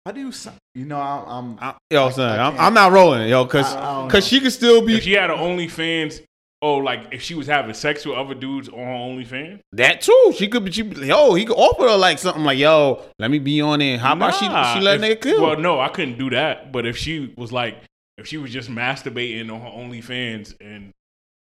How 0.09 0.19
I 0.19 0.23
do 0.23 0.27
you? 0.27 0.51
You 0.75 0.85
know, 0.85 0.99
I'm. 0.99 1.27
I'm 1.27 1.57
I, 1.59 1.75
yo, 1.91 2.07
I- 2.07 2.11
son, 2.11 2.39
I 2.39 2.43
I'm, 2.47 2.51
can't. 2.53 2.63
I'm 2.63 2.73
not 2.73 2.91
rolling, 2.91 3.29
yo, 3.29 3.45
cause 3.45 3.73
I- 3.73 4.05
I 4.05 4.09
cause 4.09 4.27
she 4.27 4.39
could 4.39 4.51
still 4.51 4.85
be 4.85 4.95
If 4.97 5.03
she 5.03 5.13
had 5.13 5.29
an 5.29 5.37
OnlyFans, 5.37 6.21
oh, 6.61 6.77
like 6.77 7.01
if 7.11 7.21
she 7.21 7.35
was 7.35 7.47
having 7.47 7.73
sex 7.73 8.05
with 8.05 8.17
other 8.17 8.33
dudes 8.33 8.69
on 8.69 8.75
her 8.77 8.83
OnlyFans, 8.83 9.59
that 9.73 10.01
too. 10.01 10.33
She 10.35 10.47
could 10.47 10.65
be, 10.65 10.71
she, 10.71 10.81
be- 10.83 11.07
yo, 11.07 11.33
he 11.33 11.45
could 11.45 11.57
offer 11.57 11.83
her 11.83 11.95
like 11.97 12.19
something 12.19 12.43
like, 12.43 12.57
yo, 12.57 13.01
let 13.19 13.29
me 13.31 13.39
be 13.39 13.61
on 13.61 13.81
it. 13.81 13.99
How 13.99 14.13
about 14.13 14.33
she 14.35 14.45
she 14.45 14.83
let 14.83 15.01
if- 15.03 15.19
nigga 15.19 15.21
kill? 15.21 15.41
Well, 15.41 15.59
no, 15.59 15.79
I 15.79 15.89
couldn't 15.89 16.17
do 16.17 16.29
that. 16.31 16.71
But 16.71 16.85
if 16.85 16.97
she 16.97 17.33
was 17.37 17.51
like, 17.51 17.77
if 18.17 18.27
she 18.27 18.37
was 18.37 18.51
just 18.51 18.69
masturbating 18.69 19.51
on 19.53 19.61
her 19.61 19.69
OnlyFans, 19.69 20.55
and 20.59 20.91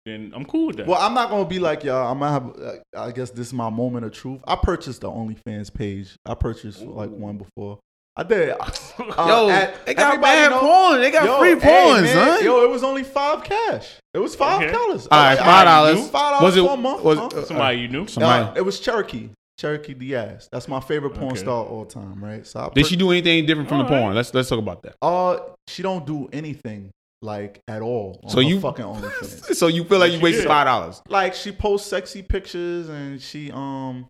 then 0.06 0.32
I'm 0.34 0.44
cool 0.44 0.66
with 0.68 0.76
that. 0.76 0.86
Well, 0.86 1.00
I'm 1.00 1.14
not 1.14 1.30
gonna 1.30 1.44
be 1.46 1.58
like 1.58 1.82
y'all. 1.84 2.10
I'm 2.12 2.18
gonna 2.18 2.32
have. 2.32 2.56
uh, 2.94 3.00
I 3.06 3.10
guess 3.10 3.30
this 3.30 3.46
is 3.48 3.52
my 3.54 3.70
moment 3.70 4.04
of 4.04 4.12
truth. 4.12 4.40
I 4.46 4.56
purchased 4.56 5.00
the 5.02 5.10
OnlyFans 5.10 5.72
page. 5.72 6.16
I 6.26 6.34
purchased 6.34 6.82
like 6.82 7.10
one 7.10 7.38
before. 7.38 7.78
I 8.16 8.22
did. 8.22 8.54
Uh, 8.96 9.24
yo, 9.26 9.48
at- 9.50 9.84
they 9.86 9.92
got 9.94 10.20
bad 10.20 10.50
know- 10.52 10.60
porn. 10.60 11.00
They 11.00 11.10
got 11.10 11.24
Yo, 11.24 11.38
free 11.40 11.58
hey, 11.58 11.84
porn, 11.84 12.04
man, 12.04 12.14
son. 12.36 12.44
Yo, 12.44 12.62
it 12.62 12.70
was 12.70 12.84
only 12.84 13.02
five 13.02 13.42
cash. 13.42 13.96
It 14.14 14.18
was 14.20 14.36
five 14.36 14.62
Okay. 14.62 14.70
dollars. 14.72 15.08
All 15.10 15.18
right, 15.20 15.36
five 15.36 15.64
dollars. 15.64 16.08
Five 16.10 16.40
Was 16.42 16.54
dollars 16.54 16.68
for 16.70 16.74
a 16.74 16.80
month. 16.80 17.02
was 17.02 17.18
huh? 17.18 17.44
Somebody 17.44 17.78
you 17.80 17.88
knew? 17.88 18.06
somebody? 18.06 18.44
Uh, 18.44 18.54
it 18.54 18.60
was 18.64 18.78
Cherokee. 18.78 19.30
Cherokee 19.58 19.94
D'Ass. 19.94 20.48
That's 20.52 20.68
my 20.68 20.78
favorite 20.78 21.14
porn 21.14 21.32
Okay. 21.32 21.40
star 21.40 21.64
of 21.64 21.72
all 21.72 21.84
time, 21.86 22.22
right? 22.22 22.46
So 22.46 22.60
I 22.60 22.68
Did 22.72 22.84
pur- 22.84 22.88
she 22.88 22.94
do 22.96 23.10
anything 23.10 23.46
different 23.46 23.68
from 23.68 23.78
the 23.78 23.84
All 23.86 23.90
right. 23.90 24.00
porn? 24.00 24.14
Let's 24.14 24.32
let's 24.32 24.48
talk 24.48 24.60
about 24.60 24.82
that. 24.84 24.94
Uh, 25.02 25.38
she 25.66 25.82
don't 25.82 26.06
do 26.06 26.28
anything 26.32 26.90
like 27.20 27.58
at 27.66 27.82
all. 27.82 28.20
On 28.22 28.30
So 28.30 28.38
you- 28.38 28.60
fucking 28.60 28.84
OnlyFans. 28.94 29.56
So 29.56 29.66
you 29.66 29.82
feel 29.82 29.98
like 29.98 30.12
you 30.12 30.20
wasted 30.20 30.46
five 30.46 30.66
dollars? 30.66 31.02
like 31.08 31.34
she 31.34 31.50
posts 31.50 31.88
sexy 31.90 32.22
pictures 32.22 32.88
and 32.88 33.20
she 33.20 33.50
um 33.50 34.06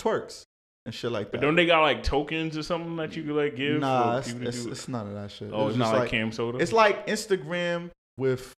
twerks 0.00 0.42
and 0.86 0.94
shit 0.94 1.10
like 1.12 1.26
that. 1.26 1.32
But 1.32 1.40
don't 1.40 1.54
they 1.56 1.66
got 1.66 1.80
like 1.80 2.02
tokens 2.02 2.56
or 2.56 2.62
something 2.62 2.96
that 2.96 3.16
you 3.16 3.22
could 3.22 3.32
like 3.36 3.56
give? 3.56 3.80
nah, 3.80 4.14
for 4.14 4.18
it's, 4.18 4.28
people 4.28 4.42
to 4.42 4.48
it's, 4.48 4.64
do? 4.64 4.70
it's 4.70 4.88
none 4.88 5.06
of 5.06 5.14
that 5.14 5.30
shit. 5.30 5.50
oh, 5.52 5.68
it's 5.68 5.76
it's 5.76 5.78
just 5.78 5.92
not 5.92 5.98
like, 6.00 6.10
Cam 6.10 6.32
Soda. 6.32 6.58
It's 6.58 6.72
like 6.72 7.06
Instagram 7.06 7.90
with 8.16 8.52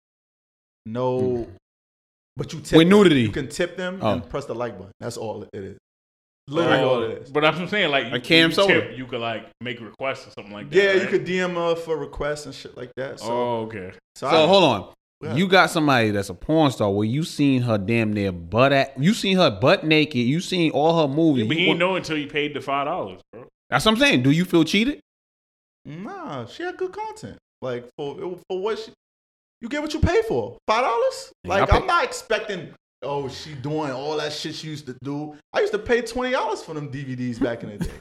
no, 0.86 1.20
hmm. 1.46 1.52
but 2.36 2.54
you 2.54 2.60
tip. 2.60 2.78
With 2.78 2.90
them. 2.90 2.98
nudity. 2.98 3.22
You 3.22 3.30
can 3.32 3.48
tip 3.50 3.78
them 3.78 4.00
Oh. 4.02 4.14
and 4.14 4.30
press 4.30 4.46
the 4.46 4.56
like 4.56 4.78
button. 4.78 4.92
That's 5.00 5.18
all 5.18 5.44
it 5.44 5.50
is. 5.54 5.78
Oh, 6.48 6.54
Literally 6.54 6.80
Oh, 6.84 6.90
all 6.90 7.04
it 7.04 7.22
is. 7.24 7.32
But 7.32 7.42
that's 7.42 7.56
what 7.58 7.64
I'm 7.64 7.70
saying. 7.70 7.90
Like, 7.90 8.12
Like 8.12 8.24
you, 8.24 8.28
Cam 8.28 8.50
you, 8.50 8.56
Soda. 8.56 8.74
tip, 8.74 8.98
you 8.98 9.06
could 9.08 9.20
like 9.22 9.48
make 9.62 9.82
requests 9.82 10.28
or 10.28 10.32
something 10.32 10.54
like 10.54 10.70
that. 10.70 10.76
Yeah, 10.76 10.94
you 10.94 11.00
right? 11.02 11.10
could 11.10 11.26
DM 11.26 11.56
her 11.56 11.76
for 11.76 11.98
requests 11.98 12.46
and 12.46 12.54
shit 12.54 12.78
like 12.78 12.92
that. 12.98 13.20
So, 13.20 13.26
oh, 13.28 13.62
okay. 13.64 13.92
so, 14.16 14.30
So 14.30 14.44
I- 14.44 14.48
hold 14.48 14.64
on. 14.64 14.94
Yeah. 15.26 15.36
You 15.36 15.48
got 15.48 15.70
somebody 15.72 16.12
that's 16.12 16.30
a 16.30 16.34
porn 16.34 16.72
star 16.72 16.92
where 16.92 17.06
you 17.08 17.24
seen 17.24 17.62
her 17.64 17.78
damn 17.78 18.14
near 18.14 18.32
butt 18.32 18.72
at 18.74 18.98
you 19.02 19.14
seen 19.14 19.38
her 19.38 19.50
butt 19.52 19.84
naked, 19.86 20.16
you 20.26 20.40
seen 20.40 20.72
all 20.72 21.02
her 21.02 21.14
movies. 21.14 21.48
but 21.48 21.56
You 21.58 21.62
he 21.64 21.68
want- 21.68 21.80
didn't 21.80 21.90
know 21.90 21.96
until 21.96 22.18
you 22.18 22.28
paid 22.28 22.54
the 22.54 22.62
five 22.62 22.86
dollars, 22.86 23.22
bro. 23.32 23.46
That's 23.70 23.84
what 23.86 23.94
I'm 23.94 23.98
saying. 23.98 24.22
Do 24.24 24.32
you 24.32 24.46
feel 24.46 24.64
cheated? 24.64 25.00
Nah, 25.86 26.46
she 26.46 26.64
had 26.64 26.78
good 26.78 26.92
content. 26.92 27.38
Like 27.62 27.88
for 27.98 28.38
for 28.50 28.60
what 28.62 28.80
she, 28.80 28.92
you 29.62 29.70
get 29.70 29.82
what 29.82 29.94
you 29.94 30.00
pay 30.00 30.22
for. 30.28 30.58
Five 30.68 30.84
dollars. 30.84 31.32
Like 31.46 31.70
pay- 31.70 31.78
I'm 31.78 31.88
not 31.88 32.04
expecting. 32.04 32.74
Oh, 33.02 33.28
she 33.30 33.54
doing 33.54 33.92
all 33.92 34.18
that 34.18 34.34
shit 34.34 34.56
she 34.56 34.68
used 34.68 34.88
to 34.88 34.96
do. 35.04 35.36
I 35.54 35.60
used 35.62 35.74
to 35.74 35.80
pay 35.80 36.02
twenty 36.02 36.32
dollars 36.32 36.62
for 36.64 36.74
them 36.74 36.92
DVDs 36.92 37.40
back 37.42 37.64
in 37.64 37.70
the 37.70 37.78
day. 37.86 37.92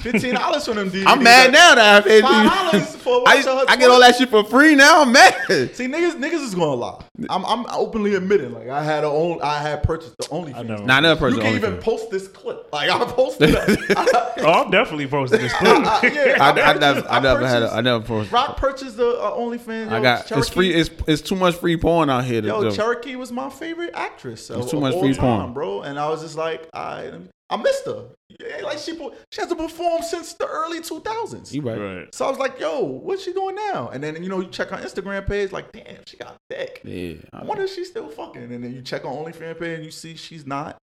Fifteen 0.00 0.34
dollars 0.34 0.64
for 0.66 0.74
them 0.74 0.90
DVDs. 0.90 1.04
I'm 1.06 1.22
mad 1.22 1.52
now 1.52 1.74
that 1.76 2.02
I 2.04 2.06
paid 2.08 2.22
Five 2.22 2.72
dollars 2.72 2.96
for 2.96 3.22
I, 3.28 3.36
watching 3.36 3.44
her. 3.44 3.64
I 3.68 3.76
get 3.76 3.90
all 3.90 4.00
that 4.00 4.16
shit 4.16 4.30
for 4.30 4.42
free 4.44 4.74
now. 4.74 5.02
I'm 5.02 5.12
mad. 5.12 5.34
See, 5.74 5.86
niggas, 5.86 6.14
niggas 6.14 6.44
is 6.44 6.54
gonna 6.54 6.74
lie. 6.74 7.04
I'm, 7.30 7.44
I'm 7.44 7.66
openly 7.70 8.14
admitting, 8.14 8.52
like 8.52 8.68
I 8.68 8.82
had 8.82 9.04
a 9.04 9.06
own, 9.06 9.40
I 9.42 9.58
had 9.58 9.82
purchased 9.84 10.16
the 10.18 10.24
OnlyFans. 10.24 10.56
I 10.56 10.62
know. 10.62 10.76
Nah, 10.84 10.96
I 10.96 11.00
never 11.00 11.28
You 11.28 11.38
can't 11.38 11.54
even 11.56 11.74
OnlyFans. 11.76 11.82
post 11.82 12.10
this 12.10 12.26
clip. 12.26 12.68
Like 12.72 12.90
I 12.90 13.04
posted 13.04 13.50
that. 13.50 14.28
Oh, 14.42 14.64
I'm 14.64 14.70
definitely 14.72 15.06
posting 15.06 15.40
this 15.40 15.52
clip. 15.52 15.68
yeah, 15.84 16.36
I, 16.40 16.48
I, 16.48 16.52
purchased- 16.52 16.80
never, 16.80 17.08
I 17.08 17.20
never 17.20 17.46
had. 17.46 17.62
A, 17.62 17.66
purchased- 17.66 17.74
I 17.76 17.80
never 17.82 18.04
purchased. 18.04 18.32
Roc 18.32 18.56
purchased 18.56 18.96
the 18.96 19.08
uh, 19.20 19.30
OnlyFans. 19.36 19.88
I 19.90 19.96
Yo, 19.98 20.02
got. 20.02 20.32
It's 20.32 20.48
free. 20.48 20.72
It's 20.74 20.90
it's 21.06 21.22
too 21.22 21.36
much 21.36 21.54
free 21.56 21.76
porn 21.76 22.10
out 22.10 22.24
here. 22.24 22.40
To, 22.40 22.46
Yo, 22.48 22.62
to- 22.64 22.72
Cherokee 22.74 23.14
was 23.14 23.30
my 23.30 23.48
favorite 23.50 23.90
actress. 23.94 24.50
Of, 24.50 24.62
It's 24.62 24.70
too 24.72 24.80
much 24.80 24.98
free 24.98 25.14
time, 25.14 25.40
porn. 25.40 25.52
bro. 25.52 25.82
And 25.82 25.96
I 25.98 26.08
was 26.08 26.22
just 26.22 26.36
like, 26.36 26.68
I, 26.74 27.12
I 27.52 27.56
missed 27.58 27.84
her. 27.84 28.06
Yeah, 28.30 28.62
like 28.64 28.78
she, 28.78 28.96
she 29.30 29.40
hasn't 29.42 29.60
performed 29.60 30.04
since 30.04 30.32
the 30.32 30.46
early 30.46 30.80
2000s. 30.80 31.52
you 31.52 31.60
right. 31.60 31.78
right. 31.78 32.14
So 32.14 32.24
I 32.24 32.30
was 32.30 32.38
like, 32.38 32.58
yo, 32.58 32.80
what's 32.80 33.24
she 33.24 33.34
doing 33.34 33.56
now? 33.56 33.90
And 33.90 34.02
then 34.02 34.22
you 34.22 34.30
know, 34.30 34.40
you 34.40 34.48
check 34.48 34.70
her 34.70 34.78
Instagram 34.78 35.26
page, 35.26 35.52
like, 35.52 35.70
damn, 35.70 35.98
she 36.06 36.16
got 36.16 36.36
thick. 36.48 36.80
Yeah. 36.82 37.16
I 37.34 37.44
wonder 37.44 37.64
if 37.64 37.74
she's 37.74 37.90
still 37.90 38.08
fucking. 38.08 38.42
And 38.42 38.64
then 38.64 38.74
you 38.74 38.80
check 38.80 39.02
her 39.02 39.08
OnlyFans 39.08 39.58
page, 39.58 39.76
and 39.76 39.84
you 39.84 39.90
see 39.90 40.16
she's 40.16 40.46
not. 40.46 40.78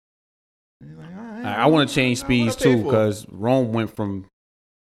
Like, 0.79 1.07
all 1.17 1.23
right, 1.23 1.45
I, 1.45 1.63
I 1.63 1.65
want 1.65 1.89
to 1.89 1.95
change 1.95 2.19
speeds 2.19 2.55
too 2.55 2.83
because 2.83 3.25
Rhome 3.29 3.73
went 3.73 3.95
from 3.95 4.27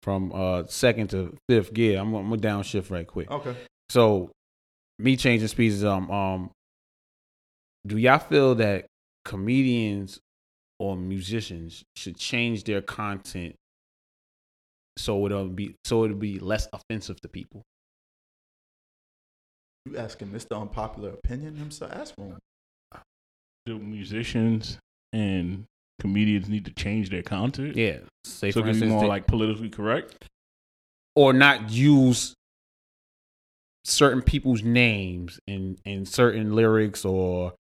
from 0.03 0.31
uh 0.33 0.63
second 0.67 1.09
to 1.09 1.35
fifth 1.49 1.73
gear. 1.73 1.99
I'm, 1.99 2.13
I'm 2.13 2.29
gonna 2.29 2.41
downshift 2.41 2.91
right 2.91 3.05
quick. 3.05 3.29
Okay. 3.29 3.55
So 3.89 4.31
me 4.99 5.17
changing 5.17 5.49
speeds 5.49 5.75
is 5.75 5.83
um 5.83 6.09
um. 6.09 6.49
Do 7.85 7.97
y'all 7.97 8.19
feel 8.19 8.55
that 8.55 8.85
comedians 9.25 10.21
or 10.83 10.97
musicians 10.97 11.81
should 11.95 12.17
change 12.17 12.65
their 12.65 12.81
content 12.81 13.55
so 14.97 15.25
it'll 15.25 15.47
be 15.47 15.75
so 15.85 16.03
it'll 16.03 16.17
be 16.17 16.39
less 16.39 16.67
offensive 16.73 17.19
to 17.21 17.29
people? 17.29 17.61
You 19.85 19.97
asking 19.97 20.27
Mr. 20.29 20.59
Unpopular 20.59 21.09
Opinion 21.11 21.55
himself? 21.55 21.91
Ask 21.93 22.13
him. 22.17 22.37
Do 23.65 23.79
musicians 23.79 24.77
and 25.13 25.63
comedians 26.01 26.49
need 26.49 26.65
to 26.65 26.71
change 26.73 27.09
their 27.09 27.23
content? 27.23 27.75
Yeah. 27.77 27.99
Say 28.25 28.51
So 28.51 28.61
for 28.61 28.67
it 28.67 28.71
can 28.73 28.81
be 28.81 28.87
more 28.87 29.01
they- 29.03 29.07
like 29.07 29.25
politically 29.25 29.69
correct. 29.69 30.25
or 31.15 31.31
not 31.31 31.69
use 31.71 32.33
certain 33.85 34.21
people's 34.21 34.63
names 34.63 35.39
in 35.47 35.77
in 35.85 36.05
certain 36.05 36.53
lyrics 36.55 37.03
or 37.05 37.53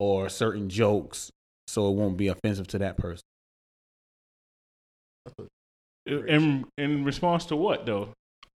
or 0.00 0.28
certain 0.28 0.68
jokes 0.68 1.30
so 1.66 1.88
it 1.90 1.94
won't 1.94 2.16
be 2.16 2.28
offensive 2.28 2.66
to 2.68 2.78
that 2.78 2.96
person. 2.96 3.22
In 6.06 6.64
in 6.76 7.04
response 7.04 7.46
to 7.46 7.56
what 7.56 7.86
though? 7.86 8.10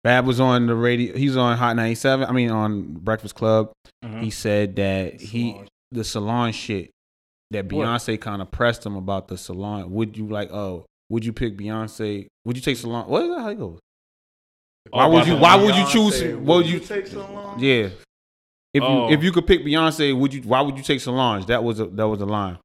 Fab 0.02 0.26
was 0.26 0.40
on 0.40 0.66
the 0.66 0.74
radio. 0.74 1.16
He's 1.16 1.36
on 1.36 1.57
Hot 1.57 1.76
97. 1.76 2.26
I 2.28 2.32
mean, 2.32 2.50
on 2.50 2.92
Breakfast 2.94 3.34
Club. 3.34 3.72
Uh-huh. 4.02 4.18
He 4.20 4.30
said 4.30 4.76
that 4.76 5.20
he 5.20 5.52
Solange. 5.52 5.68
the 5.92 6.05
Solange 6.05 6.55
shit 6.55 6.90
that 7.50 7.68
Beyonce 7.68 8.20
kind 8.20 8.40
of 8.42 8.50
pressed 8.50 8.84
him 8.84 8.96
about 8.96 9.28
the 9.28 9.36
Solange. 9.38 9.86
Would 9.90 10.16
you 10.16 10.26
like? 10.28 10.50
Oh, 10.52 10.84
would 11.11 11.24
you 11.24 11.32
pick 11.32 11.57
Beyonce? 11.57 12.26
Would 12.44 12.57
you 12.57 12.62
take 12.62 12.76
Solange? 12.78 13.09
What 13.09 13.22
is 13.24 13.28
that? 13.30 13.40
How 13.40 13.48
it 13.50 13.59
goes? 13.59 13.78
Why 14.90 15.07
would 15.07 15.26
you? 15.26 15.36
Why 15.36 15.57
would 15.57 15.74
you 15.74 15.86
choose? 15.86 16.22
Beyonce, 16.22 16.38
What 16.38 16.57
would 16.59 16.66
you? 16.66 16.80
take 16.80 17.07
Solange? 17.07 17.62
Yeah. 17.62 17.88
If 18.72 18.82
Oh. 18.82 19.09
you 19.09 19.14
if 19.14 19.22
you 19.22 19.32
could 19.32 19.46
pick 19.46 19.62
Beyonce, 19.64 20.18
would 20.18 20.32
you? 20.34 20.42
Why 20.42 20.61
would 20.62 20.76
you 20.78 20.82
take 20.82 21.00
Solange? 21.00 21.46
That 21.46 21.62
was 21.62 21.78
a, 21.80 21.86
that 21.86 22.09
was 22.09 22.20
a 22.22 22.26
line. 22.26 22.59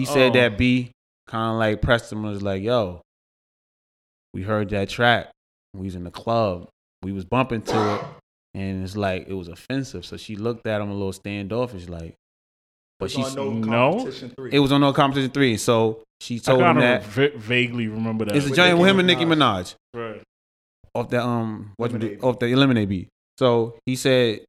He 0.00 0.06
said 0.06 0.30
Oh. 0.30 0.40
that 0.40 0.56
B 0.58 0.90
kind 1.28 1.52
of 1.52 1.58
like 1.58 1.82
pressed 1.82 2.10
him 2.12 2.24
and 2.24 2.32
was 2.32 2.42
like, 2.42 2.62
"Yo, 2.62 3.02
we 4.34 4.42
heard 4.42 4.70
that 4.70 4.88
track. 4.88 5.30
We 5.74 5.84
was 5.86 5.94
in 5.94 6.04
the 6.04 6.10
club. 6.10 6.68
We 7.02 7.12
was 7.12 7.24
bumping 7.24 7.62
to 7.62 7.94
it, 7.94 8.04
and 8.54 8.82
it's 8.82 8.96
like 8.96 9.28
it 9.28 9.34
was 9.34 9.48
offensive." 9.48 10.04
So 10.06 10.16
she 10.16 10.36
looked 10.36 10.66
at 10.66 10.80
him 10.80 10.90
a 10.90 10.94
little 10.94 11.12
standoffish, 11.12 11.88
like. 11.88 12.14
But 12.98 13.10
she's 13.10 13.34
no, 13.34 13.50
No? 13.50 14.10
three. 14.10 14.50
it 14.52 14.58
was 14.58 14.72
on 14.72 14.82
no 14.82 14.92
competition 14.92 15.30
three, 15.30 15.56
so 15.56 16.02
she 16.20 16.38
told 16.38 16.60
him 16.60 16.78
that 16.80 17.02
va- 17.04 17.30
vaguely 17.36 17.88
remember 17.88 18.26
that. 18.26 18.36
it's 18.36 18.46
a 18.46 18.54
giant 18.54 18.78
with 18.78 18.90
him 18.90 18.98
and 18.98 19.06
Nicki 19.06 19.24
Minaj. 19.24 19.74
Right. 19.94 20.22
off 20.94 21.08
the 21.08 21.22
um 21.24 21.72
what 21.76 21.92
off 22.22 22.38
the 22.40 22.46
eliminate 22.46 22.88
beat. 22.90 23.08
So 23.38 23.76
he 23.86 23.96
said 23.96 24.40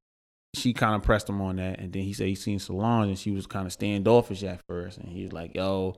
she 0.53 0.73
kind 0.73 0.95
of 0.95 1.03
pressed 1.03 1.29
him 1.29 1.41
on 1.41 1.55
that, 1.57 1.79
and 1.79 1.93
then 1.93 2.03
he 2.03 2.13
said 2.13 2.27
he 2.27 2.35
seen 2.35 2.59
Solange 2.59 3.09
and 3.09 3.19
she 3.19 3.31
was 3.31 3.47
kind 3.47 3.65
of 3.65 3.73
standoffish 3.73 4.43
at 4.43 4.61
first, 4.67 4.97
and 4.97 5.09
he's 5.09 5.31
like, 5.31 5.55
"Yo, 5.55 5.95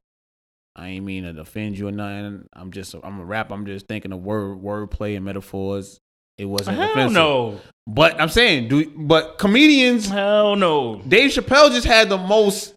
I 0.75 0.89
ain't 0.89 1.05
mean 1.05 1.23
to 1.23 1.39
offend 1.41 1.77
you 1.77 1.87
or 1.87 1.91
nothing. 1.91 2.47
I'm 2.53 2.71
just 2.71 2.95
I'm 3.03 3.19
a 3.19 3.25
rap. 3.25 3.51
I'm 3.51 3.65
just 3.65 3.87
thinking 3.87 4.11
of 4.11 4.23
word 4.23 4.61
wordplay 4.61 5.15
and 5.15 5.25
metaphors. 5.25 5.99
It 6.37 6.45
wasn't 6.45 6.77
Hell 6.77 6.91
offensive. 6.91 7.13
no. 7.13 7.59
But 7.85 8.19
I'm 8.19 8.29
saying, 8.29 8.69
do 8.69 8.91
but 8.97 9.37
comedians 9.37 10.07
Hell 10.09 10.55
no. 10.55 11.01
Dave 11.07 11.31
Chappelle 11.31 11.69
just 11.71 11.85
had 11.85 12.09
the 12.09 12.17
most 12.17 12.73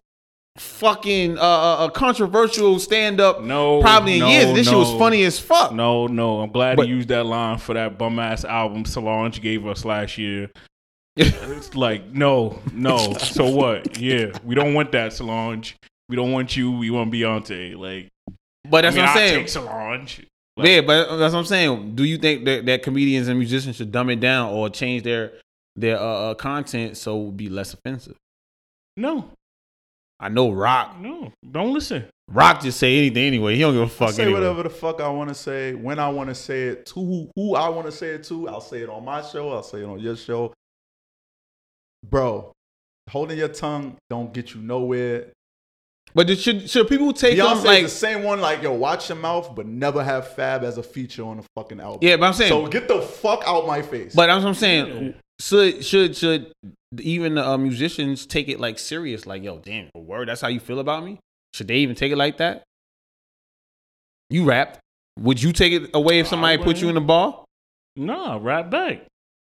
fucking 0.57 1.37
uh, 1.37 1.41
uh 1.41 1.75
uh, 1.85 1.89
controversial 1.89 2.79
stand 2.79 3.19
up 3.21 3.41
No. 3.41 3.79
probably 3.81 4.13
in 4.15 4.19
no, 4.19 4.27
years. 4.29 4.53
This 4.53 4.67
shit 4.67 4.77
was 4.77 4.91
funny 4.99 5.23
as 5.23 5.39
fuck. 5.39 5.71
No, 5.71 6.07
no. 6.07 6.41
I'm 6.41 6.51
glad 6.51 6.77
But- 6.77 6.87
he 6.87 6.93
used 6.93 7.09
that 7.09 7.25
line 7.25 7.57
for 7.57 7.73
that 7.73 7.97
bum 7.97 8.19
ass 8.19 8.45
album 8.45 8.85
Solange 8.85 9.41
gave 9.41 9.65
us 9.65 9.85
last 9.85 10.17
year. 10.19 10.51
It's 11.17 11.75
like 11.75 12.11
no, 12.13 12.59
no. 12.73 13.13
so 13.15 13.49
what? 13.49 13.99
Yeah, 13.99 14.31
we 14.43 14.55
don't 14.55 14.73
want 14.73 14.91
that 14.91 15.13
Solange. 15.13 15.75
We 16.09 16.15
don't 16.15 16.31
want 16.31 16.55
you. 16.55 16.71
We 16.71 16.89
want 16.91 17.11
Beyonce. 17.11 17.75
Like 17.77 18.09
But 18.69 18.81
that's 18.83 18.95
I 18.95 18.99
mean, 18.99 19.05
what 19.05 19.09
I'm 19.09 19.09
I'll 19.09 19.15
saying. 19.15 19.39
Take 19.39 19.49
Solange. 19.49 20.27
Like, 20.55 20.67
yeah, 20.69 20.81
but 20.81 21.17
that's 21.17 21.33
what 21.33 21.39
I'm 21.39 21.45
saying. 21.45 21.95
Do 21.95 22.03
you 22.03 22.17
think 22.17 22.45
that, 22.45 22.65
that 22.65 22.81
comedians 22.83 23.27
and 23.27 23.37
musicians 23.37 23.75
should 23.75 23.91
dumb 23.91 24.09
it 24.09 24.19
down 24.19 24.51
or 24.53 24.69
change 24.69 25.03
their 25.03 25.33
their 25.75 25.97
uh, 25.99 26.31
uh, 26.31 26.33
content 26.33 26.97
so 26.97 27.19
it 27.19 27.25
would 27.25 27.37
be 27.37 27.49
less 27.49 27.73
offensive? 27.73 28.15
No, 28.95 29.29
I 30.19 30.29
know 30.29 30.51
Roc. 30.51 30.99
no. 30.99 31.31
Don't 31.51 31.73
listen. 31.73 32.05
Roc 32.29 32.61
just 32.61 32.79
say 32.79 32.97
anything 32.97 33.23
anyway. 33.25 33.55
He 33.55 33.61
don't 33.61 33.73
give 33.73 33.83
a 33.83 33.87
fuck 33.87 34.09
I 34.09 34.11
say 34.11 34.23
anyway. 34.23 34.39
whatever 34.39 34.63
the 34.63 34.69
fuck 34.69 34.99
I 34.99 35.07
want 35.09 35.29
to 35.29 35.35
say 35.35 35.73
when 35.73 35.99
I 35.99 36.09
want 36.09 36.29
to 36.29 36.35
say 36.35 36.63
it 36.69 36.85
to 36.87 36.93
who, 36.95 37.29
who 37.35 37.55
I 37.55 37.69
want 37.69 37.85
to 37.85 37.91
say 37.91 38.07
it 38.09 38.23
to. 38.25 38.49
I'll 38.49 38.59
say 38.61 38.81
it 38.81 38.89
on 38.89 39.05
my 39.05 39.21
show. 39.21 39.51
I'll 39.51 39.63
say 39.63 39.79
it 39.81 39.85
on 39.85 39.99
your 39.99 40.15
show. 40.15 40.53
Bro, 42.09 42.53
holding 43.09 43.37
your 43.37 43.47
tongue 43.49 43.97
don't 44.09 44.33
get 44.33 44.53
you 44.53 44.61
nowhere. 44.61 45.31
But 46.15 46.29
it 46.29 46.39
should 46.39 46.69
should 46.69 46.87
people 46.87 47.11
take 47.13 47.37
them 47.37 47.45
Beyonce's 47.45 47.65
like 47.65 47.83
the 47.83 47.89
same 47.89 48.23
one, 48.23 48.39
like 48.39 48.61
yo, 48.63 48.71
watch 48.71 49.09
your 49.09 49.17
mouth, 49.17 49.53
but 49.55 49.67
never 49.67 50.03
have 50.03 50.33
Fab 50.35 50.63
as 50.63 50.77
a 50.77 50.83
feature 50.83 51.23
on 51.23 51.39
a 51.39 51.43
fucking 51.55 51.79
album. 51.79 51.99
yeah? 52.01 52.15
But 52.15 52.27
I'm 52.27 52.33
saying, 52.33 52.49
So 52.49 52.67
get 52.67 52.87
the 52.87 53.01
fuck 53.01 53.43
out 53.45 53.67
my 53.67 53.81
face. 53.81 54.15
but 54.15 54.27
that's 54.27 54.43
what 54.43 54.49
I'm 54.49 54.55
saying. 54.55 55.15
Should 55.39 55.85
should 55.85 56.15
should 56.15 56.51
even 56.99 57.35
the 57.35 57.47
uh, 57.47 57.57
musicians 57.57 58.25
take 58.25 58.47
it 58.47 58.59
like 58.59 58.79
serious? 58.79 59.27
Like 59.27 59.43
yo, 59.43 59.59
damn, 59.59 59.89
a 59.93 59.99
word. 59.99 60.29
That's 60.29 60.41
how 60.41 60.47
you 60.47 60.59
feel 60.59 60.79
about 60.79 61.03
me. 61.03 61.19
Should 61.53 61.67
they 61.67 61.77
even 61.77 61.95
take 61.95 62.11
it 62.11 62.17
like 62.17 62.37
that? 62.37 62.63
You 64.29 64.45
rapped. 64.45 64.79
Would 65.19 65.41
you 65.41 65.51
take 65.51 65.73
it 65.73 65.89
away 65.93 66.19
if 66.19 66.27
somebody 66.27 66.61
put 66.61 66.81
you 66.81 66.89
in 66.89 66.95
the 66.95 67.01
bar? 67.01 67.43
Nah, 67.95 68.37
right 68.41 68.67
back. 68.67 69.01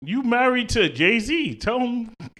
You 0.02 0.22
married 0.22 0.68
to 0.70 0.88
Jay 0.88 1.18
Z. 1.18 1.54
Tell 1.56 1.78
him 1.80 2.10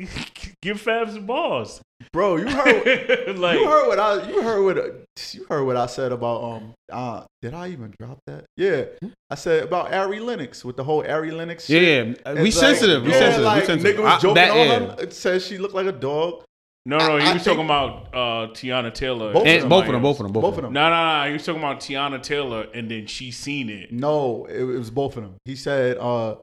give 0.62 0.82
Fabs 0.82 1.14
the 1.14 1.20
balls. 1.20 1.80
bro, 2.12 2.36
you 2.36 2.48
heard 2.48 3.38
like 3.38 3.58
you 3.58 3.66
heard 3.66 3.86
what 3.88 3.98
I 3.98 4.28
you 4.30 4.42
heard 4.42 4.62
what 4.62 5.04
you 5.32 5.46
heard 5.48 5.64
what 5.64 5.76
I 5.76 5.86
said 5.86 6.12
about 6.12 6.42
um 6.44 6.74
uh 6.92 7.24
did 7.42 7.54
I 7.54 7.68
even 7.68 7.94
drop 7.98 8.18
that? 8.26 8.44
Yeah. 8.56 8.84
I 9.30 9.34
said 9.36 9.64
about 9.64 9.92
Ari 9.92 10.20
Lennox 10.20 10.64
with 10.64 10.76
the 10.76 10.84
whole 10.84 11.04
Ari 11.06 11.30
Lennox 11.30 11.68
Yeah, 11.70 11.80
shit. 11.80 12.20
yeah. 12.26 12.32
We 12.34 12.40
like- 12.42 12.52
sensitive. 12.52 13.02
We 13.04 13.10
yeah, 13.10 13.18
sensitive. 13.18 13.44
Like, 13.46 13.60
we 13.62 13.66
sensitive. 13.66 13.96
Nigga 13.96 14.02
was 14.02 14.12
I- 14.12 14.18
joking 14.18 14.34
that- 14.34 14.50
on 14.50 14.56
yeah. 14.56 14.78
her. 14.96 14.96
It 15.02 15.12
says 15.14 15.46
she 15.46 15.58
looked 15.58 15.74
like 15.74 15.86
a 15.86 15.92
dog. 15.92 16.42
no, 16.84 16.98
no. 16.98 17.16
He 17.18 17.32
was 17.32 17.42
I 17.42 17.44
talking 17.50 17.64
about 17.64 18.08
uh, 18.14 18.52
Teyana 18.52 18.92
Taylor. 18.94 19.32
Both 19.32 19.42
of 19.42 19.48
And 19.48 19.62
them, 19.62 19.68
both 19.70 19.86
of 19.86 19.92
them, 19.92 20.02
both 20.02 20.20
of 20.20 20.22
them, 20.24 20.32
both, 20.32 20.42
Both 20.42 20.50
of 20.50 20.56
them. 20.56 20.64
them. 20.64 20.72
No, 20.74 20.90
no, 20.90 21.22
no. 21.22 21.26
He 21.28 21.32
was 21.32 21.44
talking 21.46 21.60
about 21.62 21.80
Teyana 21.80 22.22
Taylor, 22.22 22.66
and 22.74 22.88
then 22.90 23.06
she 23.06 23.30
seen 23.32 23.68
it. 23.70 23.90
No, 23.92 24.44
it, 24.46 24.60
it 24.60 24.64
was 24.64 24.90
both 24.90 25.16
of 25.16 25.22
them. 25.24 25.34
He 25.46 25.56
said 25.56 25.96
uh 25.98 26.36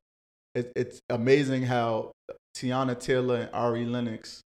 it, 0.56 0.72
it's 0.76 1.00
amazing 1.10 1.64
how 1.64 2.12
Teyana 2.58 3.00
Taylor 3.00 3.38
and 3.38 3.50
Ari 3.54 3.86
Lennox 3.86 4.42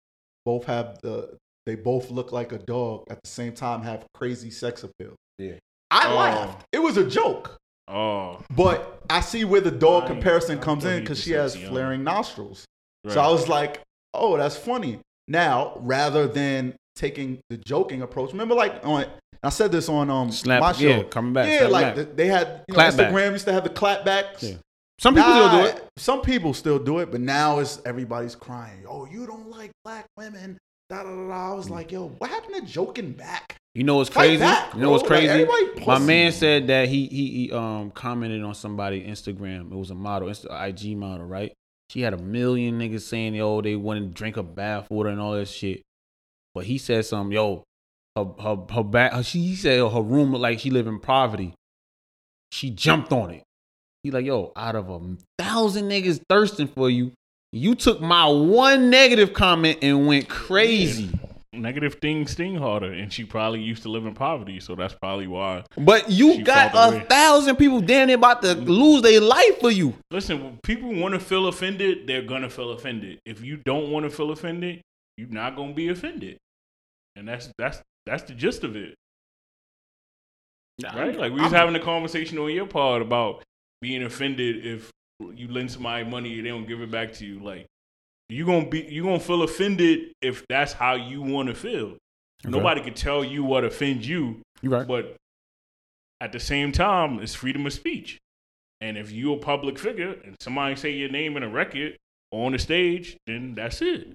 both 0.46 0.66
have 0.66 1.00
the 1.02 1.38
they 1.66 1.76
both 1.76 2.10
look 2.10 2.32
like 2.32 2.54
a 2.54 2.58
dog 2.60 3.04
at 3.10 3.20
the 3.24 3.30
same 3.30 3.52
time 3.54 3.82
have 3.82 4.06
crazy 4.14 4.50
sex 4.50 4.84
appeal. 4.84 5.16
Yeah. 5.38 5.56
I 5.92 6.08
Oh. 6.12 6.16
laughed. 6.16 6.66
It 6.72 6.80
was 6.80 6.96
a 6.98 7.04
joke. 7.10 7.58
Oh, 7.90 8.42
But 8.56 9.02
I 9.10 9.20
see 9.22 9.44
where 9.46 9.60
the 9.62 9.72
dog 9.72 10.04
I- 10.04 10.08
comparison 10.08 10.60
I 10.60 10.62
comes 10.62 10.84
thought 10.84 10.94
in 10.94 11.00
because 11.02 11.22
she 11.22 11.32
has 11.32 11.56
Teyana. 11.56 11.68
flaring 11.70 12.04
nostrils. 12.06 12.66
right. 13.04 13.14
So 13.14 13.20
I 13.22 13.28
was 13.30 13.48
like, 13.50 13.82
oh, 14.14 14.38
that's 14.38 14.56
funny. 14.56 15.00
Now, 15.28 15.74
rather 15.82 16.26
than 16.28 16.76
taking 16.96 17.40
the 17.50 17.58
joking 17.58 18.02
approach, 18.02 18.32
remember, 18.32 18.56
like 18.56 18.80
on 18.86 19.06
I 19.44 19.50
said 19.50 19.72
this 19.72 19.88
on 19.90 20.10
um 20.10 20.32
Slap, 20.32 20.62
my 20.62 20.72
show. 20.72 20.88
yeah, 20.88 21.04
coming 21.04 21.34
back. 21.34 21.48
yeah, 21.50 21.68
like 21.68 21.96
the- 21.96 22.06
they 22.06 22.28
had 22.28 22.64
you 22.68 22.74
know, 22.74 22.76
Clap 22.76 22.96
back. 22.98 23.12
Instagram 23.14 23.32
used 23.34 23.46
to 23.46 23.54
have 23.54 23.64
the 23.66 23.70
clapbacks. 23.70 24.42
Yeah. 24.44 24.56
Some 25.00 25.14
people 25.14 25.32
still 25.32 25.52
do 25.52 25.66
it. 25.66 25.90
Some 25.98 26.22
people 26.22 26.54
still 26.54 26.80
do 26.80 27.00
it, 27.00 27.12
but 27.12 27.22
now 27.22 27.60
it's 27.60 27.82
everybody's 27.86 28.36
crying. 28.36 28.84
Oh, 28.88 29.06
you 29.06 29.28
don't 29.28 29.50
like 29.50 29.72
black 29.84 30.06
women. 30.18 30.58
Da, 30.90 31.04
da, 31.04 31.10
da, 31.10 31.28
da. 31.28 31.52
I 31.52 31.54
was 31.54 31.70
like, 31.70 31.92
yo, 31.92 32.08
what 32.18 32.30
happened 32.30 32.56
to 32.56 32.62
joking 32.62 33.12
back? 33.12 33.58
You 33.76 33.84
know 33.84 33.98
what's 33.98 34.10
crazy? 34.10 34.38
back, 34.38 34.74
you 34.74 34.82
know 34.82 34.90
what's 34.90 35.08
bro. 35.08 35.20
Like, 35.20 35.28
crazy? 35.28 35.86
My 35.86 36.00
man 36.00 36.32
said 36.32 36.68
that 36.68 36.88
he, 36.90 37.06
he 37.08 37.30
he 37.30 37.52
um 37.52 37.92
commented 37.92 38.42
on 38.42 38.56
somebody 38.56 39.04
Instagram. 39.04 39.72
It 39.72 39.76
was 39.76 39.92
a 39.92 39.96
model, 39.96 40.30
Insta, 40.30 40.68
IG 40.68 40.98
model, 40.98 41.28
right? 41.28 41.54
She 41.92 42.02
had 42.02 42.14
a 42.14 42.18
million 42.18 42.80
niggas 42.80 43.02
saying 43.02 43.36
yo 43.36 43.62
they 43.62 43.76
wanted 43.76 44.02
to 44.02 44.08
drink 44.08 44.36
her 44.36 44.44
bath 44.44 44.90
water 44.90 45.10
and 45.10 45.20
all 45.22 45.34
that 45.34 45.48
shit. 45.48 45.84
But 46.56 46.66
he 46.66 46.80
said 46.80 47.06
something, 47.06 47.34
yo, 47.34 47.64
her 48.16 48.26
her 48.42 48.58
her 48.72 48.84
back. 48.84 49.24
She 49.24 49.46
he 49.46 49.56
said 49.56 49.80
her 49.80 50.02
room 50.02 50.32
looked 50.32 50.42
like 50.42 50.60
she 50.60 50.72
lived 50.72 50.88
in 50.88 51.00
poverty. 51.00 51.54
She 52.52 52.72
jumped 52.72 53.12
on 53.12 53.30
it. 53.30 53.44
He 54.08 54.12
like, 54.12 54.26
yo, 54.26 54.54
out 54.56 54.78
of 54.78 54.90
a 54.90 55.02
thousand 55.38 55.90
niggas 55.90 56.22
thirsting 56.30 56.70
for 56.70 56.90
you, 56.90 57.12
you 57.52 57.76
took 57.76 58.00
my 58.00 58.26
one 58.26 58.90
negative 58.90 59.34
comment 59.34 59.80
and 59.82 60.08
went 60.08 60.30
crazy. 60.30 61.10
Negative 61.52 61.96
things 62.02 62.32
sting 62.32 62.56
harder, 62.56 62.94
and 62.94 63.12
she 63.12 63.26
probably 63.26 63.60
used 63.60 63.84
to 63.84 63.90
live 63.90 64.06
in 64.06 64.14
poverty, 64.14 64.62
so 64.62 64.76
that's 64.76 64.94
probably 64.94 65.28
why. 65.28 65.66
But 65.78 66.10
you 66.10 66.42
got 66.42 66.72
a 66.74 67.02
thousand 67.02 67.58
people 67.58 67.82
damn 67.82 68.08
near 68.08 68.16
about 68.16 68.42
to 68.44 68.56
mm. 68.56 68.66
lose 68.66 69.02
their 69.02 69.20
life 69.20 69.60
for 69.60 69.72
you. 69.72 69.94
Listen, 70.10 70.58
people 70.64 70.96
want 70.96 71.14
to 71.14 71.20
feel 71.20 71.48
offended, 71.48 72.08
they're 72.08 72.22
gonna 72.22 72.50
feel 72.50 72.72
offended. 72.72 73.20
If 73.26 73.44
you 73.44 73.58
don't 73.58 73.92
want 73.92 74.06
to 74.06 74.10
feel 74.10 74.32
offended, 74.32 74.80
you're 75.18 75.28
not 75.28 75.58
gonna 75.58 75.74
be 75.74 75.90
offended, 75.90 76.38
and 77.18 77.28
that's 77.28 77.50
that's 77.58 77.82
that's 78.06 78.24
the 78.24 78.34
gist 78.34 78.64
of 78.64 78.78
it, 78.78 78.96
right? 80.82 81.20
Like 81.20 81.34
we 81.34 81.42
was 81.42 81.52
having 81.52 81.76
a 81.76 81.82
conversation 81.82 82.38
on 82.38 82.52
your 82.52 82.68
part 82.68 83.02
about 83.02 83.44
being 83.82 84.04
offended 84.04 84.66
if 84.66 84.90
you 85.34 85.48
lend 85.48 85.72
somebody 85.72 86.04
money 86.04 86.38
and 86.38 86.46
they 86.46 86.50
don't 86.50 86.68
give 86.68 86.82
it 86.82 86.92
back 86.92 87.14
to 87.14 87.26
you. 87.26 87.40
Like 87.40 87.66
you 88.30 88.46
gonna 88.46 88.68
be 88.68 88.82
you 88.82 89.04
gonna 89.04 89.20
feel 89.20 89.44
offended 89.44 90.12
if 90.22 90.46
that's 90.50 90.74
how 90.74 90.96
you 90.96 91.22
want 91.22 91.50
to 91.50 91.56
feel. 91.56 91.98
Nobody 92.44 92.82
can 92.82 92.94
tell 92.94 93.24
you 93.24 93.44
what 93.44 93.64
offends 93.64 94.08
you, 94.08 94.42
You 94.62 94.70
right. 94.70 94.88
but 94.88 95.16
at 96.22 96.32
the 96.32 96.40
same 96.40 96.72
time, 96.72 97.20
it's 97.20 97.34
freedom 97.34 97.66
of 97.66 97.74
speech. 97.74 98.20
And 98.80 98.96
if 98.98 99.12
you're 99.12 99.38
a 99.38 99.40
public 99.40 99.80
figure 99.80 100.16
and 100.24 100.36
somebody 100.40 100.76
say 100.76 100.92
your 100.92 101.10
name 101.10 101.36
in 101.36 101.42
a 101.44 101.50
record 101.50 101.98
or 102.32 102.46
on 102.46 102.52
the 102.52 102.60
stage, 102.60 103.18
then 103.26 103.56
that's 103.56 103.82
it. 103.82 104.14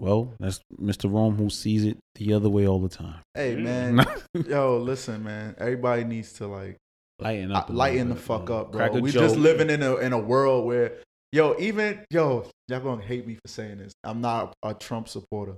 Well, 0.00 0.32
that's 0.38 0.60
Mr. 0.80 1.12
Rhome 1.12 1.34
who 1.36 1.50
sees 1.50 1.84
it 1.84 1.98
the 2.14 2.32
other 2.32 2.48
way 2.48 2.68
all 2.68 2.78
the 2.78 2.88
time. 2.88 3.16
Hey 3.34 3.56
man, 3.56 4.06
yo, 4.46 4.76
listen, 4.78 5.24
man. 5.24 5.56
Everybody 5.58 6.04
needs 6.04 6.32
to 6.34 6.46
like 6.46 6.76
Lighten 7.20 7.50
up. 7.52 7.68
a 7.68 7.72
lighten 7.72 8.08
the 8.10 8.14
fuck 8.16 8.48
up, 8.50 8.72
Crack 8.72 8.92
bro. 8.92 9.00
We 9.00 9.10
joke. 9.10 9.22
just 9.22 9.36
living 9.36 9.70
in 9.70 9.82
a 9.82 9.96
in 9.96 10.12
a 10.12 10.18
world 10.18 10.66
where, 10.66 10.92
yo, 11.32 11.56
even 11.58 12.04
yo, 12.10 12.48
y'all 12.68 12.80
gonna 12.80 13.02
hate 13.02 13.26
me 13.26 13.34
for 13.34 13.48
saying 13.48 13.78
this. 13.78 13.92
I'm 14.04 14.20
not 14.20 14.54
a 14.62 14.72
Trump 14.74 15.08
supporter, 15.08 15.54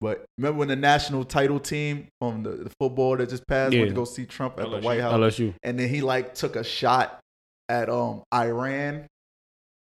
but 0.00 0.24
remember 0.38 0.58
when 0.58 0.68
the 0.68 0.76
national 0.76 1.24
title 1.24 1.60
team 1.60 2.08
from 2.20 2.42
the, 2.42 2.50
the 2.50 2.70
football 2.80 3.16
that 3.16 3.28
just 3.28 3.46
passed 3.46 3.72
Yeah. 3.74 3.80
went 3.80 3.90
to 3.90 3.94
go 3.94 4.04
see 4.04 4.26
Trump 4.26 4.58
at 4.58 4.70
the 4.70 4.78
White 4.80 5.00
House, 5.00 5.14
LSU. 5.14 5.54
and 5.62 5.78
then 5.78 5.88
he 5.88 6.00
like 6.00 6.34
took 6.34 6.56
a 6.56 6.64
shot 6.64 7.20
at 7.68 7.88
um 7.88 8.22
Iran. 8.34 9.06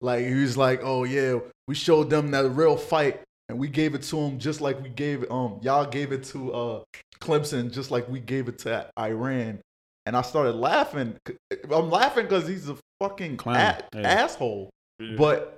Like 0.01 0.25
he 0.25 0.33
was 0.35 0.55
like, 0.55 0.79
"Oh 0.83 1.03
yeah, 1.03 1.39
we 1.67 1.75
showed 1.75 2.09
them 2.09 2.31
that 2.31 2.47
real 2.51 2.77
fight, 2.77 3.19
and 3.49 3.59
we 3.59 3.67
gave 3.67 3.93
it 3.93 4.03
to 4.03 4.15
them 4.15 4.39
just 4.39 4.61
like 4.61 4.81
we 4.81 4.87
gave 4.87 5.23
it. 5.23 5.31
um 5.31 5.59
y'all 5.61 5.85
gave 5.85 6.13
it 6.13 6.23
to 6.25 6.53
uh 6.53 6.83
Clemson, 7.19 7.69
just 7.73 7.91
like 7.91 8.07
we 8.07 8.21
gave 8.21 8.47
it 8.47 8.59
to 8.59 8.89
Iran." 8.97 9.59
And 10.09 10.17
I 10.17 10.23
started 10.23 10.55
laughing. 10.55 11.15
I'm 11.71 11.91
laughing 11.91 12.23
because 12.23 12.47
he's 12.47 12.67
a 12.67 12.75
fucking 12.99 13.37
Clown, 13.37 13.57
a- 13.57 13.83
yeah. 13.93 14.01
asshole. 14.01 14.71
Yeah. 14.99 15.15
But 15.15 15.55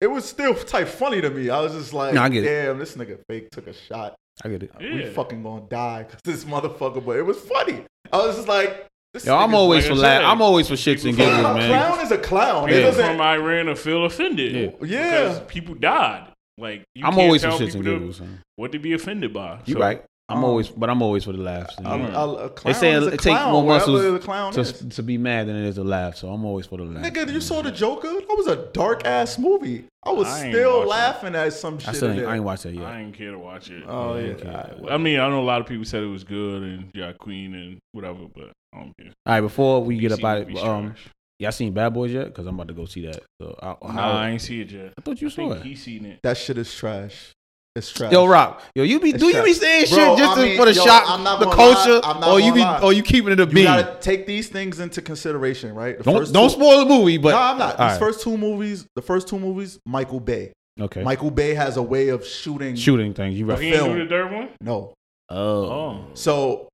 it 0.00 0.08
was 0.08 0.24
still 0.28 0.52
type 0.52 0.88
funny 0.88 1.20
to 1.20 1.30
me. 1.30 1.48
I 1.48 1.60
was 1.60 1.72
just 1.72 1.92
like, 1.92 2.14
No, 2.14 2.22
I 2.22 2.28
get 2.28 2.42
it. 2.42 2.48
"Damn, 2.48 2.80
this 2.80 2.96
nigga 2.96 3.20
fake 3.30 3.50
took 3.50 3.68
a 3.68 3.72
shot." 3.72 4.16
I 4.44 4.48
get 4.48 4.64
it. 4.64 4.72
We 4.80 5.04
Yeah. 5.04 5.10
fucking 5.10 5.44
gonna 5.44 5.62
die 5.70 6.02
because 6.02 6.20
this 6.24 6.44
motherfucker. 6.44 7.06
But 7.06 7.18
it 7.18 7.22
was 7.22 7.38
funny. 7.38 7.84
I 8.12 8.16
was 8.16 8.34
just 8.34 8.48
like, 8.48 8.88
Yo, 9.22 9.36
I'm 9.36 9.54
always 9.54 9.84
like 9.88 9.92
for 9.96 10.04
I 10.04 10.08
laugh. 10.08 10.22
I'm 10.24 10.42
always 10.42 10.66
for 10.66 10.74
shits 10.74 11.04
and 11.04 11.16
people- 11.16 11.26
giggles, 11.26 11.46
a 11.46 11.54
man. 11.54 11.68
clown 11.70 12.00
is 12.04 12.10
a 12.10 12.18
clown. 12.18 12.64
It 12.68 12.72
People 12.72 12.90
doesn't. 12.90 13.06
from 13.06 13.20
Iran 13.20 13.66
will 13.68 13.76
feel 13.76 14.04
offended. 14.06 14.52
Yeah. 14.52 14.86
Yeah. 14.88 15.10
Because 15.34 15.40
people 15.46 15.74
died. 15.76 16.32
Like 16.58 16.82
you 16.96 17.04
I'm 17.06 17.12
can't 17.12 17.22
always 17.22 17.42
for 17.44 17.50
tell 17.50 17.60
shits 17.60 17.74
and 17.76 17.84
people 17.84 17.98
giggles. 18.00 18.22
What 18.56 18.72
to 18.72 18.80
be 18.80 18.92
offended 18.92 19.32
by. 19.32 19.60
You 19.66 19.74
So, 19.74 19.80
right. 19.80 20.02
I'm 20.28 20.38
um, 20.38 20.44
always, 20.44 20.68
but 20.68 20.90
I'm 20.90 21.02
always 21.02 21.22
for 21.24 21.32
the 21.32 21.38
laughs. 21.38 21.76
I'm, 21.78 22.00
Yeah. 22.00 22.20
a, 22.20 22.28
a 22.28 22.48
clown 22.48 22.72
They 22.72 22.78
say 22.78 22.92
is 22.92 23.04
a 23.04 23.08
it 23.08 23.20
take 23.20 23.36
clown, 23.36 23.52
more 23.52 23.62
muscles 23.64 24.02
the 24.02 24.18
clown 24.18 24.52
to, 24.54 24.88
to 24.90 25.02
be 25.02 25.18
mad 25.18 25.46
than 25.46 25.54
it 25.54 25.68
is 25.68 25.76
to 25.76 25.84
laugh. 25.84 26.16
So 26.16 26.28
I'm 26.30 26.44
always 26.44 26.66
for 26.66 26.78
the 26.78 26.84
laugh. 26.84 27.04
Nigga, 27.04 27.32
you 27.32 27.40
saw 27.40 27.62
the 27.62 27.70
Joker? 27.70 28.08
That 28.12 28.34
was 28.36 28.48
a 28.48 28.56
dark 28.72 29.06
ass 29.06 29.38
movie. 29.38 29.84
I 30.04 30.10
was 30.10 30.26
I 30.26 30.50
still 30.50 30.78
watching 30.78 30.88
laughing 30.90 31.34
at 31.36 31.52
some 31.52 31.78
shit. 31.78 31.88
I 31.88 31.92
still 31.92 32.08
in 32.08 32.14
ain't, 32.14 32.20
there. 32.22 32.30
I 32.30 32.34
ain't 32.36 32.44
watched 32.44 32.64
that 32.64 32.70
I 32.70 32.72
yet. 32.72 32.98
didn't 32.98 33.12
care 33.12 33.30
to 33.30 33.38
watch 33.38 33.70
it. 33.70 33.84
Oh 33.86 34.16
yeah. 34.16 34.32
okay. 34.32 34.48
alright, 34.48 34.92
I 34.92 34.96
mean, 34.98 35.20
I 35.20 35.28
know 35.28 35.40
a 35.40 35.44
lot 35.44 35.60
of 35.60 35.68
people 35.68 35.84
said 35.84 36.02
it 36.02 36.06
was 36.06 36.24
good 36.24 36.62
and 36.62 36.90
yeah, 36.92 37.12
Queen 37.12 37.54
and 37.54 37.78
whatever, 37.92 38.26
but 38.34 38.50
I 38.74 38.80
don't 38.80 38.92
care. 38.98 39.12
All 39.26 39.32
right, 39.34 39.40
before 39.40 39.82
we 39.84 39.96
get 39.96 40.10
up 40.10 40.24
out 40.24 40.40
movies 40.40 40.60
of 40.60 40.66
um, 40.68 40.94
y'all 41.38 41.52
seen 41.52 41.72
Bad 41.72 41.94
Boys 41.94 42.12
yet? 42.12 42.26
Because 42.26 42.46
I'm 42.46 42.56
about 42.56 42.66
to 42.68 42.74
go 42.74 42.84
see 42.86 43.06
that. 43.06 43.22
So 43.40 43.56
I, 43.62 43.66
Nah, 43.86 43.92
how, 43.92 44.10
I 44.12 44.30
ain't 44.30 44.42
see 44.42 44.60
it 44.62 44.72
yet. 44.72 44.92
I 44.98 45.02
thought 45.02 45.20
you 45.20 45.28
I 45.28 45.30
saw 45.30 45.48
think 45.50 45.64
it. 45.64 45.68
he 45.68 45.74
seen 45.76 46.04
it. 46.04 46.18
That 46.24 46.36
shit 46.36 46.58
is 46.58 46.74
trash. 46.74 47.32
It's 47.76 47.92
trash. 47.92 48.10
Yo, 48.10 48.24
Roc. 48.26 48.62
Yo, 48.74 48.82
you 48.84 48.98
be 48.98 49.10
It's 49.10 49.18
do 49.18 49.26
you 49.28 49.42
be 49.44 49.52
saying 49.52 49.86
Bro, 49.90 49.98
shit 49.98 50.18
just 50.18 50.30
I 50.30 50.34
to- 50.34 50.40
mean, 50.48 50.56
for 50.58 50.64
the 50.64 50.72
yo, 50.72 50.82
shock, 50.84 51.04
I'm 51.06 51.22
not 51.22 51.38
the 51.40 51.44
gonna 51.44 51.56
culture, 51.56 51.92
lie. 52.00 52.00
I'm 52.04 52.20
not 52.20 52.30
or 52.30 52.40
you 52.40 52.52
be 52.54 52.60
gonna 52.60 52.78
lie. 52.78 52.82
or 52.82 52.92
you 52.94 53.02
keeping 53.02 53.32
it 53.32 53.38
a 53.40 53.44
you 53.46 53.64
gotta 53.64 53.98
take 54.00 54.26
these 54.26 54.48
things 54.48 54.80
into 54.80 55.02
consideration, 55.02 55.74
right? 55.74 55.98
The 55.98 56.04
Don't 56.04 56.16
first 56.18 56.32
don't 56.32 56.48
two- 56.48 56.54
spoil 56.56 56.78
the 56.80 56.86
movie, 56.86 57.18
but 57.18 57.30
no, 57.32 57.38
I'm 57.38 57.58
not. 57.58 57.72
These 57.72 57.78
right. 57.78 57.98
first 57.98 58.22
two 58.22 58.36
movies, 58.38 58.86
the 58.96 59.02
first 59.02 59.28
two 59.28 59.38
movies, 59.38 59.78
Michael 59.86 60.20
Bay. 60.20 60.52
okay. 60.80 61.02
Michael 61.02 61.30
Bay 61.30 61.54
has 61.54 61.76
a 61.76 61.82
way 61.82 62.08
of 62.08 62.26
shooting. 62.26 62.74
shooting 62.76 63.12
things. 63.12 63.38
You 63.38 63.44
right? 63.46 63.58
he 63.60 63.68
ain't 63.68 63.76
film. 63.76 63.92
do 63.94 64.04
the 64.04 64.08
third 64.08 64.32
one. 64.32 64.48
No. 64.60 64.94
Oh, 65.28 65.36
Oh, 65.70 66.04
So 66.14 66.68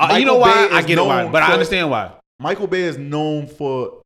Uh, 0.00 0.16
you 0.18 0.24
know 0.24 0.36
why? 0.38 0.68
I 0.72 0.82
get 0.82 0.98
it 0.98 1.04
why, 1.04 1.22
known 1.22 1.32
but 1.32 1.42
I 1.42 1.52
understand 1.52 1.88
why. 1.90 2.12
Michael 2.40 2.66
Bay 2.66 2.82
is 2.82 2.98
known 2.98 3.46
for 3.46 4.02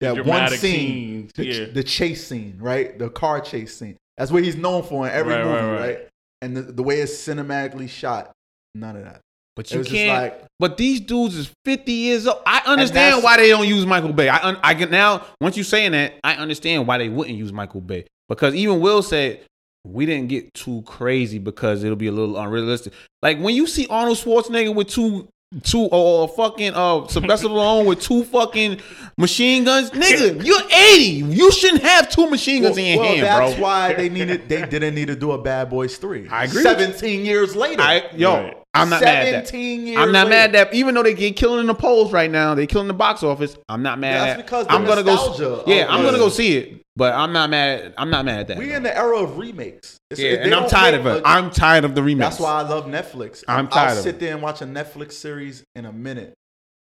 that 0.00 0.24
one 0.24 0.48
scene, 0.50 0.58
scenes, 0.58 1.32
the, 1.34 1.46
yeah. 1.46 1.64
the 1.72 1.82
chase 1.82 2.24
scene, 2.26 2.56
right? 2.60 2.96
The 2.98 3.10
car 3.10 3.40
chase 3.40 3.76
scene. 3.76 3.96
That's 4.18 4.30
what 4.30 4.44
he's 4.44 4.56
known 4.56 4.82
for 4.82 5.06
in 5.06 5.12
every 5.14 5.34
Right, 5.34 5.44
movie, 5.44 5.56
right, 5.56 5.70
right, 5.70 5.80
right. 5.80 6.08
And 6.42 6.56
the, 6.56 6.62
the 6.62 6.82
way 6.82 7.00
it's 7.00 7.12
cinematically 7.12 7.88
shot, 7.88 8.32
none 8.74 8.96
of 8.96 9.04
that. 9.04 9.20
But 9.56 9.72
you 9.72 9.82
can't. 9.82 10.22
like 10.22 10.44
but 10.60 10.76
these 10.76 11.00
dudes 11.00 11.34
is 11.36 11.50
fifty 11.64 11.92
years 11.92 12.28
old. 12.28 12.40
I 12.46 12.62
understand 12.64 13.24
why 13.24 13.36
they 13.38 13.48
don't 13.48 13.66
use 13.66 13.86
Michael 13.86 14.12
Bay. 14.12 14.28
I 14.28 14.38
un, 14.40 14.56
I 14.62 14.74
get 14.74 14.90
now. 14.90 15.24
Once 15.40 15.56
you 15.56 15.64
saying 15.64 15.92
that, 15.92 16.14
I 16.22 16.34
understand 16.34 16.86
why 16.86 16.98
they 16.98 17.08
wouldn't 17.08 17.36
use 17.36 17.52
Michael 17.52 17.80
Bay 17.80 18.04
because 18.28 18.54
even 18.54 18.80
Will 18.80 19.02
said 19.02 19.40
we 19.84 20.06
didn't 20.06 20.28
get 20.28 20.54
too 20.54 20.82
crazy 20.82 21.38
because 21.38 21.82
it'll 21.82 21.96
be 21.96 22.06
a 22.06 22.12
little 22.12 22.36
unrealistic. 22.36 22.92
Like 23.20 23.40
when 23.40 23.54
you 23.56 23.66
see 23.66 23.86
Arnold 23.88 24.18
Schwarzenegger 24.18 24.74
with 24.74 24.88
two. 24.88 25.28
Two 25.62 25.88
or 25.90 26.28
fucking 26.28 26.74
uh 26.74 27.06
Sylvester 27.08 27.48
Stallone 27.48 27.86
with 27.86 28.02
two 28.02 28.22
fucking 28.24 28.82
machine 29.16 29.64
guns, 29.64 29.90
nigga. 29.92 30.44
You're 30.44 30.60
eighty. 30.70 31.24
You 31.24 31.50
shouldn't 31.50 31.82
have 31.84 32.10
two 32.10 32.28
machine 32.28 32.62
guns 32.64 32.76
well, 32.76 32.84
in 32.84 32.92
your 32.92 33.00
well, 33.02 33.14
hand, 33.14 33.26
that's 33.26 33.54
bro. 33.54 33.62
why 33.62 33.94
they 33.94 34.10
needed 34.10 34.46
they 34.46 34.66
didn't 34.66 34.94
need 34.94 35.06
to 35.08 35.16
do 35.16 35.32
a 35.32 35.38
Bad 35.40 35.70
Boys 35.70 35.96
three. 35.96 36.28
I 36.28 36.44
agree. 36.44 36.62
Seventeen 36.62 37.24
years 37.24 37.56
later, 37.56 37.80
I 37.80 38.10
yo, 38.14 38.34
Right. 38.34 38.56
I'm 38.82 38.90
not 38.90 39.02
mad 39.02 39.26
at 39.34 39.46
that. 39.46 39.54
I'm 39.98 40.12
not 40.12 40.26
later. 40.26 40.28
mad 40.30 40.52
that 40.52 40.74
even 40.74 40.94
though 40.94 41.02
they 41.02 41.14
get 41.14 41.36
killing 41.36 41.60
in 41.60 41.66
the 41.66 41.74
polls 41.74 42.12
right 42.12 42.30
now, 42.30 42.54
they 42.54 42.66
killing 42.66 42.88
the 42.88 42.94
box 42.94 43.22
office. 43.22 43.56
I'm 43.68 43.82
not 43.82 43.98
mad. 43.98 44.14
That's 44.14 44.38
at, 44.40 44.44
because 44.44 44.66
I'm 44.68 44.84
gonna 44.84 45.02
go. 45.02 45.14
nostalgia 45.14 45.64
Yeah, 45.66 45.86
I'm 45.88 46.04
gonna 46.04 46.18
go 46.18 46.28
see 46.28 46.56
it, 46.56 46.82
but 46.96 47.14
I'm 47.14 47.32
not 47.32 47.50
mad. 47.50 47.80
At, 47.80 47.94
I'm 47.98 48.10
not 48.10 48.24
mad 48.24 48.40
at 48.40 48.48
that. 48.48 48.58
We're 48.58 48.76
in 48.76 48.82
the 48.82 48.96
era 48.96 49.18
of 49.18 49.38
remakes. 49.38 49.98
It's- 50.10 50.24
yeah, 50.24 50.44
and 50.44 50.54
I'm 50.54 50.68
tired 50.68 50.94
of 50.94 51.06
it. 51.06 51.22
I'm 51.24 51.50
tired 51.50 51.84
of 51.84 51.94
the 51.94 52.02
remakes. 52.02 52.30
That's 52.30 52.40
why 52.40 52.52
I 52.52 52.62
love 52.62 52.86
Netflix. 52.86 53.44
I'm 53.46 53.66
I'll 53.66 53.70
tired 53.70 53.98
of 53.98 54.02
sit 54.04 54.16
it. 54.16 54.20
there 54.20 54.32
and 54.32 54.42
watch 54.42 54.62
a 54.62 54.66
Netflix 54.66 55.12
series 55.12 55.64
in 55.74 55.84
a 55.84 55.92
minute. 55.92 56.34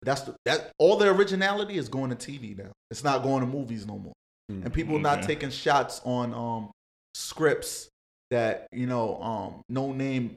That's 0.05 0.23
the, 0.23 0.35
that. 0.47 0.73
All 0.79 0.97
the 0.97 1.09
originality 1.09 1.77
is 1.77 1.89
going 1.89 2.11
to 2.11 2.17
TV 2.17 2.59
now. 2.59 2.73
It's 2.91 3.05
not 3.05 3.23
going 3.23 3.41
to 3.41 3.47
movies 3.47 3.87
no 3.87 3.99
more. 3.99 4.13
Mm, 4.51 4.65
And 4.65 4.73
people 4.73 4.99
not 4.99 5.23
taking 5.23 5.51
shots 5.51 6.01
on 6.05 6.35
um 6.35 6.71
scripts 7.15 7.89
that 8.31 8.67
you 8.73 8.87
know 8.87 9.21
um 9.23 9.63
no 9.69 9.93
name 9.93 10.35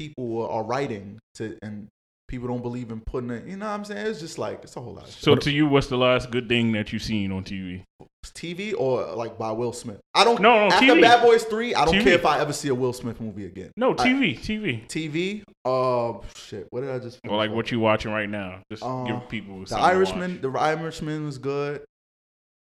people 0.00 0.48
are 0.50 0.64
writing 0.64 1.18
to 1.34 1.56
and 1.62 1.86
people 2.28 2.48
don't 2.48 2.62
believe 2.62 2.90
in 2.90 3.00
putting 3.00 3.30
it. 3.30 3.44
You 3.46 3.56
know 3.56 3.66
what 3.66 3.72
I'm 3.72 3.84
saying? 3.84 4.06
It's 4.06 4.20
just 4.20 4.38
like 4.38 4.60
it's 4.62 4.76
a 4.76 4.80
whole 4.80 4.94
lot 4.94 5.04
of 5.04 5.10
shit. 5.12 5.22
so 5.22 5.34
to 5.34 5.50
you, 5.50 5.66
what's 5.66 5.88
the 5.88 5.96
last 5.98 6.30
good 6.30 6.48
thing 6.48 6.72
that 6.72 6.92
you've 6.92 7.02
seen 7.02 7.32
on 7.32 7.44
TV? 7.44 7.82
TV 8.24 8.74
or 8.78 9.14
like 9.14 9.36
by 9.38 9.50
Will 9.52 9.72
Smith. 9.72 9.98
I 10.14 10.24
don't. 10.24 10.40
No, 10.40 10.68
no, 10.68 10.74
after 10.74 10.86
TV. 10.86 11.00
Bad 11.02 11.22
Boys 11.22 11.44
Three, 11.44 11.74
I 11.74 11.84
don't 11.84 11.94
TV. 11.96 12.04
care 12.04 12.12
if 12.14 12.24
I 12.24 12.38
ever 12.40 12.52
see 12.52 12.68
a 12.68 12.74
Will 12.74 12.92
Smith 12.92 13.20
movie 13.20 13.46
again. 13.46 13.72
No, 13.76 13.92
I- 13.92 13.94
TV, 14.08 14.38
TV. 14.38 14.86
TV. 14.86 15.42
Uh, 15.64 16.24
shit. 16.36 16.66
What 16.70 16.80
did 16.82 16.90
I 16.90 16.98
just? 16.98 17.18
Or 17.28 17.36
like 17.36 17.50
what 17.50 17.70
you 17.70 17.80
watching 17.80 18.12
right 18.12 18.28
now? 18.28 18.62
Just 18.70 18.82
Uh, 18.82 19.04
give 19.04 19.28
people 19.28 19.60
The 19.60 19.66
something 19.66 19.84
to 19.88 19.94
Irishman. 19.94 20.32
watch. 20.34 20.42
The 20.42 20.58
Irishman 20.58 21.24
was 21.26 21.38
good. 21.38 21.84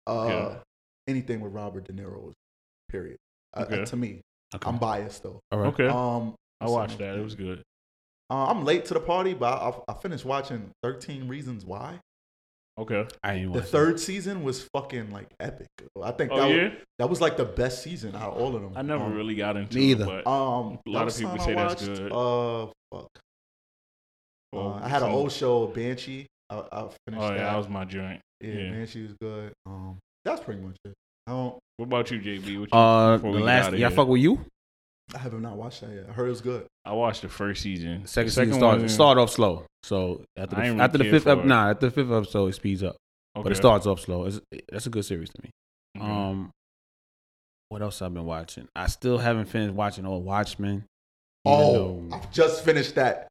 Uh, 0.07 0.13
Okay. 0.27 0.57
anything 1.09 1.41
with 1.41 1.53
Robert 1.53 1.85
De 1.85 1.93
Niro. 1.93 2.23
was- 2.23 2.35
Period. 2.89 3.17
Uh, 3.55 3.67
Okay. 3.69 3.85
to 3.85 3.97
me, 3.97 4.21
Okay. 4.55 4.69
I'm 4.69 4.79
biased 4.79 5.23
though. 5.23 5.41
All 5.53 5.59
right. 5.61 5.69
Okay, 5.69 5.87
Um, 5.87 6.35
I 6.61 6.65
what's 6.65 6.73
watched 6.75 6.99
that. 6.99 7.17
It 7.17 7.23
was 7.23 7.35
good. 7.35 7.63
Uh, 8.31 8.47
I'm 8.47 8.65
late 8.65 8.85
to 8.87 8.95
the 8.95 9.01
party, 9.01 9.35
but 9.35 9.53
I, 9.61 9.93
I 9.93 9.95
finished 9.95 10.25
watching 10.25 10.71
13 10.83 11.27
Reasons 11.29 11.65
Why. 11.65 11.99
Okay. 12.79 13.07
I 13.23 13.35
ain't 13.35 13.53
The 13.53 13.59
watch 13.61 13.69
third 13.69 14.01
season 14.01 14.43
was 14.45 14.63
fucking 14.75 15.11
like 15.11 15.27
epic. 15.41 15.67
I 16.03 16.13
think 16.13 16.31
Oh 16.33 16.37
that, 16.39 16.51
yeah, 16.51 16.63
was, 16.65 16.73
that 16.99 17.11
was 17.11 17.21
like 17.21 17.37
the 17.37 17.45
best 17.45 17.83
season 17.83 18.15
out 18.15 18.31
of 18.33 18.39
all 18.41 18.55
of 18.57 18.63
them. 18.63 18.73
I 18.77 18.83
never 18.83 19.05
Um, 19.05 19.15
really 19.15 19.35
got 19.35 19.57
into 19.57 19.77
me 19.77 19.89
it, 19.89 19.91
either. 19.93 20.07
but 20.07 20.27
Um, 20.27 20.79
A 20.87 20.91
lot 20.91 21.09
of 21.09 21.17
people 21.17 21.33
say 21.39 21.39
something 21.39 21.57
that's 21.57 21.87
good. 21.89 22.13
Uh, 22.13 22.67
fuck. 22.95 23.09
well, 24.53 24.75
Uh, 24.75 24.85
I 24.85 24.89
had 24.89 25.03
an 25.03 25.11
old 25.11 25.33
show, 25.33 25.67
Banshee. 25.67 26.27
I, 26.49 26.57
I 26.73 26.81
finished 27.07 27.23
Oh 27.23 27.29
that. 27.29 27.37
yeah, 27.37 27.45
that 27.45 27.57
was 27.57 27.69
my 27.69 27.85
joint. 27.85 28.21
yeah, 28.41 28.53
yeah. 28.55 28.71
Banshee 28.71 29.03
was 29.03 29.13
good. 29.21 29.53
Um, 29.67 29.99
that's 30.25 30.43
pretty 30.43 30.61
much 30.63 30.77
it. 30.85 30.95
I 31.27 31.33
don't. 31.33 31.59
What 31.77 31.87
about 31.87 32.11
you, 32.11 32.19
JB? 32.21 32.61
What 32.61 32.69
you. 32.73 32.79
Uh, 32.79 33.17
before 33.17 33.33
the 33.33 33.37
we 33.37 33.43
get 33.43 33.47
last. 33.47 33.67
outta 33.69 33.79
Y'all 33.79 33.89
here? 33.91 33.97
fuck 33.97 34.09
with 34.09 34.21
you. 34.23 34.45
I 35.15 35.19
have 35.19 35.33
not 35.41 35.57
watched 35.57 35.81
that 35.83 35.91
yet. 35.91 36.07
I 36.09 36.13
heard 36.13 36.27
it 36.27 36.31
was 36.31 36.41
good. 36.41 36.67
I 36.85 36.93
watched 36.93 37.23
the 37.23 37.29
first 37.29 37.63
season. 37.63 38.07
Second, 38.07 38.29
The 38.29 38.33
season 38.33 38.51
one- 38.51 38.59
started 38.61 38.91
started 38.91 39.21
off 39.21 39.31
slow. 39.31 39.67
So 39.83 40.23
after 40.37 40.57
the, 40.57 40.63
ain't 40.63 40.71
really 40.73 40.81
after 40.81 40.99
the 40.99 41.05
fifth, 41.05 41.25
for 41.25 41.31
ep- 41.31 41.45
nah, 41.45 41.71
after 41.71 41.87
the 41.87 41.93
fifth 41.93 42.11
episode, 42.13 42.47
it 42.49 42.55
speeds 42.55 42.83
up. 42.83 42.97
Okay. 43.37 43.43
But 43.45 43.53
it 43.53 43.57
starts 43.57 43.87
off 43.87 44.01
slow. 44.01 44.27
It's, 44.27 44.41
that's 44.71 44.87
a 44.87 44.91
good 44.91 45.05
series 45.05 45.31
to 45.31 45.43
me. 45.43 45.51
Okay. 45.99 46.07
Um, 46.07 46.51
what 47.69 47.83
else 47.83 48.03
I've 48.03 48.13
been 48.15 48.25
watching? 48.27 48.69
I 48.75 48.87
still 48.89 49.19
haven't 49.19 49.47
finished 49.47 49.75
watching 49.75 50.05
Old 50.07 50.25
Watchmen. 50.25 50.85
Oh, 51.45 51.73
though- 52.09 52.17
I've 52.17 52.31
just 52.33 52.65
finished 52.65 52.95
that. 52.97 53.29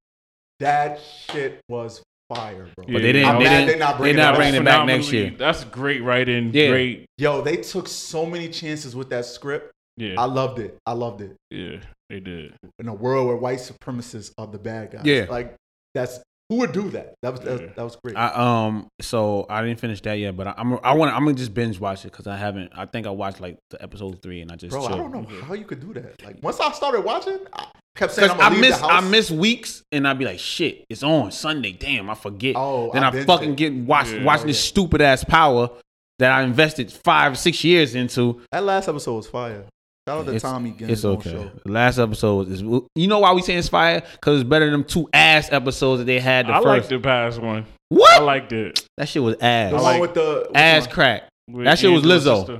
That 0.59 0.99
shit 1.31 1.61
was 1.69 2.01
fire, 2.33 2.67
bro. 2.75 2.85
Yeah. 2.87 2.93
but 2.93 3.01
they 3.01 3.11
didn't. 3.13 3.29
I'm 3.29 3.37
they 3.39 3.43
mad 3.45 3.59
didn't. 3.65 3.67
they 3.73 3.79
not 3.79 3.89
They're 3.91 3.97
bringing 3.99 4.15
not 4.17 4.33
it 4.33 4.37
bringing 4.37 4.55
it 4.61 4.65
back. 4.65 4.79
back 4.79 4.87
next 4.87 5.11
year. 5.11 5.33
That's 5.37 5.63
great 5.65 6.03
writing. 6.03 6.51
Yeah. 6.53 6.69
Great. 6.69 7.05
Yo, 7.17 7.41
they 7.41 7.57
took 7.57 7.87
so 7.87 8.25
many 8.25 8.49
chances 8.49 8.95
with 8.95 9.09
that 9.09 9.25
script. 9.25 9.71
Yeah. 9.99 10.15
I 10.17 10.25
loved 10.25 10.59
it. 10.59 10.77
I 10.85 10.93
loved 10.93 11.21
it. 11.21 11.35
yeah. 11.51 11.77
They 12.09 12.19
did. 12.19 12.55
In 12.79 12.87
a 12.87 12.93
world 12.93 13.27
where 13.27 13.35
white 13.35 13.59
supremacists 13.59 14.31
are 14.39 14.47
the 14.47 14.57
bad 14.57 14.91
guys. 14.91 15.05
Yeah. 15.05 15.27
Like 15.29 15.55
that's 15.93 16.19
who 16.49 16.55
would 16.55 16.71
do 16.71 16.89
that. 16.89 17.13
That 17.21 17.31
was 17.33 17.41
that, 17.41 17.61
Yeah. 17.61 17.67
that 17.75 17.83
was 17.83 17.95
great. 18.03 18.17
I 18.17 18.29
um. 18.65 18.87
So 19.01 19.45
I 19.47 19.61
didn't 19.63 19.79
finish 19.79 20.01
that 20.01 20.15
yet, 20.15 20.35
but 20.35 20.47
I, 20.47 20.55
I'm. 20.57 20.79
I 20.83 20.93
want. 20.93 21.13
I'm 21.13 21.23
gonna 21.25 21.35
just 21.35 21.53
binge 21.53 21.79
watch 21.79 22.05
it 22.05 22.11
because 22.11 22.25
I 22.25 22.35
haven't. 22.37 22.71
I 22.75 22.85
think 22.87 23.05
I 23.05 23.11
watched 23.11 23.39
like 23.41 23.59
the 23.69 23.79
episode 23.83 24.19
three, 24.23 24.41
and 24.41 24.51
I 24.51 24.55
just. 24.55 24.71
Bro, 24.71 24.85
I 24.85 24.97
don't 24.97 25.11
know 25.11 25.23
how 25.45 25.53
you 25.53 25.65
could 25.65 25.81
do 25.81 25.93
that. 26.01 26.23
Like 26.25 26.37
once 26.41 26.59
I 26.59 26.71
started 26.71 27.01
watching, 27.01 27.37
I 27.53 27.67
kept 27.95 28.13
saying 28.13 28.31
I'm 28.31 28.37
I 28.37 28.43
gonna 28.45 28.55
leave 28.55 28.61
miss 28.61 28.79
the 28.79 28.85
I 28.85 29.01
miss 29.01 29.29
weeks 29.31 29.83
and 29.91 30.07
I'd 30.07 30.17
be 30.17 30.25
like, 30.25 30.39
shit, 30.39 30.85
it's 30.89 31.03
on 31.03 31.31
Sunday. 31.31 31.73
Damn, 31.73 32.09
I 32.09 32.15
forget. 32.15 32.55
Oh, 32.57 32.89
then 32.91 33.03
I 33.03 33.09
I, 33.09 33.25
fucking 33.25 33.51
it. 33.51 33.55
get 33.57 33.73
watch 33.75 34.09
Yeah. 34.09 34.23
watching 34.23 34.45
Oh, 34.45 34.47
this 34.47 34.59
stupid 34.63 35.01
ass 35.01 35.23
power 35.23 35.69
that 36.17 36.31
I 36.31 36.41
invested 36.41 36.91
five 36.91 37.37
six 37.37 37.63
years 37.63 37.93
into. 37.93 38.41
That 38.51 38.63
last 38.63 38.87
episode 38.87 39.17
was 39.17 39.27
fire. 39.27 39.65
Shout 40.09 40.17
out 40.21 40.25
to 40.25 40.35
It's- 40.35 40.41
Tommy 40.41 40.71
getting 40.71 40.89
It's 40.89 41.05
okay. 41.05 41.29
show. 41.31 41.51
Last 41.65 41.99
episode 41.99 42.49
is 42.49 42.61
you 42.63 43.07
know 43.07 43.19
why 43.19 43.31
we 43.33 43.43
saying 43.43 43.59
it's 43.59 43.69
fire 43.69 44.01
because 44.13 44.41
it's 44.41 44.49
better 44.49 44.65
than 44.65 44.71
them 44.71 44.83
two 44.83 45.07
ass 45.13 45.51
episodes 45.51 45.99
that 45.99 46.05
they 46.05 46.19
had 46.19 46.47
the 46.47 46.53
I 46.53 46.59
liked 46.59 46.89
the 46.89 46.97
past 46.99 47.39
one. 47.39 47.67
What? 47.89 48.11
I 48.13 48.17
What 48.19 48.25
liked 48.25 48.51
it. 48.51 48.83
that 48.97 49.07
shit 49.07 49.21
was 49.21 49.35
ass. 49.39 49.69
The 49.71 49.77
I 49.77 49.81
one 49.81 49.83
like- 49.83 50.01
with 50.01 50.13
the 50.15 50.45
which 50.49 50.57
ass 50.57 50.87
one? 50.87 50.95
crack. 50.95 51.23
With 51.47 51.65
That 51.65 51.77
shit 51.77 51.91
was 51.91 52.01
Angela's 52.01 52.25
Lizzo. 52.25 52.37
sister. 52.39 52.59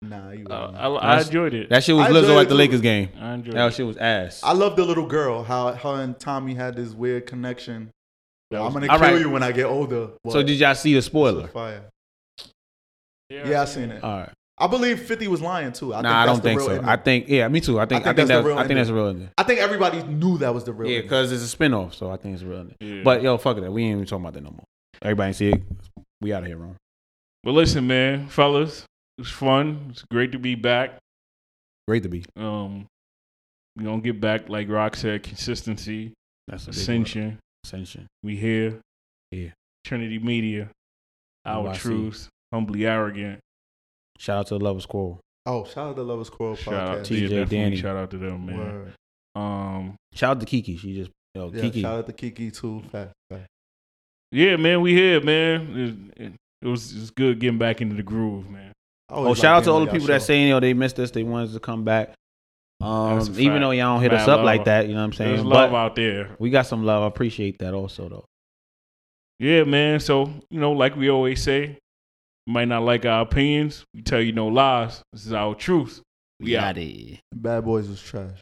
Nah, 0.00 0.30
you. 0.30 0.46
Uh. 0.48 0.72
I, 0.78 0.88
I 1.16 1.20
enjoyed 1.20 1.52
it. 1.52 1.68
That 1.68 1.84
shit 1.84 1.94
was 1.94 2.06
I 2.06 2.10
Lizzo 2.10 2.40
at 2.40 2.48
the 2.48 2.54
too. 2.54 2.58
Lakers 2.58 2.80
game. 2.80 3.10
I 3.20 3.34
enjoyed 3.34 3.54
That 3.54 3.66
it. 3.66 3.74
shit 3.74 3.86
was 3.86 3.96
ass. 3.98 4.40
I 4.42 4.52
love 4.54 4.74
the 4.76 4.84
little 4.86 5.06
girl. 5.06 5.42
How 5.42 5.72
her 5.72 6.02
and 6.02 6.18
Tommy 6.18 6.54
had 6.54 6.74
this 6.74 6.92
weird 6.94 7.26
connection. 7.26 7.90
That 8.50 8.62
I'm 8.62 8.72
gonna 8.72 8.88
kill 8.88 8.98
right. 8.98 9.20
you 9.20 9.28
when 9.28 9.42
I 9.42 9.52
get 9.52 9.66
older. 9.66 10.08
so 10.30 10.42
did 10.42 10.58
y'all 10.58 10.74
see 10.74 10.94
the 10.94 11.02
spoiler? 11.02 11.48
Fire. 11.48 11.84
Yeah, 13.28 13.60
I 13.60 13.64
seen 13.66 13.90
it. 13.90 14.02
All 14.02 14.20
right. 14.20 14.30
I 14.60 14.66
believe 14.66 15.00
50 15.00 15.28
was 15.28 15.40
lying 15.40 15.72
too. 15.72 15.94
I 15.94 16.00
nah, 16.00 16.22
I 16.22 16.26
don't 16.26 16.36
the 16.36 16.42
think 16.42 16.58
real 16.58 16.66
so. 16.66 16.72
ending. 16.74 16.88
I 16.88 16.96
think 16.96 17.28
yeah, 17.28 17.46
me 17.48 17.60
too. 17.60 17.78
I 17.78 17.86
think 17.86 18.02
I 18.02 18.06
think 18.06 18.16
think, 18.16 18.28
that's 18.28 18.42
the 18.42 18.48
real 18.48 18.58
I 18.58 18.66
think 18.66 18.76
that's 18.78 18.88
a 18.88 18.92
ending. 18.92 18.94
real 18.96 19.08
ending. 19.08 19.30
I 19.38 19.42
think 19.44 19.60
everybody 19.60 20.02
knew 20.02 20.38
that 20.38 20.52
was 20.52 20.64
the 20.64 20.72
real. 20.72 20.90
Yeah, 20.90 21.02
because 21.02 21.30
it's 21.30 21.52
a 21.52 21.56
spinoff, 21.56 21.94
so 21.94 22.10
I 22.10 22.16
think 22.16 22.34
it's 22.34 22.42
real. 22.42 22.66
Yeah. 22.80 23.02
But 23.04 23.22
yo, 23.22 23.38
fuck 23.38 23.56
that. 23.60 23.72
We 23.72 23.84
ain't 23.84 23.92
even 23.96 24.06
talking 24.06 24.24
about 24.24 24.34
that 24.34 24.42
no 24.42 24.50
more. 24.50 24.64
Everybody 25.02 25.32
see 25.32 25.50
it. 25.50 25.62
We 26.20 26.32
out 26.32 26.42
of 26.42 26.48
here, 26.48 26.56
Ron. 26.56 26.76
But 27.44 27.52
listen, 27.52 27.86
man, 27.86 28.28
fellas, 28.28 28.84
it's 29.16 29.30
fun. 29.30 29.88
It's 29.90 30.02
great 30.10 30.32
to 30.32 30.38
be 30.38 30.56
back. 30.56 30.98
Great 31.86 32.02
to 32.02 32.08
be. 32.08 32.24
Um, 32.36 32.86
we 33.76 33.84
gonna 33.84 34.00
get 34.00 34.20
back, 34.20 34.48
like 34.48 34.68
Roc 34.68 34.96
said, 34.96 35.22
consistency, 35.22 36.12
That's 36.48 36.64
a 36.64 36.70
big 36.70 36.76
ascension. 36.76 37.38
Ascension. 37.64 38.06
We 38.24 38.36
here. 38.36 38.80
Yeah. 39.30 39.50
Trinity 39.84 40.18
Media, 40.18 40.68
our 41.46 41.74
NYC. 41.74 41.76
truth, 41.76 42.28
humbly 42.52 42.86
arrogant. 42.86 43.40
Shout 44.18 44.38
out 44.40 44.46
to 44.48 44.58
the 44.58 44.64
Lovers 44.64 44.84
Quarrel. 44.86 45.20
oh, 45.46 45.64
shout 45.64 45.78
out 45.78 45.88
to 45.96 46.02
the 46.02 46.04
Lovers 46.04 46.28
Quarrel 46.30 46.56
Shout 46.56 46.74
out 46.74 46.98
podcast. 46.98 47.04
to 47.06 47.14
TJ 47.14 47.20
definitely 47.22 47.56
Danny. 47.56 47.76
Shout 47.76 47.96
out 47.96 48.10
to 48.10 48.18
them, 48.18 48.46
man. 48.46 48.58
Word. 48.58 48.92
Um, 49.34 49.94
Shout 50.12 50.36
out 50.36 50.40
to 50.40 50.46
Kiki. 50.46 50.76
She 50.76 50.94
just 50.94 51.10
yo 51.34 51.50
Yeah, 51.52 51.60
Kiki. 51.62 51.82
shout 51.82 51.98
out 51.98 52.06
to 52.06 52.12
Kiki 52.12 52.50
too. 52.50 52.82
Fact, 52.90 53.12
fact. 53.30 53.46
yeah, 54.32 54.56
man, 54.56 54.80
we 54.80 54.92
here, 54.94 55.20
man. 55.22 56.10
It, 56.16 56.22
it, 56.22 56.32
it 56.62 56.66
was 56.68 56.94
it's 56.94 57.10
good 57.10 57.38
getting 57.38 57.58
back 57.58 57.80
into 57.80 57.94
the 57.94 58.02
groove, 58.02 58.50
man. 58.50 58.72
Oh, 59.10 59.24
always 59.24 59.38
shout 59.38 59.58
out 59.58 59.64
to 59.64 59.70
all 59.70 59.80
the 59.80 59.86
people 59.86 60.00
y'all 60.00 60.06
that 60.08 60.20
show. 60.20 60.26
saying 60.26 60.48
yo 60.48 60.60
they 60.60 60.74
missed 60.74 60.98
us. 60.98 61.10
They 61.12 61.22
wanted 61.22 61.52
to 61.52 61.60
come 61.60 61.84
back. 61.84 62.14
Um, 62.80 63.20
even 63.38 63.60
though 63.62 63.70
y'all 63.72 63.94
don't 63.94 64.02
hit 64.02 64.12
us 64.12 64.26
Mad 64.26 64.38
up 64.40 64.44
like 64.44 64.64
that, 64.66 64.86
you 64.86 64.94
know 64.94 65.00
what 65.00 65.04
I'm 65.06 65.12
saying. 65.12 65.30
There's 65.36 65.44
love 65.44 65.70
But 65.72 65.76
out 65.76 65.96
there. 65.96 66.30
we 66.38 66.50
got 66.50 66.66
some 66.66 66.84
love. 66.84 67.02
I 67.02 67.06
appreciate 67.06 67.58
that 67.58 67.74
also 67.74 68.08
though. 68.08 68.24
Yeah, 69.40 69.64
man. 69.64 69.98
So, 70.00 70.30
you 70.50 70.60
know, 70.60 70.72
like 70.72 70.94
we 70.96 71.10
always 71.10 71.42
say, 71.42 71.62
you 71.64 71.76
might 72.48 72.68
not 72.68 72.82
like 72.82 73.04
our 73.04 73.22
opinions. 73.22 73.84
We 73.94 74.02
tell 74.02 74.20
you 74.20 74.32
no 74.32 74.46
lies. 74.48 75.02
This 75.12 75.26
is 75.26 75.32
our 75.32 75.54
truth. 75.54 76.00
We 76.40 76.56
out. 76.56 76.76
Yachty. 76.76 77.18
Bad 77.34 77.64
Boys 77.64 77.88
was 77.88 78.02
trash. 78.02 78.40